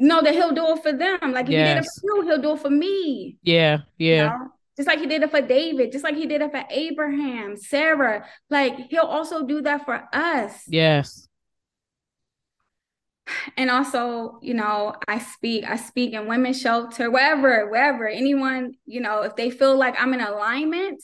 know 0.00 0.22
that 0.22 0.34
he'll 0.34 0.52
do 0.52 0.66
it 0.68 0.82
for 0.82 0.92
them. 0.92 1.32
Like 1.32 1.46
if 1.46 1.52
yes. 1.52 1.68
he 1.68 1.74
did 1.74 1.84
it 1.84 1.86
for 1.86 2.16
you, 2.16 2.22
he'll 2.28 2.42
do 2.42 2.52
it 2.52 2.60
for 2.60 2.70
me. 2.70 3.36
Yeah, 3.42 3.78
yeah. 3.98 4.16
You 4.16 4.22
know? 4.30 4.52
Just 4.76 4.88
like 4.88 4.98
he 4.98 5.06
did 5.06 5.22
it 5.22 5.30
for 5.30 5.42
David, 5.42 5.92
just 5.92 6.04
like 6.04 6.16
he 6.16 6.26
did 6.26 6.40
it 6.40 6.50
for 6.50 6.64
Abraham, 6.70 7.56
Sarah. 7.56 8.24
Like 8.48 8.76
he'll 8.88 9.02
also 9.02 9.46
do 9.46 9.60
that 9.62 9.84
for 9.84 10.08
us. 10.12 10.62
Yes. 10.66 11.28
And 13.56 13.70
also, 13.70 14.38
you 14.42 14.54
know, 14.54 14.94
I 15.06 15.18
speak, 15.18 15.68
I 15.68 15.76
speak 15.76 16.14
in 16.14 16.26
women's 16.26 16.60
shelter, 16.60 17.10
wherever, 17.10 17.68
wherever, 17.68 18.08
anyone, 18.08 18.74
you 18.86 19.00
know, 19.00 19.22
if 19.22 19.36
they 19.36 19.50
feel 19.50 19.76
like 19.76 19.94
I'm 20.00 20.14
in 20.14 20.20
alignment, 20.20 21.00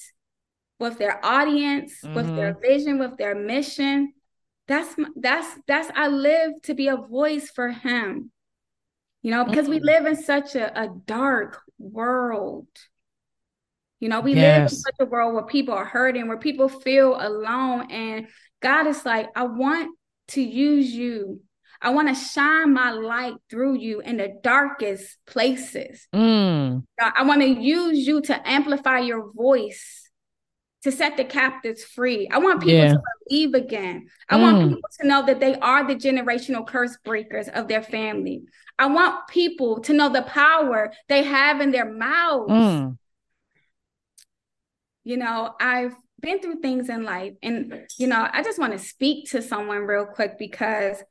with 0.79 0.99
their 0.99 1.25
audience, 1.25 2.01
mm-hmm. 2.03 2.15
with 2.15 2.35
their 2.37 2.53
mm-hmm. 2.53 2.63
vision, 2.63 2.99
with 2.99 3.17
their 3.17 3.35
mission. 3.35 4.13
That's 4.69 4.95
that's 5.15 5.59
that's 5.67 5.91
I 5.95 6.09
live 6.09 6.61
to 6.65 6.75
be 6.75 6.89
a 6.89 6.97
voice 6.97 7.51
for 7.51 7.69
him. 7.69 8.33
You 9.27 9.33
know, 9.33 9.45
because 9.45 9.65
mm-hmm. 9.65 9.73
we 9.73 9.81
live 9.81 10.07
in 10.07 10.15
such 10.15 10.55
a, 10.55 10.83
a 10.83 10.89
dark 11.05 11.61
world. 11.81 12.69
You 13.99 14.09
know, 14.09 14.21
we 14.21 14.35
yes. 14.35 14.45
live 14.45 14.63
in 14.63 14.69
such 14.69 14.95
a 15.01 15.05
world 15.05 15.35
where 15.35 15.43
people 15.43 15.75
are 15.75 15.85
hurting, 15.85 16.29
where 16.29 16.39
people 16.39 16.69
feel 16.69 17.17
alone. 17.21 17.91
And 17.91 18.29
God 18.63 18.87
is 18.87 19.05
like, 19.05 19.27
I 19.35 19.43
want 19.43 19.99
to 20.29 20.41
use 20.41 20.93
you. 20.93 21.41
I 21.83 21.91
want 21.91 22.07
to 22.07 22.15
shine 22.15 22.73
my 22.73 22.93
light 22.93 23.35
through 23.51 23.79
you 23.79 23.99
in 23.99 24.19
the 24.19 24.33
darkest 24.45 25.19
places. 25.27 26.07
Mm. 26.15 26.85
I 27.01 27.25
want 27.25 27.41
to 27.41 27.49
use 27.49 28.07
you 28.07 28.21
to 28.21 28.49
amplify 28.49 29.01
your 29.01 29.33
voice, 29.33 30.06
to 30.87 30.93
set 30.93 31.17
the 31.17 31.25
captives 31.25 31.83
free. 31.83 32.29
I 32.31 32.39
want 32.39 32.61
people 32.61 32.75
yeah. 32.75 32.93
to 32.93 33.03
believe 33.27 33.55
again. 33.55 34.07
I 34.29 34.37
mm. 34.37 34.43
want 34.43 34.69
people 34.69 34.89
to 35.01 35.07
know 35.09 35.27
that 35.27 35.41
they 35.41 35.57
are 35.57 35.85
the 35.85 35.97
generational 35.97 36.65
curse 36.65 36.97
breakers 37.05 37.49
of 37.49 37.67
their 37.67 37.83
family. 37.83 38.45
I 38.79 38.87
want 38.87 39.27
people 39.27 39.81
to 39.81 39.93
know 39.93 40.11
the 40.11 40.23
power 40.23 40.93
they 41.09 41.25
have 41.25 41.61
in 41.61 41.73
their 41.73 41.93
mouths. 41.93 42.53
Mm. 42.53 42.99
You 45.03 45.17
know, 45.17 45.57
I've 45.59 45.97
been 46.21 46.39
through 46.39 46.61
things 46.61 46.89
in 46.89 47.03
life. 47.03 47.33
And, 47.43 47.89
you 47.99 48.07
know, 48.07 48.29
I 48.33 48.45
just 48.45 48.61
want 48.61 48.73
to 48.73 48.79
speak 48.79 49.31
to 49.31 49.43
someone 49.43 49.79
real 49.79 50.07
quick 50.07 50.39
because 50.39 51.03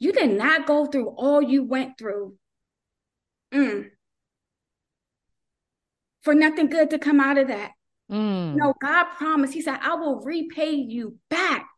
you 0.00 0.10
did 0.12 0.36
not 0.36 0.66
go 0.66 0.86
through 0.86 1.10
all 1.10 1.40
you 1.40 1.62
went 1.62 1.96
through 1.96 2.34
mm, 3.54 3.88
for 6.22 6.34
nothing 6.34 6.66
good 6.66 6.90
to 6.90 6.98
come 6.98 7.20
out 7.20 7.38
of 7.38 7.46
that. 7.46 7.70
Mm. 8.10 8.52
You 8.52 8.56
know, 8.56 8.74
God 8.80 9.04
promised, 9.16 9.54
He 9.54 9.62
said, 9.62 9.78
I 9.82 9.94
will 9.94 10.20
repay 10.20 10.72
you 10.72 11.16
back 11.28 11.68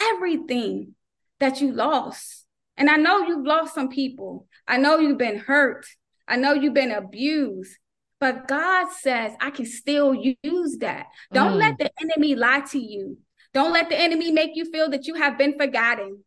everything 0.00 0.94
that 1.40 1.60
you 1.60 1.72
lost. 1.72 2.44
And 2.76 2.90
I 2.90 2.96
know 2.96 3.26
you've 3.26 3.46
lost 3.46 3.74
some 3.74 3.88
people. 3.88 4.46
I 4.66 4.76
know 4.76 4.98
you've 4.98 5.18
been 5.18 5.38
hurt. 5.38 5.86
I 6.28 6.36
know 6.36 6.52
you've 6.52 6.74
been 6.74 6.92
abused. 6.92 7.76
But 8.18 8.48
God 8.48 8.90
says, 8.92 9.32
I 9.40 9.50
can 9.50 9.66
still 9.66 10.14
use 10.14 10.78
that. 10.80 11.06
Don't 11.32 11.54
mm. 11.54 11.58
let 11.58 11.78
the 11.78 11.90
enemy 12.00 12.34
lie 12.34 12.60
to 12.70 12.78
you. 12.78 13.18
Don't 13.52 13.72
let 13.72 13.88
the 13.88 13.98
enemy 13.98 14.30
make 14.30 14.50
you 14.54 14.70
feel 14.70 14.90
that 14.90 15.06
you 15.06 15.14
have 15.14 15.38
been 15.38 15.58
forgotten. 15.58 16.24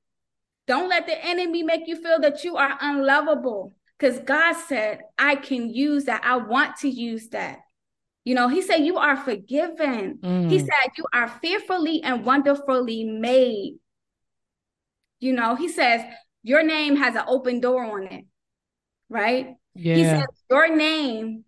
Don't 0.67 0.89
let 0.89 1.07
the 1.07 1.25
enemy 1.25 1.63
make 1.63 1.87
you 1.87 2.01
feel 2.01 2.19
that 2.19 2.43
you 2.43 2.57
are 2.57 2.77
unlovable. 2.79 3.73
Because 3.97 4.19
God 4.19 4.53
said, 4.53 5.01
I 5.17 5.35
can 5.35 5.69
use 5.69 6.05
that. 6.05 6.21
I 6.23 6.37
want 6.37 6.77
to 6.77 6.89
use 6.89 7.29
that. 7.29 7.59
You 8.25 8.35
know, 8.35 8.47
He 8.47 8.61
said, 8.61 8.77
You 8.77 8.97
are 8.97 9.17
forgiven. 9.17 10.19
Mm. 10.21 10.49
He 10.49 10.59
said, 10.59 10.91
You 10.97 11.05
are 11.13 11.27
fearfully 11.27 12.01
and 12.03 12.25
wonderfully 12.25 13.03
made. 13.03 13.77
You 15.19 15.33
know, 15.33 15.55
He 15.55 15.69
says, 15.69 16.01
Your 16.43 16.63
name 16.63 16.95
has 16.95 17.15
an 17.15 17.23
open 17.27 17.59
door 17.59 17.83
on 17.83 18.07
it, 18.07 18.25
right? 19.09 19.55
Yeah. 19.75 19.95
He 19.95 20.03
says, 20.03 20.27
Your 20.49 20.75
name 20.75 21.45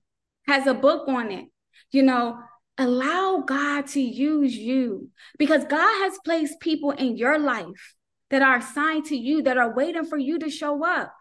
has 0.47 0.67
a 0.67 0.73
book 0.73 1.07
on 1.07 1.31
it. 1.31 1.45
You 1.91 2.03
know, 2.03 2.39
allow 2.77 3.43
God 3.45 3.87
to 3.87 4.01
use 4.01 4.55
you 4.55 5.09
because 5.37 5.65
God 5.65 6.03
has 6.03 6.17
placed 6.23 6.59
people 6.59 6.91
in 6.91 7.17
your 7.17 7.37
life 7.37 7.95
that 8.29 8.41
are 8.41 8.57
assigned 8.57 9.05
to 9.05 9.15
you 9.15 9.43
that 9.43 9.57
are 9.57 9.73
waiting 9.73 10.05
for 10.05 10.17
you 10.17 10.39
to 10.39 10.49
show 10.49 10.85
up. 10.85 11.13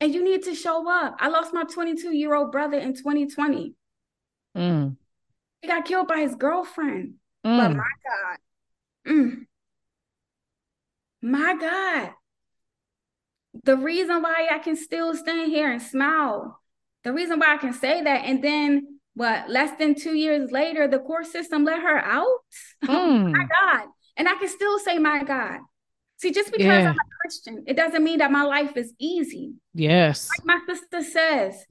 And 0.00 0.12
you 0.12 0.24
need 0.24 0.42
to 0.44 0.54
show 0.54 0.90
up. 0.90 1.16
I 1.20 1.28
lost 1.28 1.54
my 1.54 1.64
22 1.64 2.16
year 2.16 2.34
old 2.34 2.50
brother 2.50 2.78
in 2.78 2.94
2020. 2.94 3.74
Mm. 4.56 4.96
He 5.60 5.68
got 5.68 5.84
killed 5.84 6.08
by 6.08 6.20
his 6.20 6.34
girlfriend. 6.34 7.14
Mm. 7.44 7.58
But 7.58 7.76
my 7.76 7.84
God, 8.04 9.12
mm, 9.12 9.46
my 11.22 11.56
God, 11.58 12.10
the 13.64 13.76
reason 13.76 14.22
why 14.22 14.48
I 14.50 14.58
can 14.58 14.76
still 14.76 15.14
stand 15.14 15.50
here 15.50 15.70
and 15.70 15.82
smile 15.82 16.62
the 17.04 17.12
reason 17.12 17.38
why 17.38 17.54
I 17.54 17.56
can 17.56 17.72
say 17.72 18.02
that, 18.02 18.24
and 18.24 18.42
then 18.42 18.98
what, 19.14 19.50
less 19.50 19.76
than 19.78 19.94
two 19.94 20.14
years 20.14 20.50
later, 20.50 20.86
the 20.86 20.98
court 20.98 21.26
system 21.26 21.64
let 21.64 21.82
her 21.82 21.98
out. 21.98 22.38
Mm. 22.84 23.32
my 23.32 23.46
God. 23.46 23.86
And 24.16 24.28
I 24.28 24.34
can 24.34 24.48
still 24.48 24.78
say, 24.78 24.98
my 24.98 25.22
God. 25.22 25.60
See, 26.16 26.32
just 26.32 26.50
because 26.50 26.66
yeah. 26.66 26.88
I'm 26.90 26.94
a 26.94 27.20
Christian, 27.20 27.64
it 27.66 27.76
doesn't 27.76 28.02
mean 28.02 28.18
that 28.18 28.30
my 28.30 28.42
life 28.42 28.76
is 28.76 28.92
easy. 28.98 29.54
Yes. 29.72 30.28
Like 30.28 30.46
my 30.46 30.74
sister 30.74 31.02
says, 31.02 31.64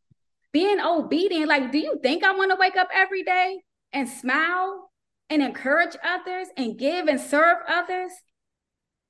being 0.54 0.80
obedient, 0.80 1.48
like, 1.48 1.72
do 1.72 1.78
you 1.78 2.00
think 2.04 2.24
I 2.24 2.34
want 2.34 2.52
to 2.52 2.58
wake 2.60 2.76
up 2.76 2.90
every 2.94 3.24
day 3.24 3.62
and 3.94 4.08
smile 4.08 4.92
and 5.30 5.42
encourage 5.42 5.96
others 6.04 6.48
and 6.58 6.78
give 6.78 7.08
and 7.08 7.20
serve 7.20 7.58
others? 7.68 8.12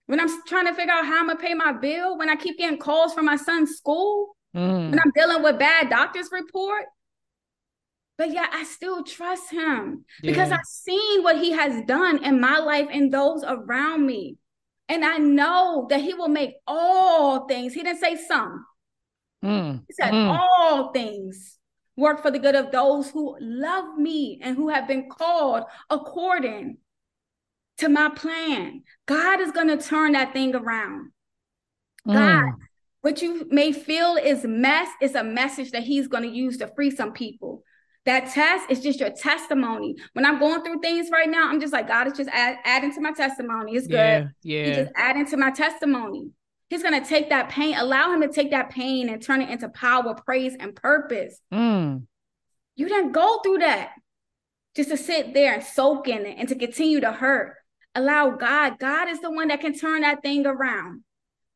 When 0.05 0.19
I'm 0.19 0.29
trying 0.45 0.67
to 0.67 0.73
figure 0.73 0.93
out 0.93 1.05
how 1.05 1.19
I'm 1.19 1.27
gonna 1.27 1.39
pay 1.39 1.53
my 1.53 1.71
bill, 1.71 2.17
when 2.17 2.29
I 2.29 2.35
keep 2.35 2.57
getting 2.57 2.79
calls 2.79 3.13
from 3.13 3.25
my 3.25 3.37
son's 3.37 3.77
school, 3.77 4.35
mm. 4.55 4.93
I'm 4.93 5.11
dealing 5.15 5.41
with 5.41 5.57
bad 5.57 5.89
doctor's 5.89 6.29
report. 6.31 6.85
But 8.17 8.31
yeah, 8.31 8.47
I 8.51 8.63
still 8.65 9.03
trust 9.03 9.51
him 9.51 10.05
yeah. 10.21 10.31
because 10.31 10.51
I've 10.51 10.59
seen 10.65 11.23
what 11.23 11.37
he 11.37 11.53
has 11.53 11.83
done 11.85 12.23
in 12.23 12.39
my 12.39 12.59
life 12.59 12.87
and 12.91 13.11
those 13.11 13.43
around 13.47 14.05
me. 14.05 14.37
And 14.89 15.05
I 15.05 15.17
know 15.17 15.87
that 15.89 16.01
he 16.01 16.13
will 16.13 16.27
make 16.27 16.55
all 16.67 17.47
things, 17.47 17.73
he 17.73 17.81
didn't 17.81 18.01
say 18.01 18.17
some. 18.17 18.65
Mm. 19.43 19.83
He 19.87 19.93
said 19.93 20.11
mm. 20.11 20.37
all 20.39 20.91
things 20.91 21.57
work 21.97 22.21
for 22.21 22.31
the 22.31 22.39
good 22.39 22.55
of 22.55 22.71
those 22.71 23.09
who 23.09 23.37
love 23.39 23.97
me 23.97 24.39
and 24.41 24.55
who 24.55 24.69
have 24.69 24.87
been 24.87 25.09
called 25.09 25.63
according 25.89 26.77
to 27.77 27.89
my 27.89 28.09
plan. 28.09 28.83
God 29.05 29.41
is 29.41 29.51
going 29.51 29.67
to 29.67 29.77
turn 29.77 30.13
that 30.13 30.33
thing 30.33 30.55
around. 30.55 31.11
God 32.07 32.43
mm 32.43 32.51
what 33.01 33.21
you 33.21 33.47
may 33.49 33.71
feel 33.71 34.15
is 34.15 34.45
mess 34.45 34.87
is 35.01 35.15
a 35.15 35.23
message 35.23 35.71
that 35.71 35.83
he's 35.83 36.07
going 36.07 36.23
to 36.23 36.29
use 36.29 36.57
to 36.57 36.67
free 36.75 36.91
some 36.91 37.13
people. 37.13 37.63
That 38.05 38.31
test 38.31 38.69
is 38.69 38.79
just 38.79 38.99
your 38.99 39.11
testimony. 39.11 39.95
When 40.13 40.25
I'm 40.25 40.39
going 40.39 40.63
through 40.63 40.81
things 40.81 41.09
right 41.11 41.29
now, 41.29 41.49
I'm 41.49 41.59
just 41.59 41.73
like, 41.73 41.87
God 41.87 42.07
is 42.07 42.13
just 42.13 42.29
add, 42.31 42.57
adding 42.63 42.93
to 42.93 43.01
my 43.01 43.11
testimony. 43.11 43.75
It's 43.75 43.87
good. 43.87 43.95
Yeah, 43.95 44.27
yeah. 44.43 44.65
He's 44.65 44.75
just 44.77 44.91
adding 44.95 45.25
to 45.27 45.37
my 45.37 45.51
testimony. 45.51 46.29
He's 46.71 46.83
going 46.83 47.03
to 47.03 47.05
take 47.05 47.31
that 47.31 47.49
pain, 47.49 47.75
allow 47.77 48.13
him 48.13 48.21
to 48.21 48.29
take 48.29 48.51
that 48.51 48.69
pain 48.69 49.09
and 49.09 49.21
turn 49.21 49.41
it 49.41 49.49
into 49.49 49.67
power, 49.67 50.15
praise, 50.15 50.55
and 50.57 50.73
purpose. 50.73 51.37
Mm. 51.53 52.03
You 52.77 52.87
didn't 52.87 53.11
go 53.11 53.41
through 53.43 53.57
that 53.57 53.91
just 54.77 54.89
to 54.89 54.95
sit 54.95 55.33
there 55.33 55.53
and 55.55 55.61
soak 55.61 56.07
in 56.07 56.25
it 56.25 56.37
and 56.37 56.47
to 56.47 56.55
continue 56.55 57.01
to 57.01 57.11
hurt. 57.11 57.57
Allow 57.93 58.37
God. 58.37 58.79
God 58.79 59.09
is 59.09 59.19
the 59.19 59.29
one 59.29 59.49
that 59.49 59.59
can 59.59 59.77
turn 59.77 60.03
that 60.03 60.21
thing 60.21 60.45
around. 60.45 61.03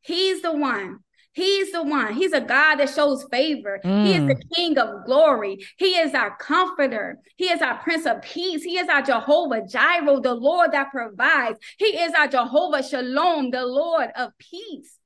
He's 0.02 0.42
the 0.42 0.52
one. 0.52 0.98
He's 1.32 1.72
the 1.72 1.82
one. 1.82 2.12
He's 2.12 2.34
a 2.34 2.42
God 2.42 2.76
that 2.76 2.90
shows 2.90 3.24
favor. 3.30 3.80
Mm. 3.82 4.04
He 4.04 4.12
is 4.12 4.26
the 4.26 4.34
mm. 4.34 4.54
King 4.54 4.78
of 4.78 5.06
glory. 5.06 5.66
He 5.78 5.96
is 5.96 6.12
our 6.12 6.36
comforter. 6.36 7.20
He 7.36 7.46
is 7.46 7.62
our 7.62 7.78
Prince 7.78 8.04
of 8.04 8.20
Peace. 8.20 8.62
He 8.62 8.76
is 8.76 8.90
our 8.90 9.00
Jehovah 9.00 9.62
Jireh, 9.66 10.20
the 10.20 10.34
Lord 10.34 10.72
that 10.72 10.90
provides. 10.90 11.58
He 11.78 11.86
is 11.86 12.12
our 12.12 12.28
Jehovah 12.28 12.82
Shalom, 12.82 13.50
the 13.50 13.64
Lord 13.64 14.10
of 14.14 14.32
peace. 14.38 14.98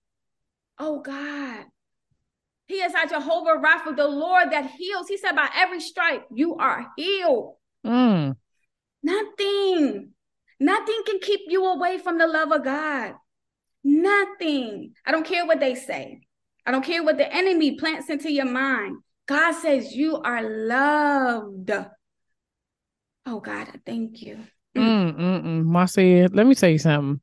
Oh 0.80 1.00
God. 1.00 1.66
He 2.66 2.76
is 2.76 2.94
our 2.94 3.06
Jehovah 3.06 3.60
Rapha, 3.62 3.94
the 3.94 4.08
Lord 4.08 4.50
that 4.52 4.70
heals. 4.70 5.08
He 5.08 5.18
said, 5.18 5.36
by 5.36 5.48
every 5.54 5.80
stripe, 5.80 6.24
you 6.32 6.56
are 6.56 6.86
healed. 6.96 7.56
Mm. 7.84 8.36
Nothing, 9.02 10.10
nothing 10.58 11.02
can 11.06 11.18
keep 11.20 11.40
you 11.48 11.66
away 11.66 11.98
from 11.98 12.16
the 12.16 12.26
love 12.26 12.52
of 12.52 12.64
God. 12.64 13.14
Nothing. 13.82 14.92
I 15.04 15.10
don't 15.12 15.26
care 15.26 15.46
what 15.46 15.60
they 15.60 15.74
say. 15.74 16.20
I 16.64 16.70
don't 16.70 16.84
care 16.84 17.02
what 17.02 17.18
the 17.18 17.34
enemy 17.34 17.76
plants 17.76 18.08
into 18.08 18.30
your 18.30 18.46
mind. 18.46 18.98
God 19.26 19.52
says 19.52 19.94
you 19.94 20.16
are 20.16 20.42
loved. 20.42 21.72
Oh 23.26 23.40
God, 23.40 23.68
I 23.68 23.80
thank 23.84 24.22
you. 24.22 24.38
Mm, 24.76 25.16
mm, 25.18 25.44
mm. 25.44 25.64
Marcia, 25.64 26.28
let 26.32 26.46
me 26.46 26.54
tell 26.54 26.70
you 26.70 26.78
something. 26.78 27.20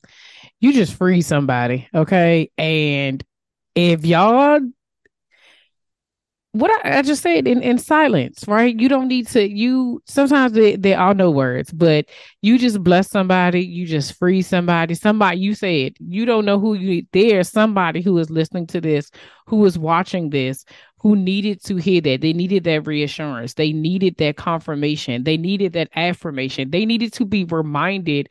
You 0.59 0.73
just 0.73 0.95
free 0.95 1.21
somebody, 1.21 1.87
okay? 1.93 2.51
And 2.57 3.23
if 3.77 4.05
y'all 4.05 4.59
what 6.53 6.71
I, 6.83 6.97
I, 6.97 7.01
just 7.03 7.21
said 7.21 7.47
in, 7.47 7.61
in 7.61 7.77
silence, 7.77 8.45
right? 8.47 8.75
You 8.75 8.89
don't 8.89 9.07
need 9.07 9.27
to, 9.27 9.47
you 9.47 10.01
sometimes 10.07 10.53
they, 10.53 10.75
they 10.75 10.95
all 10.95 11.13
know 11.13 11.29
words, 11.29 11.71
but 11.71 12.05
you 12.41 12.57
just 12.57 12.83
bless 12.83 13.11
somebody, 13.11 13.63
you 13.63 13.85
just 13.85 14.17
free 14.17 14.41
somebody. 14.41 14.95
Somebody 14.95 15.37
you 15.37 15.53
said 15.53 15.93
you 15.99 16.25
don't 16.25 16.45
know 16.45 16.59
who 16.59 16.73
you 16.73 17.05
there's 17.11 17.49
somebody 17.49 18.01
who 18.01 18.17
is 18.17 18.31
listening 18.31 18.65
to 18.67 18.81
this, 18.81 19.11
who 19.45 19.63
is 19.65 19.77
watching 19.77 20.31
this, 20.31 20.65
who 20.99 21.15
needed 21.15 21.63
to 21.65 21.75
hear 21.75 22.01
that. 22.01 22.21
They 22.21 22.33
needed 22.33 22.63
that 22.63 22.87
reassurance, 22.87 23.53
they 23.53 23.71
needed 23.71 24.17
that 24.17 24.37
confirmation, 24.37 25.23
they 25.23 25.37
needed 25.37 25.73
that 25.73 25.89
affirmation, 25.95 26.71
they 26.71 26.85
needed 26.87 27.13
to 27.13 27.25
be 27.25 27.43
reminded 27.43 28.29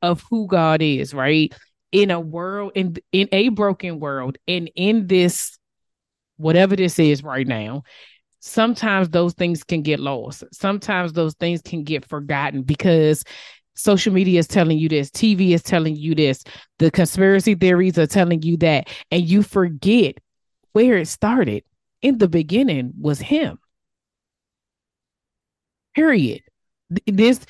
of 0.00 0.22
who 0.30 0.46
God 0.46 0.80
is, 0.80 1.12
right? 1.12 1.52
In 1.94 2.10
a 2.10 2.18
world, 2.18 2.72
in 2.74 2.96
in 3.12 3.28
a 3.30 3.50
broken 3.50 4.00
world, 4.00 4.36
and 4.48 4.68
in 4.74 5.06
this 5.06 5.56
whatever 6.36 6.74
this 6.74 6.98
is 6.98 7.22
right 7.22 7.46
now, 7.46 7.84
sometimes 8.40 9.08
those 9.08 9.32
things 9.34 9.64
can 9.64 9.82
get 9.82 10.00
lost. 10.00 10.44
Sometimes 10.52 11.12
those 11.12 11.34
things 11.34 11.62
can 11.62 11.84
get 11.84 12.04
forgotten 12.04 12.62
because 12.62 13.24
social 13.74 14.12
media 14.12 14.38
is 14.40 14.46
telling 14.46 14.76
you 14.76 14.88
this, 14.88 15.10
TV 15.10 15.54
is 15.54 15.62
telling 15.62 15.96
you 15.96 16.14
this, 16.14 16.44
the 16.78 16.90
conspiracy 16.90 17.54
theories 17.54 17.96
are 17.98 18.06
telling 18.06 18.42
you 18.42 18.56
that, 18.58 18.88
and 19.10 19.28
you 19.28 19.42
forget 19.42 20.16
where 20.72 20.98
it 20.98 21.08
started. 21.08 21.62
In 22.02 22.18
the 22.18 22.28
beginning 22.28 22.92
was 23.00 23.18
him. 23.18 23.58
Period. 25.94 26.42
This 27.06 27.40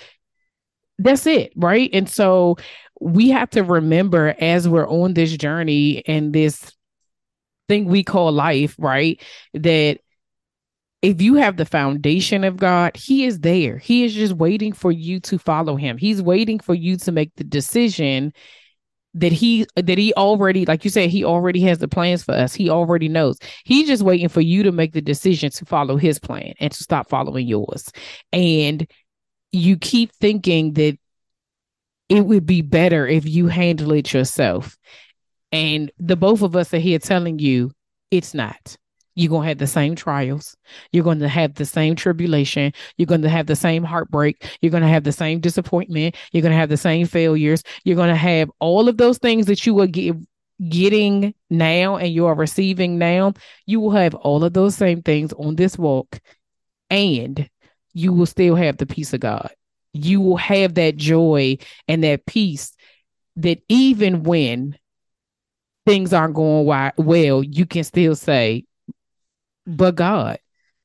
that's 0.98 1.26
it, 1.26 1.52
right? 1.56 1.90
And 1.92 2.08
so 2.08 2.56
we 3.00 3.30
have 3.30 3.50
to 3.50 3.62
remember 3.62 4.34
as 4.38 4.68
we're 4.68 4.88
on 4.88 5.14
this 5.14 5.36
journey 5.36 6.02
and 6.06 6.32
this 6.32 6.72
thing 7.68 7.86
we 7.86 8.04
call 8.04 8.32
life, 8.32 8.74
right? 8.78 9.20
That 9.54 10.00
if 11.02 11.20
you 11.20 11.34
have 11.34 11.56
the 11.56 11.66
foundation 11.66 12.44
of 12.44 12.56
God, 12.56 12.96
He 12.96 13.24
is 13.24 13.40
there. 13.40 13.78
He 13.78 14.04
is 14.04 14.14
just 14.14 14.34
waiting 14.34 14.72
for 14.72 14.92
you 14.92 15.20
to 15.20 15.38
follow 15.38 15.76
Him. 15.76 15.98
He's 15.98 16.22
waiting 16.22 16.58
for 16.58 16.74
you 16.74 16.96
to 16.98 17.12
make 17.12 17.32
the 17.36 17.44
decision 17.44 18.32
that 19.14 19.32
he 19.32 19.64
that 19.76 19.96
he 19.96 20.12
already 20.14 20.66
like 20.66 20.84
you 20.84 20.90
said 20.90 21.08
he 21.08 21.24
already 21.24 21.60
has 21.60 21.78
the 21.78 21.88
plans 21.88 22.22
for 22.22 22.32
us 22.32 22.52
he 22.52 22.68
already 22.68 23.08
knows 23.08 23.38
he's 23.64 23.86
just 23.86 24.02
waiting 24.02 24.28
for 24.28 24.40
you 24.40 24.62
to 24.64 24.72
make 24.72 24.92
the 24.92 25.00
decision 25.00 25.50
to 25.50 25.64
follow 25.64 25.96
his 25.96 26.18
plan 26.18 26.52
and 26.58 26.72
to 26.72 26.82
stop 26.82 27.08
following 27.08 27.46
yours 27.46 27.90
and 28.32 28.90
you 29.52 29.76
keep 29.76 30.12
thinking 30.14 30.72
that 30.72 30.98
it 32.08 32.20
would 32.20 32.46
be 32.46 32.62
better 32.62 33.06
if 33.06 33.26
you 33.26 33.48
handle 33.48 33.92
it 33.92 34.12
yourself 34.12 34.76
and 35.52 35.90
the 35.98 36.16
both 36.16 36.42
of 36.42 36.56
us 36.56 36.72
are 36.74 36.78
here 36.78 36.98
telling 36.98 37.38
you 37.38 37.70
it's 38.10 38.34
not 38.34 38.76
you're 39.14 39.30
going 39.30 39.42
to 39.42 39.48
have 39.48 39.58
the 39.58 39.66
same 39.66 39.94
trials. 39.94 40.56
You're 40.92 41.04
going 41.04 41.20
to 41.20 41.28
have 41.28 41.54
the 41.54 41.64
same 41.64 41.94
tribulation. 41.94 42.72
You're 42.96 43.06
going 43.06 43.22
to 43.22 43.28
have 43.28 43.46
the 43.46 43.56
same 43.56 43.84
heartbreak. 43.84 44.58
You're 44.60 44.70
going 44.70 44.82
to 44.82 44.88
have 44.88 45.04
the 45.04 45.12
same 45.12 45.40
disappointment. 45.40 46.16
You're 46.32 46.42
going 46.42 46.52
to 46.52 46.58
have 46.58 46.68
the 46.68 46.76
same 46.76 47.06
failures. 47.06 47.62
You're 47.84 47.96
going 47.96 48.08
to 48.08 48.16
have 48.16 48.50
all 48.58 48.88
of 48.88 48.96
those 48.96 49.18
things 49.18 49.46
that 49.46 49.66
you 49.66 49.78
are 49.80 49.86
get, 49.86 50.16
getting 50.68 51.34
now 51.48 51.96
and 51.96 52.12
you 52.12 52.26
are 52.26 52.34
receiving 52.34 52.98
now. 52.98 53.34
You 53.66 53.80
will 53.80 53.92
have 53.92 54.14
all 54.14 54.42
of 54.42 54.52
those 54.52 54.74
same 54.74 55.02
things 55.02 55.32
on 55.34 55.56
this 55.56 55.78
walk, 55.78 56.20
and 56.90 57.48
you 57.92 58.12
will 58.12 58.26
still 58.26 58.56
have 58.56 58.78
the 58.78 58.86
peace 58.86 59.12
of 59.12 59.20
God. 59.20 59.50
You 59.94 60.20
will 60.20 60.36
have 60.36 60.74
that 60.74 60.96
joy 60.96 61.58
and 61.88 62.04
that 62.04 62.26
peace 62.26 62.74
that 63.36 63.62
even 63.68 64.22
when 64.22 64.76
things 65.86 66.12
aren't 66.12 66.34
going 66.34 66.92
well, 66.96 67.42
you 67.42 67.66
can 67.66 67.84
still 67.84 68.14
say, 68.14 68.64
but 69.66 69.94
God, 69.94 70.38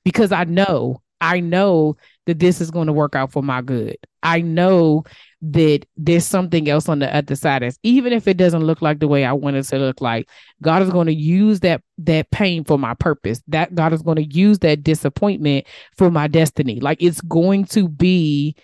because 0.03 0.32
I 0.32 0.45
know, 0.45 1.01
I 1.22 1.41
know 1.41 1.97
that 2.26 2.39
this 2.39 2.62
is 2.62 2.72
going 2.72 2.88
to 2.88 2.93
work 2.93 3.16
out 3.16 3.32
for 3.32 3.43
my 3.43 3.62
good. 3.62 3.97
I 4.24 4.41
know 4.41 5.03
that 5.41 5.86
there's 5.97 6.26
something 6.26 6.70
else 6.70 6.89
on 6.89 6.99
the 6.99 7.14
other 7.14 7.36
side. 7.36 7.64
As 7.64 7.80
even 7.84 8.14
if 8.14 8.28
it 8.28 8.38
doesn't 8.38 8.64
look 8.64 8.82
like 8.82 8.99
the 8.99 9.07
way 9.07 9.26
I 9.26 9.34
want 9.34 9.55
it 9.55 9.64
to 9.64 9.78
look 9.78 10.01
like, 10.01 10.30
God 10.62 10.82
is 10.82 10.89
going 10.89 11.07
to 11.07 11.14
use 11.14 11.62
that 11.62 11.82
that 11.99 12.30
pain 12.32 12.64
for 12.64 12.78
my 12.78 12.93
purpose. 12.93 13.41
That 13.47 13.76
God 13.76 13.93
is 13.93 14.01
going 14.01 14.18
to 14.18 14.24
use 14.24 14.60
that 14.60 14.84
disappointment 14.84 15.66
for 15.97 16.12
my 16.12 16.28
destiny. 16.28 16.80
Like 16.80 17.01
it's 17.01 17.22
going 17.22 17.66
to 17.66 17.88
be, 17.88 18.55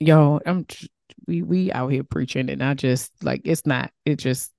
yo, 0.00 0.40
I'm 0.44 0.66
we 1.26 1.42
we 1.42 1.72
out 1.72 1.88
here 1.88 2.04
preaching, 2.04 2.50
and 2.50 2.62
I 2.62 2.74
just 2.74 3.12
like 3.22 3.42
it's 3.44 3.66
not. 3.66 3.92
It 4.04 4.16
just 4.16 4.52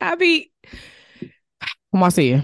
I 0.00 0.16
be, 0.16 0.50
see 2.10 2.30
you. 2.30 2.42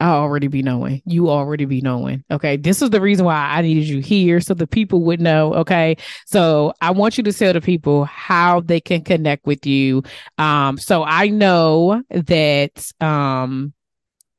I 0.00 0.08
already 0.08 0.48
be 0.48 0.62
knowing. 0.62 1.00
You 1.06 1.30
already 1.30 1.64
be 1.64 1.80
knowing. 1.80 2.24
Okay. 2.28 2.56
This 2.56 2.82
is 2.82 2.90
the 2.90 3.00
reason 3.00 3.24
why 3.24 3.36
I 3.36 3.62
needed 3.62 3.84
you 3.84 4.00
here 4.00 4.40
so 4.40 4.52
the 4.52 4.66
people 4.66 5.00
would 5.04 5.20
know. 5.20 5.54
Okay. 5.54 5.96
So 6.26 6.72
I 6.80 6.90
want 6.90 7.18
you 7.18 7.22
to 7.22 7.32
tell 7.32 7.52
the 7.52 7.60
people 7.60 8.04
how 8.06 8.60
they 8.60 8.80
can 8.80 9.02
connect 9.02 9.46
with 9.46 9.64
you. 9.64 10.02
Um, 10.38 10.76
so 10.76 11.04
I 11.04 11.28
know 11.28 12.02
that 12.10 12.90
um 13.00 13.72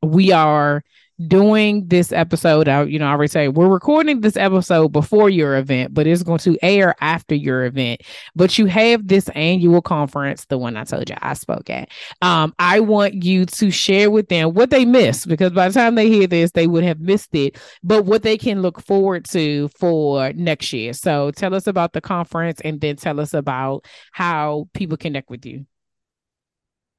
we 0.02 0.34
are 0.34 0.84
doing 1.28 1.88
this 1.88 2.12
episode 2.12 2.68
out 2.68 2.90
you 2.90 2.98
know 2.98 3.06
i 3.06 3.12
already 3.12 3.30
say 3.30 3.48
we're 3.48 3.68
recording 3.68 4.22
this 4.22 4.36
episode 4.36 4.90
before 4.90 5.30
your 5.30 5.56
event 5.58 5.94
but 5.94 6.08
it's 6.08 6.24
going 6.24 6.40
to 6.40 6.58
air 6.64 6.96
after 7.02 7.36
your 7.36 7.66
event. 7.66 8.02
But 8.36 8.58
you 8.58 8.66
have 8.68 9.08
this 9.08 9.30
annual 9.30 9.82
conference 9.82 10.46
the 10.46 10.58
one 10.58 10.78
i 10.78 10.84
told 10.84 11.10
you 11.10 11.16
i 11.22 11.34
spoke 11.34 11.70
at. 11.70 11.90
Um 12.22 12.54
i 12.60 12.80
want 12.80 13.24
you 13.24 13.46
to 13.46 13.72
share 13.72 14.10
with 14.10 14.30
them 14.30 14.54
what 14.54 14.70
they 14.70 14.86
missed 14.86 15.28
because 15.28 15.52
by 15.52 15.68
the 15.68 15.74
time 15.74 15.96
they 15.96 16.10
hear 16.10 16.28
this 16.28 16.52
they 16.52 16.68
would 16.68 16.84
have 16.84 17.00
missed 17.00 17.34
it 17.36 17.58
but 17.84 18.06
what 18.06 18.24
they 18.24 18.38
can 18.38 18.62
look 18.62 18.82
forward 18.82 19.26
to 19.26 19.70
for 19.80 20.32
next 20.34 20.74
year. 20.74 20.94
So 20.94 21.32
tell 21.32 21.54
us 21.54 21.68
about 21.68 21.94
the 21.94 22.02
conference 22.02 22.62
and 22.62 22.80
then 22.82 22.96
tell 22.96 23.20
us 23.20 23.34
about 23.34 23.86
how 24.12 24.68
people 24.74 24.98
connect 24.98 25.30
with 25.30 25.46
you. 25.46 25.66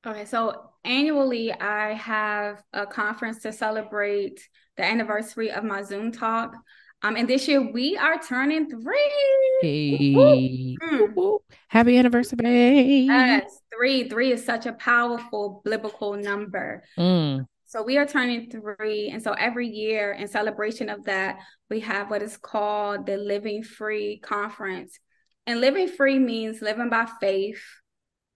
Okay 0.07 0.25
so 0.25 0.74
annually 0.85 1.53
I 1.53 1.95
have 1.95 2.63
a 2.73 2.87
conference 2.87 3.41
to 3.43 3.53
celebrate 3.53 4.41
the 4.77 4.85
anniversary 4.85 5.51
of 5.51 5.65
my 5.65 5.83
Zoom 5.83 6.13
talk. 6.13 6.55
Um, 7.03 7.17
and 7.17 7.29
this 7.29 7.47
year 7.49 7.61
we 7.61 7.97
are 7.97 8.19
turning 8.19 8.71
three. 8.71 9.59
Hey. 9.61 10.77
Mm. 10.83 11.39
Happy 11.69 11.99
anniversary. 11.99 13.01
Yes, 13.03 13.61
three. 13.77 14.09
Three 14.09 14.33
is 14.33 14.45
such 14.45 14.67
a 14.67 14.73
powerful 14.73 15.61
biblical 15.65 16.15
number. 16.15 16.83
Mm. 16.99 17.47
So 17.67 17.83
we 17.83 17.99
are 17.99 18.07
turning 18.07 18.51
three. 18.51 19.11
And 19.11 19.23
so 19.23 19.33
every 19.33 19.69
year 19.69 20.13
in 20.13 20.29
celebration 20.29 20.89
of 20.89 21.05
that, 21.05 21.39
we 21.69 21.81
have 21.81 22.09
what 22.09 22.23
is 22.23 22.37
called 22.37 23.07
the 23.07 23.17
Living 23.17 23.63
Free 23.63 24.19
Conference. 24.21 24.99
And 25.47 25.61
living 25.61 25.89
free 25.89 26.19
means 26.19 26.63
living 26.63 26.89
by 26.89 27.07
faith, 27.21 27.63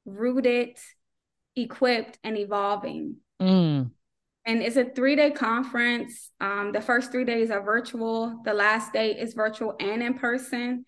rooted 0.04 0.76
equipped 1.58 2.18
and 2.24 2.36
evolving. 2.36 3.16
Mm. 3.40 3.90
And 4.44 4.62
it's 4.62 4.76
a 4.76 4.84
three 4.84 5.16
day 5.16 5.30
conference. 5.30 6.30
Um, 6.40 6.72
the 6.72 6.80
first 6.80 7.12
three 7.12 7.24
days 7.24 7.50
are 7.50 7.62
virtual, 7.62 8.40
the 8.44 8.54
last 8.54 8.92
day 8.92 9.12
is 9.12 9.34
virtual 9.34 9.74
and 9.78 10.02
in 10.02 10.14
person. 10.14 10.84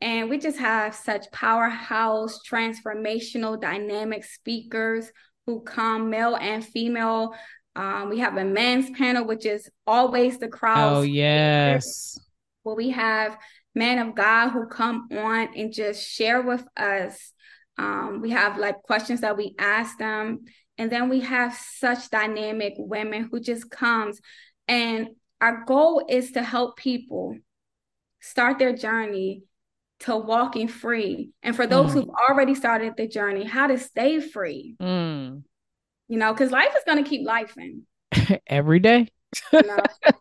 And 0.00 0.28
we 0.28 0.38
just 0.38 0.58
have 0.58 0.94
such 0.94 1.30
powerhouse, 1.30 2.40
transformational, 2.46 3.60
dynamic 3.60 4.24
speakers 4.24 5.10
who 5.46 5.60
come, 5.60 6.10
male 6.10 6.36
and 6.36 6.64
female. 6.64 7.34
Um, 7.76 8.10
we 8.10 8.18
have 8.18 8.36
a 8.36 8.44
men's 8.44 8.90
panel, 8.90 9.24
which 9.24 9.46
is 9.46 9.70
always 9.86 10.38
the 10.38 10.48
crowd. 10.48 10.96
Oh, 10.96 11.02
yes. 11.02 12.18
Well, 12.64 12.76
we 12.76 12.90
have 12.90 13.38
men 13.74 13.98
of 13.98 14.14
God 14.14 14.50
who 14.50 14.66
come 14.66 15.08
on 15.12 15.48
and 15.56 15.72
just 15.72 16.06
share 16.06 16.42
with 16.42 16.64
us 16.76 17.32
um, 17.82 18.20
we 18.20 18.30
have 18.30 18.58
like 18.58 18.82
questions 18.82 19.22
that 19.22 19.36
we 19.36 19.54
ask 19.58 19.98
them. 19.98 20.44
And 20.78 20.90
then 20.90 21.08
we 21.08 21.20
have 21.20 21.54
such 21.54 22.10
dynamic 22.10 22.74
women 22.78 23.28
who 23.30 23.40
just 23.40 23.70
comes. 23.70 24.20
And 24.68 25.08
our 25.40 25.64
goal 25.64 26.06
is 26.08 26.32
to 26.32 26.42
help 26.42 26.76
people 26.76 27.36
start 28.20 28.60
their 28.60 28.72
journey 28.72 29.42
to 30.00 30.16
walking 30.16 30.68
free. 30.68 31.30
And 31.42 31.56
for 31.56 31.66
those 31.66 31.90
mm. 31.90 31.94
who've 31.94 32.14
already 32.28 32.54
started 32.54 32.94
the 32.96 33.08
journey, 33.08 33.44
how 33.44 33.66
to 33.66 33.78
stay 33.78 34.20
free. 34.20 34.76
Mm. 34.80 35.42
You 36.06 36.18
know, 36.18 36.32
because 36.32 36.52
life 36.52 36.72
is 36.76 36.84
going 36.86 37.02
to 37.02 37.08
keep 37.08 37.26
life 37.26 37.54
in 37.58 37.82
every 38.46 38.78
day. 38.78 39.08
you 39.52 39.62
know? 39.62 39.78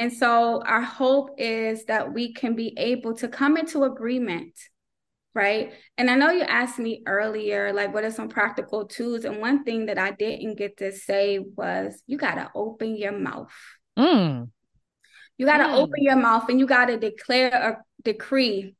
And 0.00 0.12
so 0.12 0.62
our 0.64 0.80
hope 0.80 1.30
is 1.38 1.86
that 1.86 2.14
we 2.14 2.32
can 2.32 2.54
be 2.54 2.72
able 2.78 3.16
to 3.16 3.26
come 3.26 3.56
into 3.56 3.82
agreement 3.82 4.54
right? 5.34 5.72
And 5.96 6.10
I 6.10 6.16
know 6.16 6.30
you 6.30 6.42
asked 6.42 6.78
me 6.78 7.02
earlier, 7.06 7.72
like, 7.72 7.94
what 7.94 8.04
are 8.04 8.10
some 8.10 8.28
practical 8.28 8.86
tools? 8.86 9.24
And 9.24 9.40
one 9.40 9.64
thing 9.64 9.86
that 9.86 9.98
I 9.98 10.10
didn't 10.10 10.56
get 10.56 10.78
to 10.78 10.92
say 10.92 11.38
was 11.38 12.02
you 12.06 12.18
got 12.18 12.34
to 12.34 12.50
open 12.54 12.96
your 12.96 13.12
mouth. 13.12 13.52
Mm. 13.98 14.50
You 15.36 15.46
got 15.46 15.58
to 15.58 15.64
mm. 15.64 15.74
open 15.74 16.02
your 16.02 16.16
mouth 16.16 16.48
and 16.48 16.58
you 16.58 16.66
got 16.66 16.86
to 16.86 16.96
declare 16.96 17.48
a 17.48 17.84
decree 18.02 18.74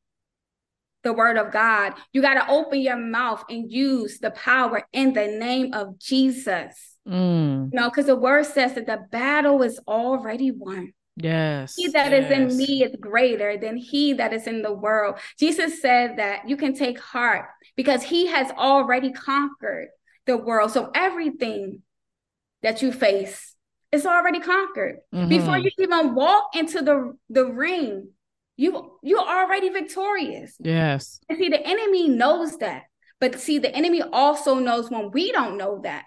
the 1.04 1.12
word 1.12 1.36
of 1.36 1.52
God. 1.52 1.94
You 2.12 2.20
got 2.22 2.34
to 2.34 2.50
open 2.50 2.80
your 2.80 2.96
mouth 2.96 3.44
and 3.48 3.70
use 3.70 4.18
the 4.18 4.30
power 4.32 4.86
in 4.92 5.12
the 5.12 5.26
name 5.26 5.72
of 5.72 5.98
Jesus. 5.98 6.96
Mm. 7.06 7.72
You 7.72 7.80
know, 7.80 7.88
because 7.88 8.06
the 8.06 8.16
word 8.16 8.46
says 8.46 8.74
that 8.74 8.86
the 8.86 9.06
battle 9.10 9.62
is 9.62 9.80
already 9.86 10.50
won. 10.50 10.92
Yes. 11.20 11.74
He 11.76 11.88
that 11.88 12.12
yes. 12.12 12.24
is 12.24 12.30
in 12.30 12.56
me 12.56 12.84
is 12.84 12.94
greater 13.00 13.56
than 13.56 13.76
he 13.76 14.12
that 14.14 14.32
is 14.32 14.46
in 14.46 14.62
the 14.62 14.72
world. 14.72 15.18
Jesus 15.38 15.82
said 15.82 16.16
that 16.18 16.48
you 16.48 16.56
can 16.56 16.74
take 16.74 17.00
heart 17.00 17.46
because 17.76 18.02
he 18.02 18.26
has 18.26 18.50
already 18.52 19.12
conquered 19.12 19.88
the 20.26 20.36
world. 20.36 20.70
So 20.70 20.90
everything 20.94 21.82
that 22.62 22.82
you 22.82 22.92
face 22.92 23.54
is 23.90 24.06
already 24.06 24.40
conquered. 24.40 24.98
Mm-hmm. 25.12 25.28
Before 25.28 25.58
you 25.58 25.70
even 25.78 26.14
walk 26.14 26.54
into 26.54 26.82
the, 26.82 27.16
the 27.30 27.46
ring, 27.46 28.10
you 28.56 28.98
you're 29.02 29.20
already 29.20 29.70
victorious. 29.70 30.56
Yes. 30.58 31.20
And 31.28 31.38
see, 31.38 31.48
the 31.48 31.64
enemy 31.66 32.08
knows 32.08 32.58
that. 32.58 32.82
But 33.20 33.40
see, 33.40 33.58
the 33.58 33.74
enemy 33.74 34.02
also 34.02 34.56
knows 34.56 34.90
when 34.90 35.10
we 35.10 35.32
don't 35.32 35.56
know 35.56 35.80
that. 35.82 36.04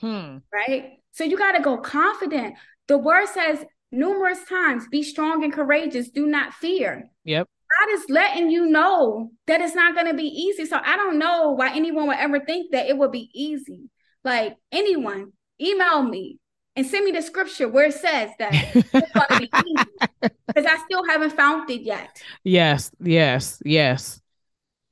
Hmm. 0.00 0.38
Right? 0.52 0.98
So 1.12 1.24
you 1.24 1.38
got 1.38 1.52
to 1.52 1.62
go 1.62 1.78
confident. 1.78 2.56
The 2.88 2.98
word 2.98 3.28
says 3.28 3.64
numerous 3.94 4.44
times, 4.44 4.86
be 4.88 5.02
strong 5.02 5.44
and 5.44 5.52
courageous, 5.52 6.10
do 6.10 6.26
not 6.26 6.54
fear. 6.54 7.10
Yep. 7.24 7.48
God 7.80 7.94
is 7.94 8.04
letting 8.08 8.50
you 8.50 8.66
know 8.66 9.30
that 9.46 9.60
it's 9.60 9.74
not 9.74 9.94
going 9.94 10.06
to 10.06 10.14
be 10.14 10.24
easy. 10.24 10.66
So 10.66 10.78
I 10.82 10.96
don't 10.96 11.18
know 11.18 11.52
why 11.52 11.74
anyone 11.74 12.06
would 12.08 12.16
ever 12.16 12.40
think 12.40 12.72
that 12.72 12.86
it 12.86 12.96
would 12.96 13.12
be 13.12 13.30
easy. 13.34 13.90
Like 14.22 14.56
anyone, 14.70 15.32
email 15.60 16.02
me 16.02 16.38
and 16.76 16.86
send 16.86 17.04
me 17.04 17.12
the 17.12 17.22
scripture 17.22 17.68
where 17.68 17.86
it 17.86 17.94
says 17.94 18.30
that 18.38 18.52
it's 18.74 18.90
going 18.90 19.26
to 19.30 19.38
be 19.38 19.50
easy 19.66 20.30
because 20.46 20.66
I 20.66 20.78
still 20.84 21.04
haven't 21.08 21.32
found 21.32 21.70
it 21.70 21.82
yet. 21.82 22.22
Yes, 22.42 22.90
yes, 23.00 23.60
yes. 23.64 24.20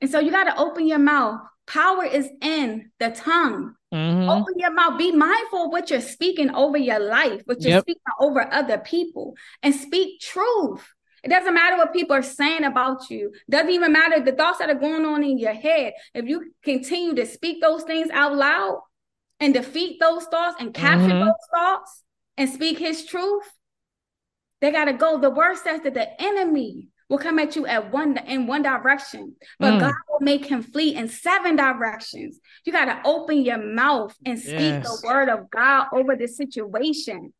And 0.01 0.09
so 0.09 0.19
you 0.19 0.31
got 0.31 0.45
to 0.45 0.57
open 0.57 0.87
your 0.87 0.99
mouth. 0.99 1.41
Power 1.65 2.03
is 2.03 2.29
in 2.41 2.91
the 2.99 3.11
tongue. 3.11 3.75
Mm-hmm. 3.93 4.29
Open 4.29 4.53
your 4.57 4.73
mouth. 4.73 4.97
Be 4.97 5.11
mindful 5.11 5.65
of 5.65 5.71
what 5.71 5.89
you're 5.89 6.01
speaking 6.01 6.49
over 6.49 6.77
your 6.77 6.99
life, 6.99 7.41
what 7.45 7.61
you're 7.61 7.71
yep. 7.71 7.83
speaking 7.83 8.01
over 8.19 8.51
other 8.51 8.79
people, 8.79 9.35
and 9.61 9.73
speak 9.73 10.19
truth. 10.19 10.85
It 11.23 11.29
doesn't 11.29 11.53
matter 11.53 11.77
what 11.77 11.93
people 11.93 12.15
are 12.15 12.21
saying 12.21 12.65
about 12.65 13.09
you. 13.09 13.31
Doesn't 13.49 13.69
even 13.69 13.93
matter 13.93 14.19
the 14.19 14.33
thoughts 14.33 14.59
that 14.59 14.69
are 14.69 14.75
going 14.75 15.05
on 15.05 15.23
in 15.23 15.37
your 15.37 15.53
head. 15.53 15.93
If 16.13 16.27
you 16.27 16.53
continue 16.63 17.15
to 17.15 17.25
speak 17.25 17.61
those 17.61 17.83
things 17.83 18.09
out 18.11 18.35
loud 18.35 18.81
and 19.39 19.53
defeat 19.53 20.01
those 20.01 20.25
thoughts 20.25 20.57
and 20.59 20.73
capture 20.73 21.07
mm-hmm. 21.07 21.25
those 21.25 21.47
thoughts 21.53 22.03
and 22.35 22.49
speak 22.49 22.77
his 22.77 23.05
truth, 23.05 23.49
they 24.59 24.71
gotta 24.71 24.93
go. 24.93 25.19
The 25.19 25.29
word 25.29 25.57
says 25.57 25.81
that 25.83 25.93
the 25.93 26.21
enemy 26.21 26.89
will 27.13 27.19
come 27.19 27.37
at 27.37 27.55
you 27.55 27.67
at 27.67 27.91
one 27.91 28.17
in 28.25 28.47
one 28.47 28.63
direction, 28.63 29.35
but 29.59 29.73
mm. 29.73 29.79
God 29.81 29.93
will 30.09 30.19
make 30.21 30.47
him 30.47 30.63
flee 30.63 30.95
in 30.95 31.07
seven 31.07 31.55
directions. 31.55 32.39
You 32.65 32.73
got 32.73 32.85
to 32.85 33.07
open 33.07 33.43
your 33.43 33.59
mouth 33.59 34.15
and 34.25 34.39
speak 34.39 34.57
yes. 34.57 34.83
the 34.83 35.07
word 35.07 35.29
of 35.29 35.47
God 35.51 35.89
over 35.93 36.15
the 36.15 36.27
situation. 36.27 37.31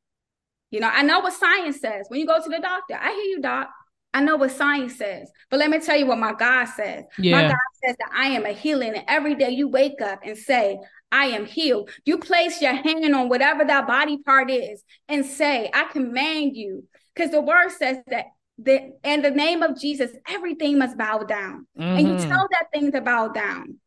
You 0.70 0.80
know, 0.80 0.92
I 0.94 1.02
know 1.02 1.22
what 1.22 1.34
science 1.34 1.82
says. 1.82 2.06
When 2.10 2.20
you 2.20 2.28
go 2.28 2.40
to 2.40 2.50
the 2.50 2.60
doctor, 2.60 3.00
I 3.02 3.14
hear 3.14 3.24
you, 3.24 3.42
doc. 3.42 3.72
I 4.14 4.22
know 4.22 4.36
what 4.36 4.52
science 4.52 4.96
says, 4.96 5.32
but 5.50 5.60
let 5.60 5.72
me 5.72 5.80
tell 5.80 5.98
you 5.98 6.06
what 6.06 6.20
my 6.20 6.34
God 6.34 6.66
says. 6.66 7.06
Yeah. 7.18 7.42
My 7.42 7.48
God 7.48 7.58
says 7.84 7.96
that 7.98 8.12
I 8.16 8.28
am 8.28 8.46
a 8.46 8.52
healing, 8.52 8.94
and 8.94 9.06
every 9.08 9.34
day 9.34 9.50
you 9.50 9.68
wake 9.68 10.02
up 10.04 10.20
and 10.24 10.38
say, 10.38 10.78
I 11.12 11.26
am 11.28 11.48
healed. 11.48 11.90
You 12.06 12.20
place 12.20 12.62
your 12.62 12.74
hand 12.74 13.16
on 13.16 13.28
whatever 13.28 13.66
that 13.66 13.88
body 13.88 14.20
part 14.20 14.52
is 14.52 14.84
and 15.08 15.26
say, 15.26 15.72
I 15.74 15.86
command 15.86 16.56
you. 16.56 16.88
Because 17.16 17.32
the 17.32 17.42
word 17.42 17.70
says 17.70 17.98
that 18.08 18.26
the, 18.58 18.94
in 19.04 19.22
the 19.22 19.32
name 19.32 19.64
of 19.64 19.80
Jesus, 19.80 20.12
everything 20.28 20.78
must 20.78 20.98
bow 20.98 21.20
down. 21.20 21.68
Mm-hmm. 21.78 21.98
And 21.98 22.08
you 22.08 22.14
mm-hmm. 22.16 22.30
tell 22.30 22.48
that 22.52 22.72
thing 22.74 22.92
to 22.92 23.02
bow 23.02 23.30
down. 23.30 23.80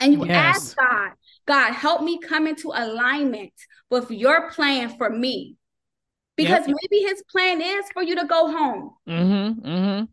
And 0.00 0.14
you 0.14 0.24
yes. 0.24 0.56
ask 0.56 0.76
God, 0.76 1.10
God, 1.46 1.72
help 1.72 2.02
me 2.02 2.18
come 2.18 2.46
into 2.46 2.72
alignment 2.74 3.52
with 3.90 4.10
your 4.10 4.50
plan 4.50 4.96
for 4.96 5.10
me 5.10 5.56
because 6.36 6.66
yep. 6.66 6.76
maybe 6.80 7.02
his 7.02 7.22
plan 7.30 7.60
is 7.60 7.84
for 7.92 8.02
you 8.02 8.16
to 8.16 8.24
go 8.24 8.50
home. 8.50 8.94
Mm-hmm, 9.06 9.66
mm-hmm. 9.66 10.04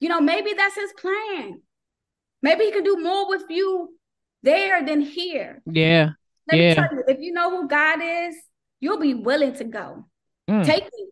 You 0.00 0.08
know, 0.08 0.20
maybe 0.20 0.54
that's 0.54 0.76
his 0.76 0.92
plan. 0.94 1.60
Maybe 2.42 2.64
he 2.64 2.72
can 2.72 2.84
do 2.84 3.02
more 3.02 3.28
with 3.28 3.44
you 3.50 3.94
there 4.42 4.84
than 4.84 5.00
here. 5.00 5.62
Yeah. 5.66 6.10
Let 6.50 6.58
yeah. 6.58 6.68
me 6.68 6.74
tell 6.74 6.88
you, 6.92 7.04
if 7.08 7.20
you 7.20 7.32
know 7.32 7.50
who 7.50 7.68
God 7.68 7.98
is, 8.02 8.36
you'll 8.80 9.00
be 9.00 9.14
willing 9.14 9.54
to 9.54 9.64
go. 9.64 10.06
Mm. 10.48 10.64
Take 10.64 10.84
me. 10.84 11.06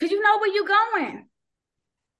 Because 0.00 0.12
you 0.12 0.22
know 0.22 0.38
where 0.38 0.54
you're 0.54 0.64
going. 0.64 1.26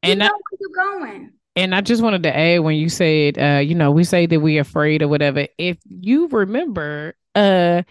You 0.03 0.11
and 0.12 0.18
know 0.20 0.26
I, 0.26 0.28
where 0.28 0.59
you're 0.61 1.01
going. 1.01 1.33
And 1.57 1.74
I 1.74 1.81
just 1.81 2.03
wanted 2.03 2.22
to 2.24 2.37
add 2.37 2.61
when 2.61 2.76
you 2.76 2.91
said, 2.91 3.39
uh, 3.39 3.59
you 3.59 3.74
know, 3.74 3.91
we 3.91 4.05
say 4.05 4.26
that 4.26 4.39
we're 4.39 4.61
afraid 4.61 5.03
or 5.03 5.09
whatever. 5.09 5.47
If 5.59 5.78
you 5.89 6.28
remember, 6.28 7.14
uh, 7.35 7.83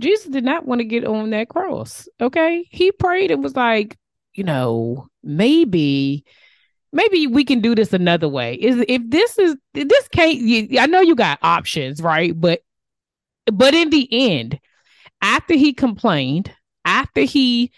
Jesus 0.00 0.26
did 0.26 0.44
not 0.44 0.66
want 0.66 0.80
to 0.80 0.84
get 0.84 1.04
on 1.04 1.30
that 1.30 1.48
cross. 1.48 2.08
Okay. 2.20 2.66
He 2.70 2.92
prayed 2.92 3.30
and 3.30 3.42
was 3.42 3.56
like, 3.56 3.96
you 4.34 4.44
know, 4.44 5.06
maybe, 5.22 6.24
maybe 6.92 7.26
we 7.26 7.44
can 7.44 7.60
do 7.60 7.74
this 7.74 7.92
another 7.92 8.28
way. 8.28 8.54
Is 8.54 8.84
if 8.88 9.02
this 9.06 9.38
is 9.38 9.56
this 9.72 10.08
can't 10.08 10.34
you, 10.34 10.78
I 10.78 10.86
know 10.86 11.00
you 11.00 11.14
got 11.14 11.38
options, 11.42 12.02
right? 12.02 12.38
But 12.38 12.60
but 13.50 13.74
in 13.74 13.90
the 13.90 14.08
end, 14.10 14.58
after 15.22 15.54
he 15.54 15.72
complained, 15.72 16.52
after 16.84 17.22
he 17.22 17.72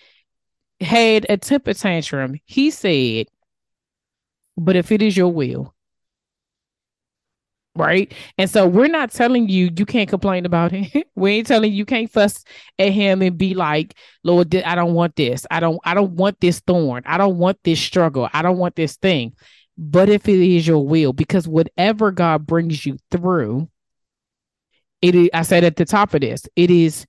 had 0.81 1.27
a 1.29 1.37
temper 1.37 1.75
tantrum, 1.75 2.37
he 2.45 2.71
said, 2.71 3.27
But 4.57 4.77
if 4.77 4.93
it 4.93 5.03
is 5.03 5.17
your 5.17 5.33
will, 5.33 5.75
right? 7.79 8.13
And 8.37 8.51
so 8.51 8.67
we're 8.67 8.89
not 8.89 9.13
telling 9.13 9.49
you 9.49 9.71
you 9.77 9.87
can't 9.87 10.09
complain 10.09 10.45
about 10.45 10.73
him. 10.73 11.03
we 11.15 11.33
ain't 11.33 11.47
telling 11.47 11.73
you, 11.73 11.79
you 11.79 11.87
can't 11.87 12.11
fuss 12.11 12.45
at 12.79 12.91
him 12.91 13.23
and 13.23 13.39
be 13.39 13.55
like, 13.55 13.95
Lord, 14.25 14.55
I 14.55 14.75
don't 14.75 14.95
want 14.95 15.17
this. 15.17 15.47
I 15.51 15.61
don't 15.61 15.79
I 15.85 15.95
don't 15.95 16.13
want 16.13 16.41
this 16.41 16.61
thorn. 16.61 17.03
I 17.07 17.17
don't 17.19 17.39
want 17.39 17.59
this 17.65 17.81
struggle. 17.81 18.29
I 18.33 18.43
don't 18.43 18.59
want 18.59 18.77
this 18.77 18.97
thing. 18.97 19.33
But 19.79 20.09
if 20.09 20.29
it 20.29 20.41
is 20.41 20.67
your 20.67 20.85
will, 20.85 21.13
because 21.13 21.47
whatever 21.47 22.11
God 22.11 22.47
brings 22.47 22.85
you 22.85 22.99
through, 23.13 23.69
it 25.01 25.15
is, 25.15 25.31
I 25.33 25.43
said 25.43 25.63
at 25.63 25.77
the 25.77 25.85
top 25.85 26.15
of 26.15 26.21
this, 26.21 26.43
it 26.57 26.71
is 26.71 27.07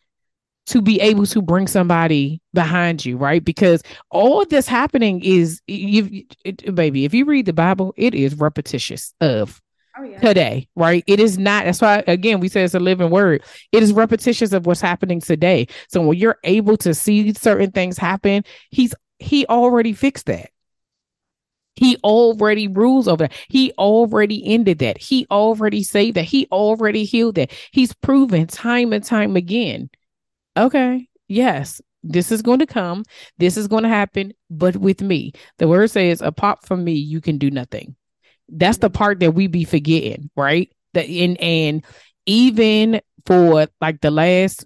to 0.70 0.82
be 0.82 1.02
able 1.02 1.26
to 1.26 1.42
bring 1.42 1.66
somebody 1.66 2.42
behind 2.54 3.04
you, 3.04 3.18
right? 3.18 3.44
Because 3.44 3.82
all 4.12 4.46
this 4.46 4.68
happening 4.68 5.20
is 5.24 5.62
you, 5.68 6.26
baby, 6.74 7.06
if 7.06 7.14
you 7.14 7.26
read 7.26 7.48
the 7.48 7.54
Bible, 7.54 7.94
it 7.98 8.14
is 8.14 8.36
repetitious 8.36 9.14
of 9.20 9.60
oh, 9.98 10.04
yeah. 10.04 10.20
today, 10.20 10.68
right? 10.76 11.04
It 11.08 11.20
is 11.20 11.40
not. 11.40 11.66
That's 11.66 11.82
why, 11.82 12.04
again, 12.06 12.40
we 12.40 12.50
say 12.50 12.64
it's 12.64 12.76
a 12.76 12.80
living 12.80 13.10
word. 13.10 13.44
It 13.72 13.82
is 13.82 13.94
repetitious 13.94 14.54
of 14.54 14.68
what's 14.68 14.80
happening 14.80 15.22
today. 15.22 15.68
So 15.88 16.02
when 16.02 16.20
you're 16.20 16.38
able 16.44 16.78
to 16.78 16.94
see 16.94 17.34
certain 17.34 17.72
things 17.72 17.98
happen, 17.98 18.44
he's 18.70 18.94
he 19.18 19.48
already 19.48 19.94
fixed 19.94 20.28
that. 20.28 20.52
He 21.74 21.98
already 22.04 22.68
rules 22.68 23.08
over 23.08 23.24
that. 23.24 23.34
He 23.48 23.72
already 23.80 24.46
ended 24.46 24.80
that. 24.80 25.00
He 25.00 25.26
already 25.32 25.82
saved 25.82 26.18
that. 26.18 26.26
He 26.26 26.48
already 26.52 27.06
healed 27.06 27.36
that. 27.36 27.52
He's 27.72 27.94
proven 27.94 28.48
time 28.48 28.94
and 28.94 29.04
time 29.04 29.36
again. 29.36 29.90
Okay, 30.58 31.08
yes, 31.28 31.82
this 32.04 32.32
is 32.32 32.42
going 32.42 32.60
to 32.60 32.66
come. 32.66 33.04
This 33.38 33.58
is 33.58 33.68
going 33.68 33.84
to 33.84 33.90
happen. 33.90 34.34
But 34.50 34.76
with 34.78 35.02
me, 35.02 35.34
the 35.58 35.68
word 35.68 35.90
says, 35.90 36.22
apart 36.22 36.66
from 36.66 36.84
me, 36.84 36.94
you 36.94 37.22
can 37.22 37.38
do 37.38 37.52
nothing. 37.52 37.96
That's 38.48 38.78
the 38.78 38.90
part 38.90 39.20
that 39.20 39.34
we 39.34 39.48
be 39.48 39.64
forgetting, 39.64 40.30
right? 40.36 40.72
That 40.94 41.08
in 41.08 41.38
and 41.38 41.86
even 42.26 43.02
for 43.26 43.68
like 43.80 44.02
the 44.02 44.12
last 44.12 44.66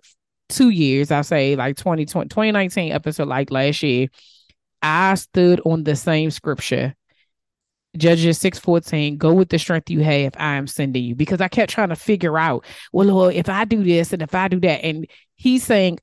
two 0.49 0.69
years, 0.69 1.11
I 1.11 1.21
say 1.21 1.55
like 1.55 1.75
2020, 1.77 2.29
2019 2.29 2.91
episode, 2.91 3.27
like 3.27 3.51
last 3.51 3.83
year, 3.83 4.07
I 4.81 5.15
stood 5.15 5.61
on 5.65 5.83
the 5.83 5.95
same 5.95 6.31
scripture. 6.31 6.95
Judges 7.97 8.39
6:14, 8.39 9.17
go 9.17 9.33
with 9.33 9.49
the 9.49 9.59
strength 9.59 9.89
you 9.89 10.01
have, 10.01 10.33
I 10.37 10.55
am 10.55 10.67
sending 10.67 11.03
you. 11.03 11.15
Because 11.15 11.41
I 11.41 11.47
kept 11.47 11.71
trying 11.71 11.89
to 11.89 11.95
figure 11.95 12.37
out, 12.37 12.65
well, 12.91 13.07
Lord, 13.07 13.35
if 13.35 13.49
I 13.49 13.65
do 13.65 13.83
this 13.83 14.13
and 14.13 14.21
if 14.21 14.33
I 14.33 14.47
do 14.47 14.59
that, 14.61 14.83
and 14.83 15.07
he's 15.35 15.63
saying, 15.63 15.99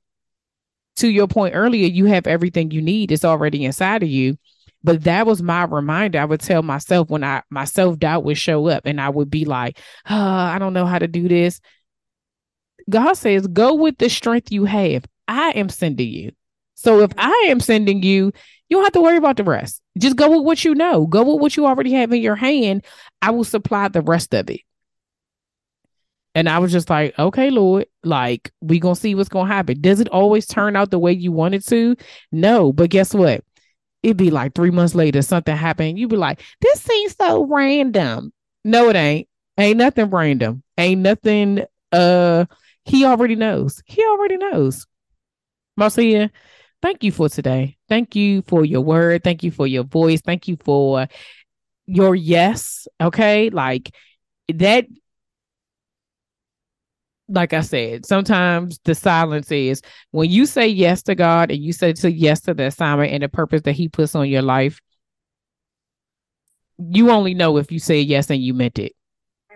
to 0.97 1.09
your 1.09 1.27
point 1.27 1.55
earlier, 1.55 1.87
you 1.87 2.05
have 2.05 2.27
everything 2.27 2.71
you 2.71 2.81
need, 2.81 3.11
it's 3.11 3.25
already 3.25 3.65
inside 3.65 4.03
of 4.03 4.09
you. 4.09 4.37
But 4.83 5.03
that 5.03 5.25
was 5.25 5.41
my 5.41 5.63
reminder. 5.63 6.19
I 6.19 6.25
would 6.25 6.39
tell 6.39 6.63
myself 6.63 7.09
when 7.09 7.23
I 7.23 7.43
my 7.49 7.65
self 7.65 7.99
doubt 7.99 8.23
would 8.23 8.37
show 8.37 8.67
up 8.67 8.85
and 8.85 8.99
I 8.99 9.09
would 9.09 9.29
be 9.29 9.45
like, 9.45 9.79
oh, 10.09 10.15
I 10.15 10.57
don't 10.59 10.73
know 10.73 10.85
how 10.85 10.99
to 10.99 11.07
do 11.07 11.27
this. 11.27 11.61
God 12.89 13.13
says, 13.13 13.47
go 13.47 13.75
with 13.75 13.97
the 13.97 14.09
strength 14.09 14.51
you 14.51 14.65
have. 14.65 15.05
I 15.27 15.51
am 15.51 15.69
sending 15.69 16.09
you. 16.09 16.31
So 16.75 17.01
if 17.01 17.11
I 17.17 17.45
am 17.49 17.59
sending 17.59 18.01
you, 18.01 18.31
you 18.71 18.77
don't 18.77 18.83
have 18.85 18.93
to 18.93 19.01
worry 19.01 19.17
about 19.17 19.37
the 19.37 19.43
rest. 19.43 19.81
Just 19.99 20.15
go 20.15 20.31
with 20.31 20.43
what 20.43 20.65
you 20.65 20.73
know. 20.73 21.05
Go 21.05 21.21
with 21.21 21.39
what 21.39 21.55
you 21.55 21.67
already 21.67 21.91
have 21.93 22.11
in 22.11 22.21
your 22.21 22.35
hand. 22.35 22.83
I 23.21 23.29
will 23.29 23.43
supply 23.43 23.87
the 23.87 24.01
rest 24.01 24.33
of 24.33 24.49
it. 24.49 24.61
And 26.33 26.49
I 26.49 26.57
was 26.57 26.71
just 26.71 26.89
like, 26.89 27.13
okay, 27.19 27.51
Lord, 27.51 27.85
like 28.03 28.51
we 28.61 28.79
gonna 28.79 28.95
see 28.95 29.13
what's 29.13 29.29
gonna 29.29 29.53
happen. 29.53 29.79
Does 29.79 29.99
it 29.99 30.07
always 30.09 30.47
turn 30.47 30.75
out 30.75 30.89
the 30.89 30.97
way 30.97 31.11
you 31.11 31.31
want 31.31 31.53
it 31.53 31.67
to? 31.67 31.95
No, 32.31 32.73
but 32.73 32.89
guess 32.89 33.13
what? 33.13 33.43
it'd 34.03 34.17
be 34.17 34.31
like 34.31 34.53
three 34.53 34.71
months 34.71 34.95
later, 34.95 35.21
something 35.21 35.55
happened. 35.55 35.99
You'd 35.99 36.09
be 36.09 36.15
like, 36.15 36.41
this 36.59 36.81
seems 36.81 37.15
so 37.15 37.45
random. 37.45 38.33
No, 38.63 38.89
it 38.89 38.95
ain't. 38.95 39.27
Ain't 39.57 39.77
nothing 39.77 40.09
random. 40.09 40.63
Ain't 40.77 41.01
nothing 41.01 41.65
uh 41.91 42.45
he 42.85 43.05
already 43.05 43.35
knows. 43.35 43.81
He 43.85 44.03
already 44.03 44.37
knows. 44.37 44.87
Marcia, 45.77 46.31
thank 46.81 47.03
you 47.03 47.11
for 47.11 47.29
today. 47.29 47.77
Thank 47.89 48.15
you 48.15 48.41
for 48.43 48.65
your 48.65 48.81
word. 48.81 49.23
Thank 49.23 49.43
you 49.43 49.51
for 49.51 49.67
your 49.67 49.83
voice. 49.83 50.21
Thank 50.21 50.47
you 50.47 50.57
for 50.57 51.07
your 51.85 52.15
yes. 52.15 52.87
Okay. 53.01 53.49
Like 53.49 53.91
that 54.49 54.85
like 57.31 57.53
I 57.53 57.61
said, 57.61 58.05
sometimes 58.05 58.79
the 58.83 58.93
silence 58.93 59.51
is 59.51 59.81
when 60.11 60.29
you 60.29 60.45
say 60.45 60.67
yes 60.67 61.01
to 61.03 61.15
God 61.15 61.49
and 61.49 61.63
you 61.63 61.71
say 61.71 61.93
yes 62.09 62.41
to 62.41 62.53
the 62.53 62.65
assignment 62.65 63.13
and 63.13 63.23
the 63.23 63.29
purpose 63.29 63.61
that 63.61 63.73
He 63.73 63.87
puts 63.87 64.15
on 64.15 64.27
your 64.27 64.41
life, 64.41 64.81
you 66.77 67.09
only 67.09 67.33
know 67.33 67.57
if 67.57 67.71
you 67.71 67.79
say 67.79 68.01
yes 68.01 68.29
and 68.29 68.41
you 68.41 68.53
meant 68.53 68.79
it. 68.79 68.93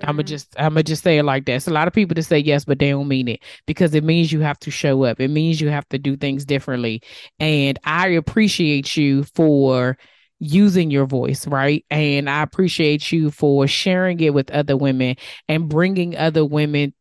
I'm 0.02 0.18
gonna 0.18 0.24
mm-hmm. 0.24 0.28
just 0.28 0.56
I'm 0.58 0.74
gonna 0.74 0.84
just 0.84 1.04
say 1.04 1.18
it 1.18 1.24
like 1.24 1.46
that. 1.46 1.54
It's 1.54 1.68
a 1.68 1.72
lot 1.72 1.88
of 1.88 1.94
people 1.94 2.16
to 2.16 2.24
say 2.24 2.40
yes, 2.40 2.66
but 2.66 2.80
they 2.80 2.90
don't 2.90 3.08
mean 3.08 3.28
it 3.28 3.42
because 3.66 3.94
it 3.96 4.04
means 4.04 4.32
you 4.32 4.42
have 4.42 4.60
to 4.60 4.72
show 4.72 5.04
up. 5.04 5.20
It 5.20 5.30
means 5.30 5.62
you 5.62 5.70
have 5.70 5.88
to 5.90 5.98
do 5.98 6.18
things 6.18 6.46
differently. 6.46 7.02
And 7.40 7.80
I 7.84 8.10
appreciate 8.10 8.98
you 8.98 9.24
for 9.36 9.98
using 10.40 10.92
your 10.92 11.06
voice, 11.06 11.48
right? 11.48 11.86
And 11.90 12.30
I 12.30 12.44
appreciate 12.44 13.12
you 13.12 13.32
for 13.32 13.68
sharing 13.68 14.20
it 14.20 14.34
with 14.34 14.52
other 14.52 14.76
women 14.76 15.16
and 15.48 15.70
bringing 15.70 16.18
other 16.18 16.46
women 16.46 16.94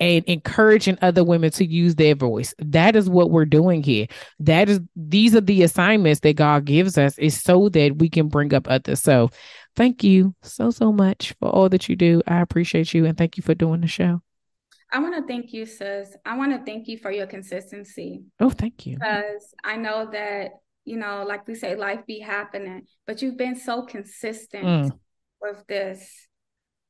and 0.00 0.24
encouraging 0.24 0.98
other 1.02 1.22
women 1.22 1.50
to 1.50 1.64
use 1.64 1.94
their 1.94 2.14
voice. 2.14 2.54
That 2.58 2.96
is 2.96 3.08
what 3.08 3.30
we're 3.30 3.44
doing 3.44 3.82
here. 3.82 4.06
That 4.40 4.68
is 4.70 4.80
these 4.96 5.34
are 5.34 5.42
the 5.42 5.62
assignments 5.62 6.20
that 6.20 6.36
God 6.36 6.64
gives 6.64 6.96
us 6.96 7.18
is 7.18 7.40
so 7.40 7.68
that 7.68 7.98
we 7.98 8.08
can 8.08 8.28
bring 8.28 8.54
up 8.54 8.66
others. 8.66 9.02
So 9.02 9.30
thank 9.76 10.04
you 10.04 10.34
so 10.42 10.70
so 10.70 10.92
much 10.92 11.34
for 11.38 11.48
all 11.48 11.68
that 11.68 11.88
you 11.88 11.96
do. 11.96 12.22
I 12.26 12.40
appreciate 12.40 12.94
you 12.94 13.06
and 13.06 13.16
thank 13.16 13.36
you 13.36 13.42
for 13.42 13.54
doing 13.54 13.80
the 13.80 13.86
show. 13.86 14.22
I 14.92 14.98
want 14.98 15.14
to 15.16 15.22
thank 15.26 15.52
you, 15.52 15.66
sis. 15.66 16.16
I 16.24 16.36
want 16.36 16.52
to 16.52 16.64
thank 16.64 16.88
you 16.88 16.98
for 16.98 17.12
your 17.12 17.26
consistency. 17.26 18.24
Oh, 18.40 18.50
thank 18.50 18.86
you. 18.86 18.96
Because 18.96 19.54
I 19.62 19.76
know 19.76 20.10
that, 20.10 20.50
you 20.84 20.96
know, 20.96 21.24
like 21.26 21.46
we 21.46 21.54
say, 21.54 21.76
life 21.76 22.00
be 22.06 22.18
happening, 22.18 22.86
but 23.06 23.22
you've 23.22 23.36
been 23.36 23.54
so 23.54 23.82
consistent 23.82 24.64
mm. 24.64 24.98
with 25.40 25.64
this 25.68 26.28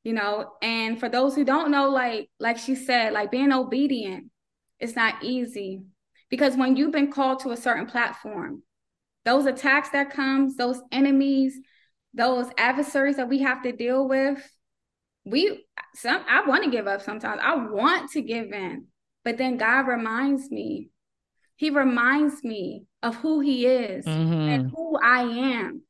you 0.03 0.13
know 0.13 0.51
and 0.61 0.99
for 0.99 1.09
those 1.09 1.35
who 1.35 1.43
don't 1.43 1.71
know 1.71 1.89
like 1.89 2.29
like 2.39 2.57
she 2.57 2.75
said 2.75 3.13
like 3.13 3.31
being 3.31 3.51
obedient 3.51 4.29
it's 4.79 4.95
not 4.95 5.23
easy 5.23 5.81
because 6.29 6.55
when 6.55 6.75
you've 6.75 6.91
been 6.91 7.11
called 7.11 7.39
to 7.39 7.51
a 7.51 7.57
certain 7.57 7.85
platform 7.85 8.63
those 9.25 9.45
attacks 9.45 9.89
that 9.89 10.09
comes 10.09 10.55
those 10.55 10.81
enemies 10.91 11.59
those 12.13 12.47
adversaries 12.57 13.17
that 13.17 13.29
we 13.29 13.39
have 13.39 13.61
to 13.63 13.71
deal 13.71 14.07
with 14.07 14.39
we 15.25 15.65
some 15.93 16.23
i 16.29 16.45
want 16.47 16.63
to 16.63 16.69
give 16.69 16.87
up 16.87 17.01
sometimes 17.01 17.39
i 17.43 17.55
want 17.55 18.09
to 18.11 18.21
give 18.21 18.51
in 18.51 18.85
but 19.23 19.37
then 19.37 19.57
god 19.57 19.87
reminds 19.87 20.49
me 20.49 20.89
he 21.55 21.69
reminds 21.69 22.43
me 22.43 22.85
of 23.03 23.15
who 23.17 23.39
he 23.39 23.65
is 23.65 24.05
mm-hmm. 24.05 24.33
and 24.33 24.71
who 24.71 24.97
i 25.03 25.21
am 25.21 25.81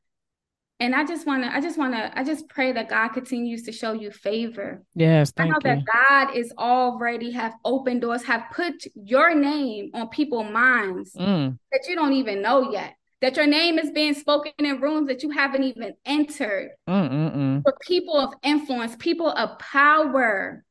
and 0.81 0.95
I 0.95 1.05
just 1.05 1.27
want 1.27 1.43
to, 1.43 1.55
I 1.55 1.61
just 1.61 1.77
want 1.77 1.93
to, 1.93 2.19
I 2.19 2.23
just 2.23 2.49
pray 2.49 2.71
that 2.71 2.89
God 2.89 3.09
continues 3.09 3.61
to 3.63 3.71
show 3.71 3.93
you 3.93 4.09
favor. 4.09 4.81
Yes, 4.95 5.31
I 5.37 5.45
know 5.45 5.57
you. 5.63 5.75
that 5.75 5.83
God 5.85 6.35
is 6.35 6.51
already 6.57 7.29
have 7.33 7.53
opened 7.63 8.01
doors, 8.01 8.23
have 8.23 8.45
put 8.51 8.83
your 8.95 9.35
name 9.35 9.91
on 9.93 10.09
people's 10.09 10.49
minds 10.51 11.13
mm. 11.13 11.55
that 11.71 11.85
you 11.87 11.95
don't 11.95 12.13
even 12.13 12.41
know 12.41 12.71
yet. 12.71 12.95
That 13.21 13.37
your 13.37 13.47
name 13.47 13.77
is 13.77 13.91
being 13.91 14.15
spoken 14.15 14.53
in 14.57 14.81
rooms 14.81 15.07
that 15.07 15.21
you 15.21 15.29
haven't 15.29 15.63
even 15.63 15.93
entered. 16.05 16.71
Mm-mm-mm. 16.89 17.61
For 17.61 17.77
people 17.81 18.17
of 18.17 18.33
influence, 18.41 18.95
people 18.97 19.29
of 19.29 19.59
power. 19.59 20.65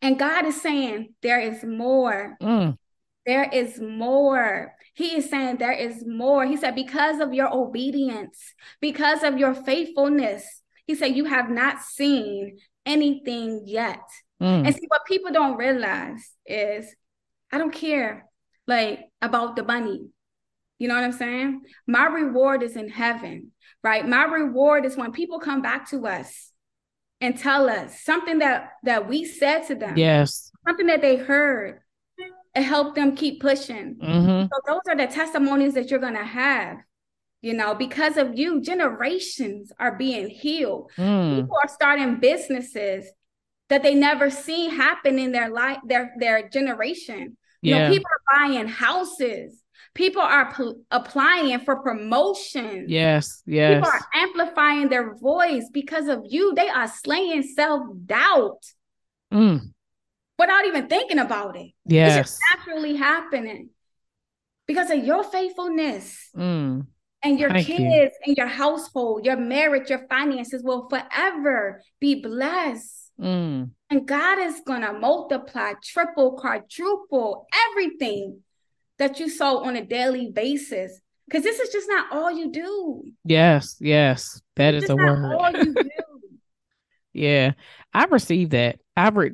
And 0.00 0.18
God 0.18 0.46
is 0.46 0.60
saying 0.60 1.14
there 1.20 1.40
is 1.40 1.64
more. 1.64 2.36
Mm. 2.40 2.78
There 3.26 3.48
is 3.52 3.80
more. 3.80 4.74
He 4.94 5.16
is 5.16 5.28
saying 5.28 5.56
there 5.56 5.72
is 5.72 6.06
more. 6.06 6.46
He 6.46 6.56
said, 6.56 6.76
because 6.76 7.18
of 7.18 7.34
your 7.34 7.52
obedience, 7.52 8.38
because 8.80 9.22
of 9.24 9.38
your 9.38 9.54
faithfulness, 9.54 10.62
he 10.86 10.94
said, 10.94 11.16
you 11.16 11.24
have 11.24 11.50
not 11.50 11.82
seen 11.82 12.58
anything 12.86 13.64
yet. 13.66 14.02
Mm. 14.40 14.66
And 14.66 14.74
see, 14.74 14.86
what 14.88 15.06
people 15.06 15.32
don't 15.32 15.56
realize 15.56 16.34
is 16.46 16.94
I 17.50 17.58
don't 17.58 17.72
care 17.72 18.26
like 18.66 19.00
about 19.20 19.56
the 19.56 19.64
money. 19.64 20.08
You 20.84 20.88
know 20.88 20.96
what 20.96 21.04
I'm 21.04 21.12
saying? 21.12 21.62
My 21.86 22.04
reward 22.04 22.62
is 22.62 22.76
in 22.76 22.90
heaven, 22.90 23.52
right? 23.82 24.06
My 24.06 24.24
reward 24.24 24.84
is 24.84 24.98
when 24.98 25.12
people 25.12 25.38
come 25.40 25.62
back 25.62 25.88
to 25.92 26.06
us 26.06 26.50
and 27.22 27.38
tell 27.38 27.70
us 27.70 28.02
something 28.02 28.40
that 28.40 28.72
that 28.82 29.08
we 29.08 29.24
said 29.24 29.66
to 29.68 29.76
them. 29.76 29.96
Yes. 29.96 30.52
Something 30.68 30.88
that 30.88 31.00
they 31.00 31.16
heard 31.16 31.80
and 32.54 32.62
help 32.62 32.94
them 32.94 33.16
keep 33.16 33.40
pushing. 33.40 33.94
Mm-hmm. 33.94 34.42
So 34.42 34.60
those 34.66 34.82
are 34.86 34.94
the 34.94 35.06
testimonies 35.06 35.72
that 35.72 35.90
you're 35.90 36.00
gonna 36.00 36.22
have. 36.22 36.76
You 37.40 37.54
know, 37.54 37.74
because 37.74 38.18
of 38.18 38.38
you, 38.38 38.60
generations 38.60 39.72
are 39.78 39.96
being 39.96 40.28
healed. 40.28 40.92
Mm. 40.98 41.36
People 41.36 41.56
are 41.62 41.70
starting 41.70 42.20
businesses 42.20 43.10
that 43.70 43.82
they 43.82 43.94
never 43.94 44.28
seen 44.28 44.68
happen 44.68 45.18
in 45.18 45.32
their 45.32 45.48
life, 45.48 45.78
their 45.86 46.12
their 46.18 46.46
generation. 46.50 47.38
You 47.62 47.74
yeah. 47.74 47.88
know, 47.88 47.94
people 47.94 48.10
are 48.10 48.38
buying 48.38 48.68
houses. 48.68 49.62
People 49.94 50.22
are 50.22 50.52
p- 50.52 50.72
applying 50.90 51.60
for 51.60 51.76
promotion. 51.76 52.86
Yes, 52.88 53.42
yes. 53.46 53.76
People 53.76 53.90
are 53.90 54.22
amplifying 54.22 54.88
their 54.88 55.14
voice 55.14 55.68
because 55.72 56.08
of 56.08 56.24
you. 56.28 56.52
They 56.54 56.68
are 56.68 56.88
slaying 56.88 57.44
self 57.44 57.82
doubt. 58.06 58.64
Mm 59.32 59.74
without 60.38 60.64
even 60.66 60.88
thinking 60.88 61.18
about 61.18 61.56
it. 61.56 61.72
Yes. 61.86 62.18
It's 62.18 62.30
just 62.30 62.40
naturally 62.54 62.96
happening 62.96 63.70
because 64.66 64.90
of 64.90 65.04
your 65.04 65.24
faithfulness. 65.24 66.30
Mm. 66.36 66.86
And 67.22 67.40
your 67.40 67.50
Thank 67.50 67.66
kids 67.66 67.80
you. 67.80 68.10
and 68.26 68.36
your 68.36 68.46
household, 68.46 69.24
your 69.24 69.38
marriage, 69.38 69.88
your 69.88 70.06
finances 70.08 70.62
will 70.62 70.90
forever 70.90 71.80
be 71.98 72.20
blessed. 72.20 73.12
Mm. 73.18 73.70
And 73.88 74.06
God 74.06 74.40
is 74.40 74.60
going 74.66 74.82
to 74.82 74.92
multiply, 74.92 75.72
triple, 75.82 76.32
quadruple 76.32 77.46
everything 77.70 78.40
that 78.98 79.18
you 79.20 79.28
sow 79.28 79.64
on 79.64 79.76
a 79.76 79.84
daily 79.84 80.30
basis. 80.30 81.00
Because 81.26 81.42
this 81.42 81.58
is 81.58 81.70
just 81.70 81.88
not 81.88 82.12
all 82.12 82.30
you 82.30 82.50
do. 82.50 83.02
Yes, 83.24 83.76
yes. 83.80 84.42
that 84.56 84.74
it's 84.74 84.84
is 84.84 84.90
a 84.90 84.96
word. 84.96 85.34
all 85.34 85.50
you 85.50 85.74
do. 85.74 85.90
yeah. 87.14 87.52
I 87.94 88.04
received 88.04 88.50
that. 88.52 88.78
I 88.96 89.08
re- 89.08 89.32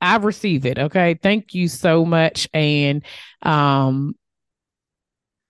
I 0.00 0.16
receive 0.16 0.64
it. 0.66 0.78
Okay. 0.78 1.18
Thank 1.22 1.54
you 1.54 1.68
so 1.68 2.04
much. 2.04 2.48
And 2.54 3.04
um, 3.42 4.14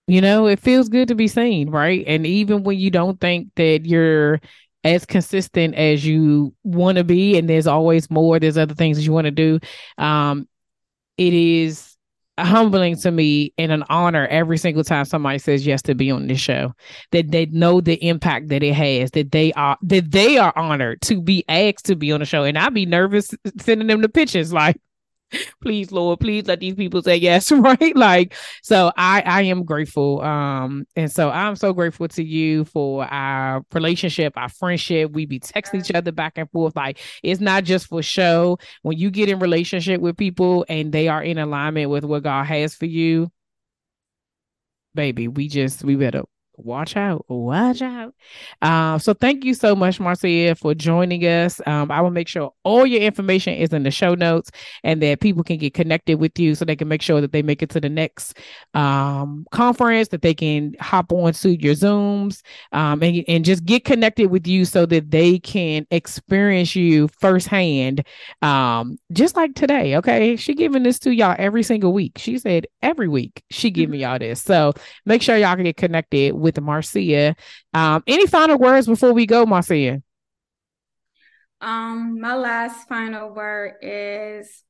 you 0.09 0.21
know, 0.21 0.47
it 0.47 0.61
feels 0.61 0.89
good 0.89 1.09
to 1.09 1.15
be 1.15 1.29
seen, 1.29 1.71
right? 1.71 2.05
And 2.07 2.27
even 2.27 2.63
when 2.63 2.79
you 2.79 2.91
don't 2.91 3.21
think 3.21 3.51
that 3.57 3.85
you're 3.87 4.41
as 4.85 5.05
consistent 5.05 5.75
as 5.75 6.07
you 6.07 6.55
want 6.63 6.99
to 6.99 7.05
be, 7.05 7.37
and 7.37 7.49
there's 7.49 7.67
always 7.67 8.09
more, 8.09 8.39
there's 8.39 8.59
other 8.59 8.75
things 8.75 8.97
that 8.97 9.03
you 9.03 9.13
want 9.13 9.25
to 9.25 9.33
do. 9.33 9.59
Um, 9.99 10.47
it 11.19 11.35
is 11.35 11.96
humbling 12.39 12.97
to 12.97 13.11
me 13.11 13.53
and 13.59 13.73
an 13.73 13.85
honor 13.89 14.27
every 14.27 14.59
single 14.59 14.85
time 14.85 15.05
somebody 15.05 15.39
says 15.39 15.67
yes 15.67 15.83
to 15.83 15.95
be 15.95 16.11
on 16.11 16.27
this 16.27 16.41
show. 16.41 16.75
That 17.13 17.31
they 17.31 17.47
know 17.47 17.81
the 17.81 17.95
impact 18.07 18.49
that 18.49 18.63
it 18.63 18.75
has 18.75 19.11
that 19.13 19.33
they 19.33 19.53
are 19.55 19.77
that 19.83 20.11
they 20.11 20.39
are 20.39 20.53
honored 20.57 21.01
to 21.03 21.21
be 21.21 21.45
asked 21.49 21.87
to 21.87 21.97
be 21.97 22.13
on 22.13 22.21
the 22.21 22.27
show. 22.27 22.45
And 22.45 22.59
i'd 22.59 22.75
be 22.75 22.87
nervous 22.87 23.31
sending 23.61 23.87
them 23.87 24.03
the 24.03 24.09
pictures 24.09 24.53
like 24.53 24.77
please 25.63 25.91
lord 25.91 26.21
please 26.21 26.47
let 26.47 26.61
these 26.61 26.75
people 26.75 27.03
say 27.03 27.17
yes 27.17 27.51
right? 27.53 27.97
Like 27.97 28.35
so 28.63 28.93
i 28.97 29.23
i 29.27 29.43
am 29.43 29.65
grateful 29.65 30.21
um 30.23 30.87
and 30.95 31.11
so 31.11 31.31
i'm 31.31 31.57
so 31.57 31.73
grateful 31.73 32.09
to 32.09 32.23
you 32.23 32.65
for 32.65 33.05
our 33.05 33.63
relationship 33.73 34.35
our 34.37 34.49
friendship. 34.49 35.13
We 35.13 35.27
be 35.27 35.41
texting 35.41 35.81
each 35.81 35.95
other 35.95 36.13
back 36.13 36.35
and 36.37 36.51
forth. 36.51 36.77
Like 36.77 36.99
it's 37.23 37.41
not 37.41 37.65
just 37.65 37.89
for 37.89 38.03
show. 38.03 38.59
When 38.83 38.99
you 38.99 39.11
get 39.11 39.29
in 39.29 39.39
relationship 39.39 40.01
with 40.01 40.17
people 40.17 40.65
and 40.69 40.93
they 40.93 41.09
are 41.09 41.23
in 41.23 41.39
alignment 41.39 41.91
with 41.91 42.05
what 42.05 42.23
god 42.23 42.45
has 42.45 42.75
for 42.75 42.87
you 42.87 43.31
baby 44.95 45.29
we 45.29 45.49
just 45.49 45.85
we 45.85 45.95
better 45.95 46.23
watch 46.59 46.97
out 46.97 47.25
watch 47.29 47.83
out. 47.83 48.15
Uh, 48.63 48.99
so 48.99 49.13
thank 49.15 49.45
you 49.45 49.55
so 49.55 49.75
much 49.75 49.99
marcia 49.99 50.55
for 50.55 50.75
joining 50.75 51.23
us. 51.23 51.61
Um, 51.67 51.91
i 51.91 52.01
will 52.01 52.11
make 52.11 52.29
sure 52.29 52.53
all 52.65 52.87
your 52.87 53.01
information 53.01 53.55
is 53.55 53.73
in 53.73 53.83
the 53.83 53.91
show 53.91 54.15
notes 54.15 54.51
and 54.85 55.03
that 55.03 55.21
people 55.21 55.43
can 55.43 55.59
get 55.59 55.75
connected 55.75 56.19
with 56.19 56.39
you 56.39 56.55
so 56.55 56.65
they 56.65 56.77
can 56.77 56.89
make 56.89 57.03
sure 57.03 57.21
that 57.21 57.33
they 57.33 57.43
make 57.43 57.63
it 57.63 57.71
to 57.71 57.81
the 57.81 57.89
next 57.89 58.39
um, 58.75 59.47
conference 59.51 60.09
that 60.09 60.23
they 60.23 60.35
can 60.35 60.75
hop 60.81 61.13
on 61.13 61.33
to 61.33 61.61
your 61.61 61.75
zooms 61.75 62.43
um, 62.73 63.03
and, 63.03 63.25
and 63.29 63.45
just 63.45 63.65
get 63.65 63.85
connected 63.85 64.31
with 64.31 64.47
you 64.47 64.65
so 64.65 64.87
that 64.87 65.11
they 65.11 65.39
can 65.39 65.87
experience 65.91 66.77
you 66.77 67.09
firsthand 67.09 68.05
um, 68.43 68.99
just 69.13 69.37
like 69.37 69.55
today 69.55 69.97
okay? 69.97 70.37
She 70.37 70.55
giving 70.55 70.83
this 70.83 70.99
to 71.01 71.15
y'all 71.15 71.37
every 71.39 71.63
single 71.63 71.93
week. 71.93 72.19
She 72.19 72.39
said 72.39 72.67
every 72.83 73.09
week 73.09 73.43
she 73.51 73.71
giving 73.71 73.95
mm-hmm. 73.95 74.03
y'all 74.03 74.19
this. 74.19 74.43
So 74.43 74.73
make 75.05 75.23
sure 75.23 75.37
y'all 75.37 75.55
can 75.55 75.65
get 75.65 75.77
connected 75.77 76.35
with 76.47 76.61
Marcia. 76.61 77.35
Um, 77.75 78.05
any 78.07 78.29
final 78.29 78.57
words 78.57 78.87
before 78.87 79.13
we 79.13 79.27
go, 79.27 79.45
Marcia? 79.45 80.01
Um, 81.61 82.21
my 82.21 82.37
last 82.37 82.89
final 82.89 83.35
word 83.35 83.75
is 83.83 84.63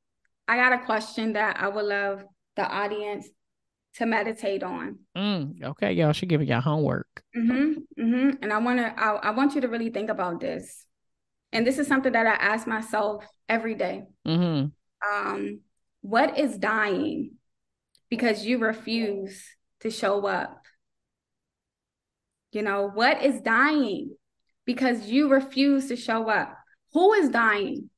I 0.47 0.57
got 0.57 0.73
a 0.73 0.85
question 0.85 1.33
that 1.33 1.57
I 1.59 1.67
would 1.67 1.85
love 1.85 2.25
the 2.55 2.67
audience 2.67 3.27
to 3.95 4.07
meditate 4.07 4.63
on. 4.63 4.99
Mm, 5.15 5.63
okay, 5.63 5.93
y'all 5.93 6.13
should 6.13 6.29
give 6.29 6.41
y'all 6.43 6.61
homework. 6.61 7.23
Mm-hmm, 7.35 8.01
mm-hmm. 8.01 8.29
And 8.41 8.51
I 8.51 8.57
want 8.57 8.79
to, 8.79 8.99
I, 8.99 9.11
I, 9.15 9.31
want 9.31 9.53
you 9.53 9.61
to 9.61 9.67
really 9.67 9.89
think 9.89 10.09
about 10.09 10.39
this. 10.39 10.85
And 11.51 11.65
this 11.65 11.77
is 11.77 11.87
something 11.87 12.13
that 12.13 12.25
I 12.25 12.33
ask 12.33 12.65
myself 12.65 13.25
every 13.47 13.75
day. 13.75 14.05
Mm-hmm. 14.27 14.67
Um, 15.11 15.59
what 16.01 16.39
is 16.39 16.57
dying 16.57 17.31
because 18.09 18.45
you 18.45 18.57
refuse 18.59 19.43
to 19.81 19.91
show 19.91 20.25
up? 20.25 20.66
You 22.51 22.61
know, 22.61 22.89
what 22.93 23.23
is 23.23 23.41
dying 23.41 24.15
because 24.65 25.07
you 25.07 25.29
refuse 25.29 25.87
to 25.87 25.95
show 25.95 26.29
up? 26.29 26.57
Who 26.93 27.13
is 27.13 27.29
dying 27.29 27.89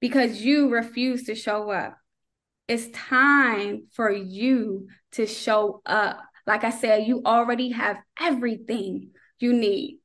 because 0.00 0.42
you 0.42 0.68
refuse 0.68 1.24
to 1.24 1.34
show 1.34 1.70
up? 1.70 1.96
It's 2.66 2.88
time 2.90 3.84
for 3.92 4.10
you 4.10 4.88
to 5.12 5.26
show 5.26 5.82
up. 5.86 6.20
Like 6.46 6.64
I 6.64 6.70
said, 6.70 7.06
you 7.06 7.22
already 7.24 7.70
have 7.70 7.98
everything 8.20 9.10
you 9.38 9.52
need. 9.52 9.98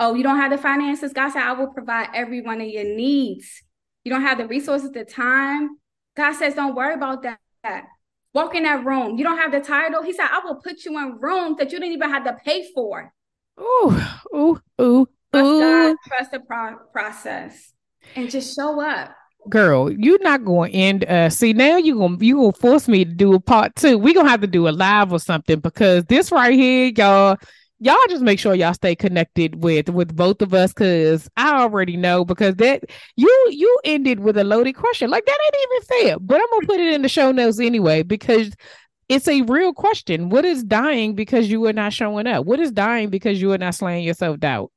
Oh, 0.00 0.14
you 0.14 0.22
don't 0.22 0.38
have 0.38 0.50
the 0.50 0.58
finances? 0.58 1.12
God 1.12 1.30
said, 1.30 1.42
I 1.42 1.52
will 1.52 1.68
provide 1.68 2.08
every 2.14 2.40
one 2.40 2.60
of 2.60 2.66
your 2.66 2.84
needs. 2.84 3.62
You 4.04 4.12
don't 4.12 4.22
have 4.22 4.38
the 4.38 4.46
resources, 4.46 4.90
the 4.90 5.04
time. 5.04 5.78
God 6.16 6.32
says, 6.34 6.54
don't 6.54 6.74
worry 6.74 6.94
about 6.94 7.22
that. 7.22 7.84
Walk 8.34 8.56
in 8.56 8.64
that 8.64 8.84
room. 8.84 9.16
You 9.16 9.24
don't 9.24 9.38
have 9.38 9.52
the 9.52 9.60
title. 9.60 10.02
He 10.02 10.12
said, 10.12 10.26
I 10.30 10.40
will 10.44 10.56
put 10.56 10.84
you 10.84 10.98
in 10.98 11.18
rooms 11.20 11.56
that 11.58 11.70
you 11.70 11.78
didn't 11.78 11.92
even 11.92 12.10
have 12.10 12.24
to 12.24 12.36
pay 12.44 12.68
for. 12.74 13.12
Ooh, 13.60 13.96
ooh, 14.34 14.60
ooh, 14.80 15.08
Trust 15.32 15.46
ooh. 15.46 15.60
God, 15.60 15.96
trust 16.08 16.30
the 16.32 16.40
pro- 16.40 16.78
process, 16.92 17.72
and 18.16 18.28
just 18.28 18.56
show 18.56 18.80
up. 18.80 19.14
Girl, 19.48 19.92
you're 19.92 20.22
not 20.22 20.44
going 20.44 20.72
to 20.72 20.78
end. 20.78 21.04
Uh, 21.04 21.30
see 21.30 21.52
now 21.52 21.76
you 21.76 21.96
gonna 21.98 22.16
you 22.18 22.36
gonna 22.36 22.52
force 22.52 22.88
me 22.88 23.04
to 23.04 23.10
do 23.12 23.34
a 23.34 23.40
part 23.40 23.76
two. 23.76 23.98
We're 23.98 24.14
gonna 24.14 24.30
have 24.30 24.40
to 24.40 24.46
do 24.46 24.68
a 24.68 24.70
live 24.70 25.12
or 25.12 25.20
something 25.20 25.60
because 25.60 26.04
this 26.06 26.32
right 26.32 26.54
here, 26.54 26.90
y'all, 26.96 27.36
y'all 27.80 27.96
just 28.08 28.22
make 28.22 28.38
sure 28.38 28.54
y'all 28.54 28.74
stay 28.74 28.94
connected 28.94 29.62
with 29.62 29.88
with 29.88 30.14
both 30.14 30.42
of 30.42 30.54
us 30.54 30.72
because 30.72 31.28
I 31.36 31.60
already 31.60 31.96
know 31.96 32.24
because 32.24 32.56
that 32.56 32.84
you 33.16 33.48
you 33.50 33.78
ended 33.84 34.20
with 34.20 34.36
a 34.36 34.44
loaded 34.44 34.74
question 34.74 35.10
like 35.10 35.26
that 35.26 35.38
ain't 35.44 35.56
even 35.62 36.08
fair. 36.08 36.18
But 36.18 36.40
I'm 36.40 36.46
gonna 36.50 36.66
put 36.66 36.80
it 36.80 36.94
in 36.94 37.02
the 37.02 37.08
show 37.08 37.32
notes 37.32 37.60
anyway 37.60 38.02
because 38.02 38.54
it's 39.08 39.28
a 39.28 39.42
real 39.42 39.72
question. 39.72 40.30
What 40.30 40.44
is 40.44 40.64
dying 40.64 41.14
because 41.14 41.50
you 41.50 41.64
are 41.66 41.72
not 41.72 41.92
showing 41.92 42.26
up? 42.26 42.46
What 42.46 42.60
is 42.60 42.72
dying 42.72 43.10
because 43.10 43.40
you 43.40 43.52
are 43.52 43.58
not 43.58 43.74
slaying 43.74 44.04
yourself 44.04 44.42
out? 44.42 44.70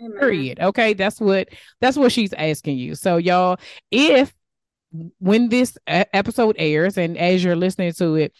Amen. 0.00 0.18
period 0.18 0.60
okay 0.60 0.94
that's 0.94 1.20
what 1.20 1.48
that's 1.82 1.98
what 1.98 2.10
she's 2.10 2.32
asking 2.32 2.78
you 2.78 2.94
so 2.94 3.18
y'all 3.18 3.58
if 3.90 4.32
when 5.18 5.48
this 5.48 5.76
episode 5.86 6.56
airs 6.58 6.96
and 6.96 7.18
as 7.18 7.42
you're 7.42 7.56
listening 7.56 7.92
to 7.92 8.14
it 8.14 8.32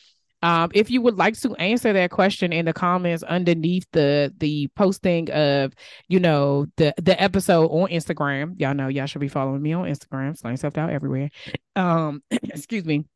um, 0.44 0.70
if 0.74 0.90
you 0.90 1.00
would 1.00 1.16
like 1.16 1.40
to 1.40 1.54
answer 1.54 1.94
that 1.94 2.10
question 2.10 2.52
in 2.52 2.66
the 2.66 2.74
comments 2.74 3.22
underneath 3.22 3.86
the 3.92 4.30
the 4.36 4.68
posting 4.76 5.30
of 5.30 5.72
you 6.08 6.20
know 6.20 6.66
the 6.76 6.92
the 7.00 7.20
episode 7.20 7.68
on 7.68 7.88
Instagram, 7.88 8.60
y'all 8.60 8.74
know 8.74 8.88
y'all 8.88 9.06
should 9.06 9.22
be 9.22 9.28
following 9.28 9.62
me 9.62 9.72
on 9.72 9.86
Instagram, 9.86 10.36
Slaying 10.36 10.58
Self 10.58 10.74
Doubt 10.74 10.90
everywhere. 10.90 11.30
Um, 11.76 12.22
excuse 12.30 12.84
me. 12.84 13.06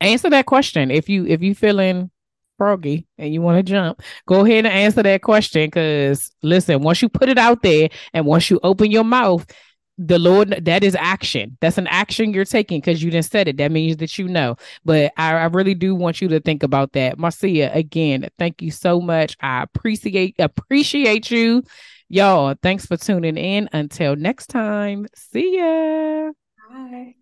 Answer 0.00 0.30
that 0.30 0.46
question 0.46 0.90
if 0.90 1.08
you 1.08 1.26
if 1.26 1.42
you 1.42 1.54
feeling 1.54 2.10
froggy 2.58 3.06
and 3.18 3.32
you 3.32 3.40
want 3.40 3.64
to 3.64 3.72
jump, 3.72 4.02
go 4.26 4.44
ahead 4.44 4.66
and 4.66 4.74
answer 4.74 5.04
that 5.04 5.22
question. 5.22 5.66
Because 5.68 6.32
listen, 6.42 6.82
once 6.82 7.02
you 7.02 7.08
put 7.08 7.28
it 7.28 7.38
out 7.38 7.62
there 7.62 7.88
and 8.14 8.26
once 8.26 8.50
you 8.50 8.58
open 8.64 8.90
your 8.90 9.04
mouth, 9.04 9.46
the 9.98 10.18
Lord, 10.18 10.64
that 10.64 10.82
is 10.82 10.94
action. 10.94 11.56
That's 11.60 11.78
an 11.78 11.86
action 11.86 12.32
you're 12.32 12.44
taking 12.44 12.80
because 12.80 13.02
you 13.02 13.10
didn't 13.10 13.26
said 13.26 13.48
it. 13.48 13.56
That 13.58 13.72
means 13.72 13.98
that 13.98 14.18
you 14.18 14.26
know. 14.28 14.56
But 14.84 15.12
I, 15.16 15.32
I 15.32 15.44
really 15.46 15.74
do 15.74 15.94
want 15.94 16.20
you 16.20 16.28
to 16.28 16.40
think 16.40 16.62
about 16.62 16.92
that. 16.92 17.18
Marcia, 17.18 17.70
again, 17.72 18.28
thank 18.38 18.62
you 18.62 18.70
so 18.70 19.00
much. 19.00 19.36
I 19.40 19.62
appreciate 19.62 20.36
appreciate 20.38 21.30
you. 21.30 21.62
Y'all, 22.08 22.54
thanks 22.62 22.86
for 22.86 22.96
tuning 22.96 23.36
in. 23.36 23.68
Until 23.72 24.16
next 24.16 24.48
time. 24.48 25.06
See 25.14 25.56
ya. 25.58 26.32
Bye. 26.70 27.21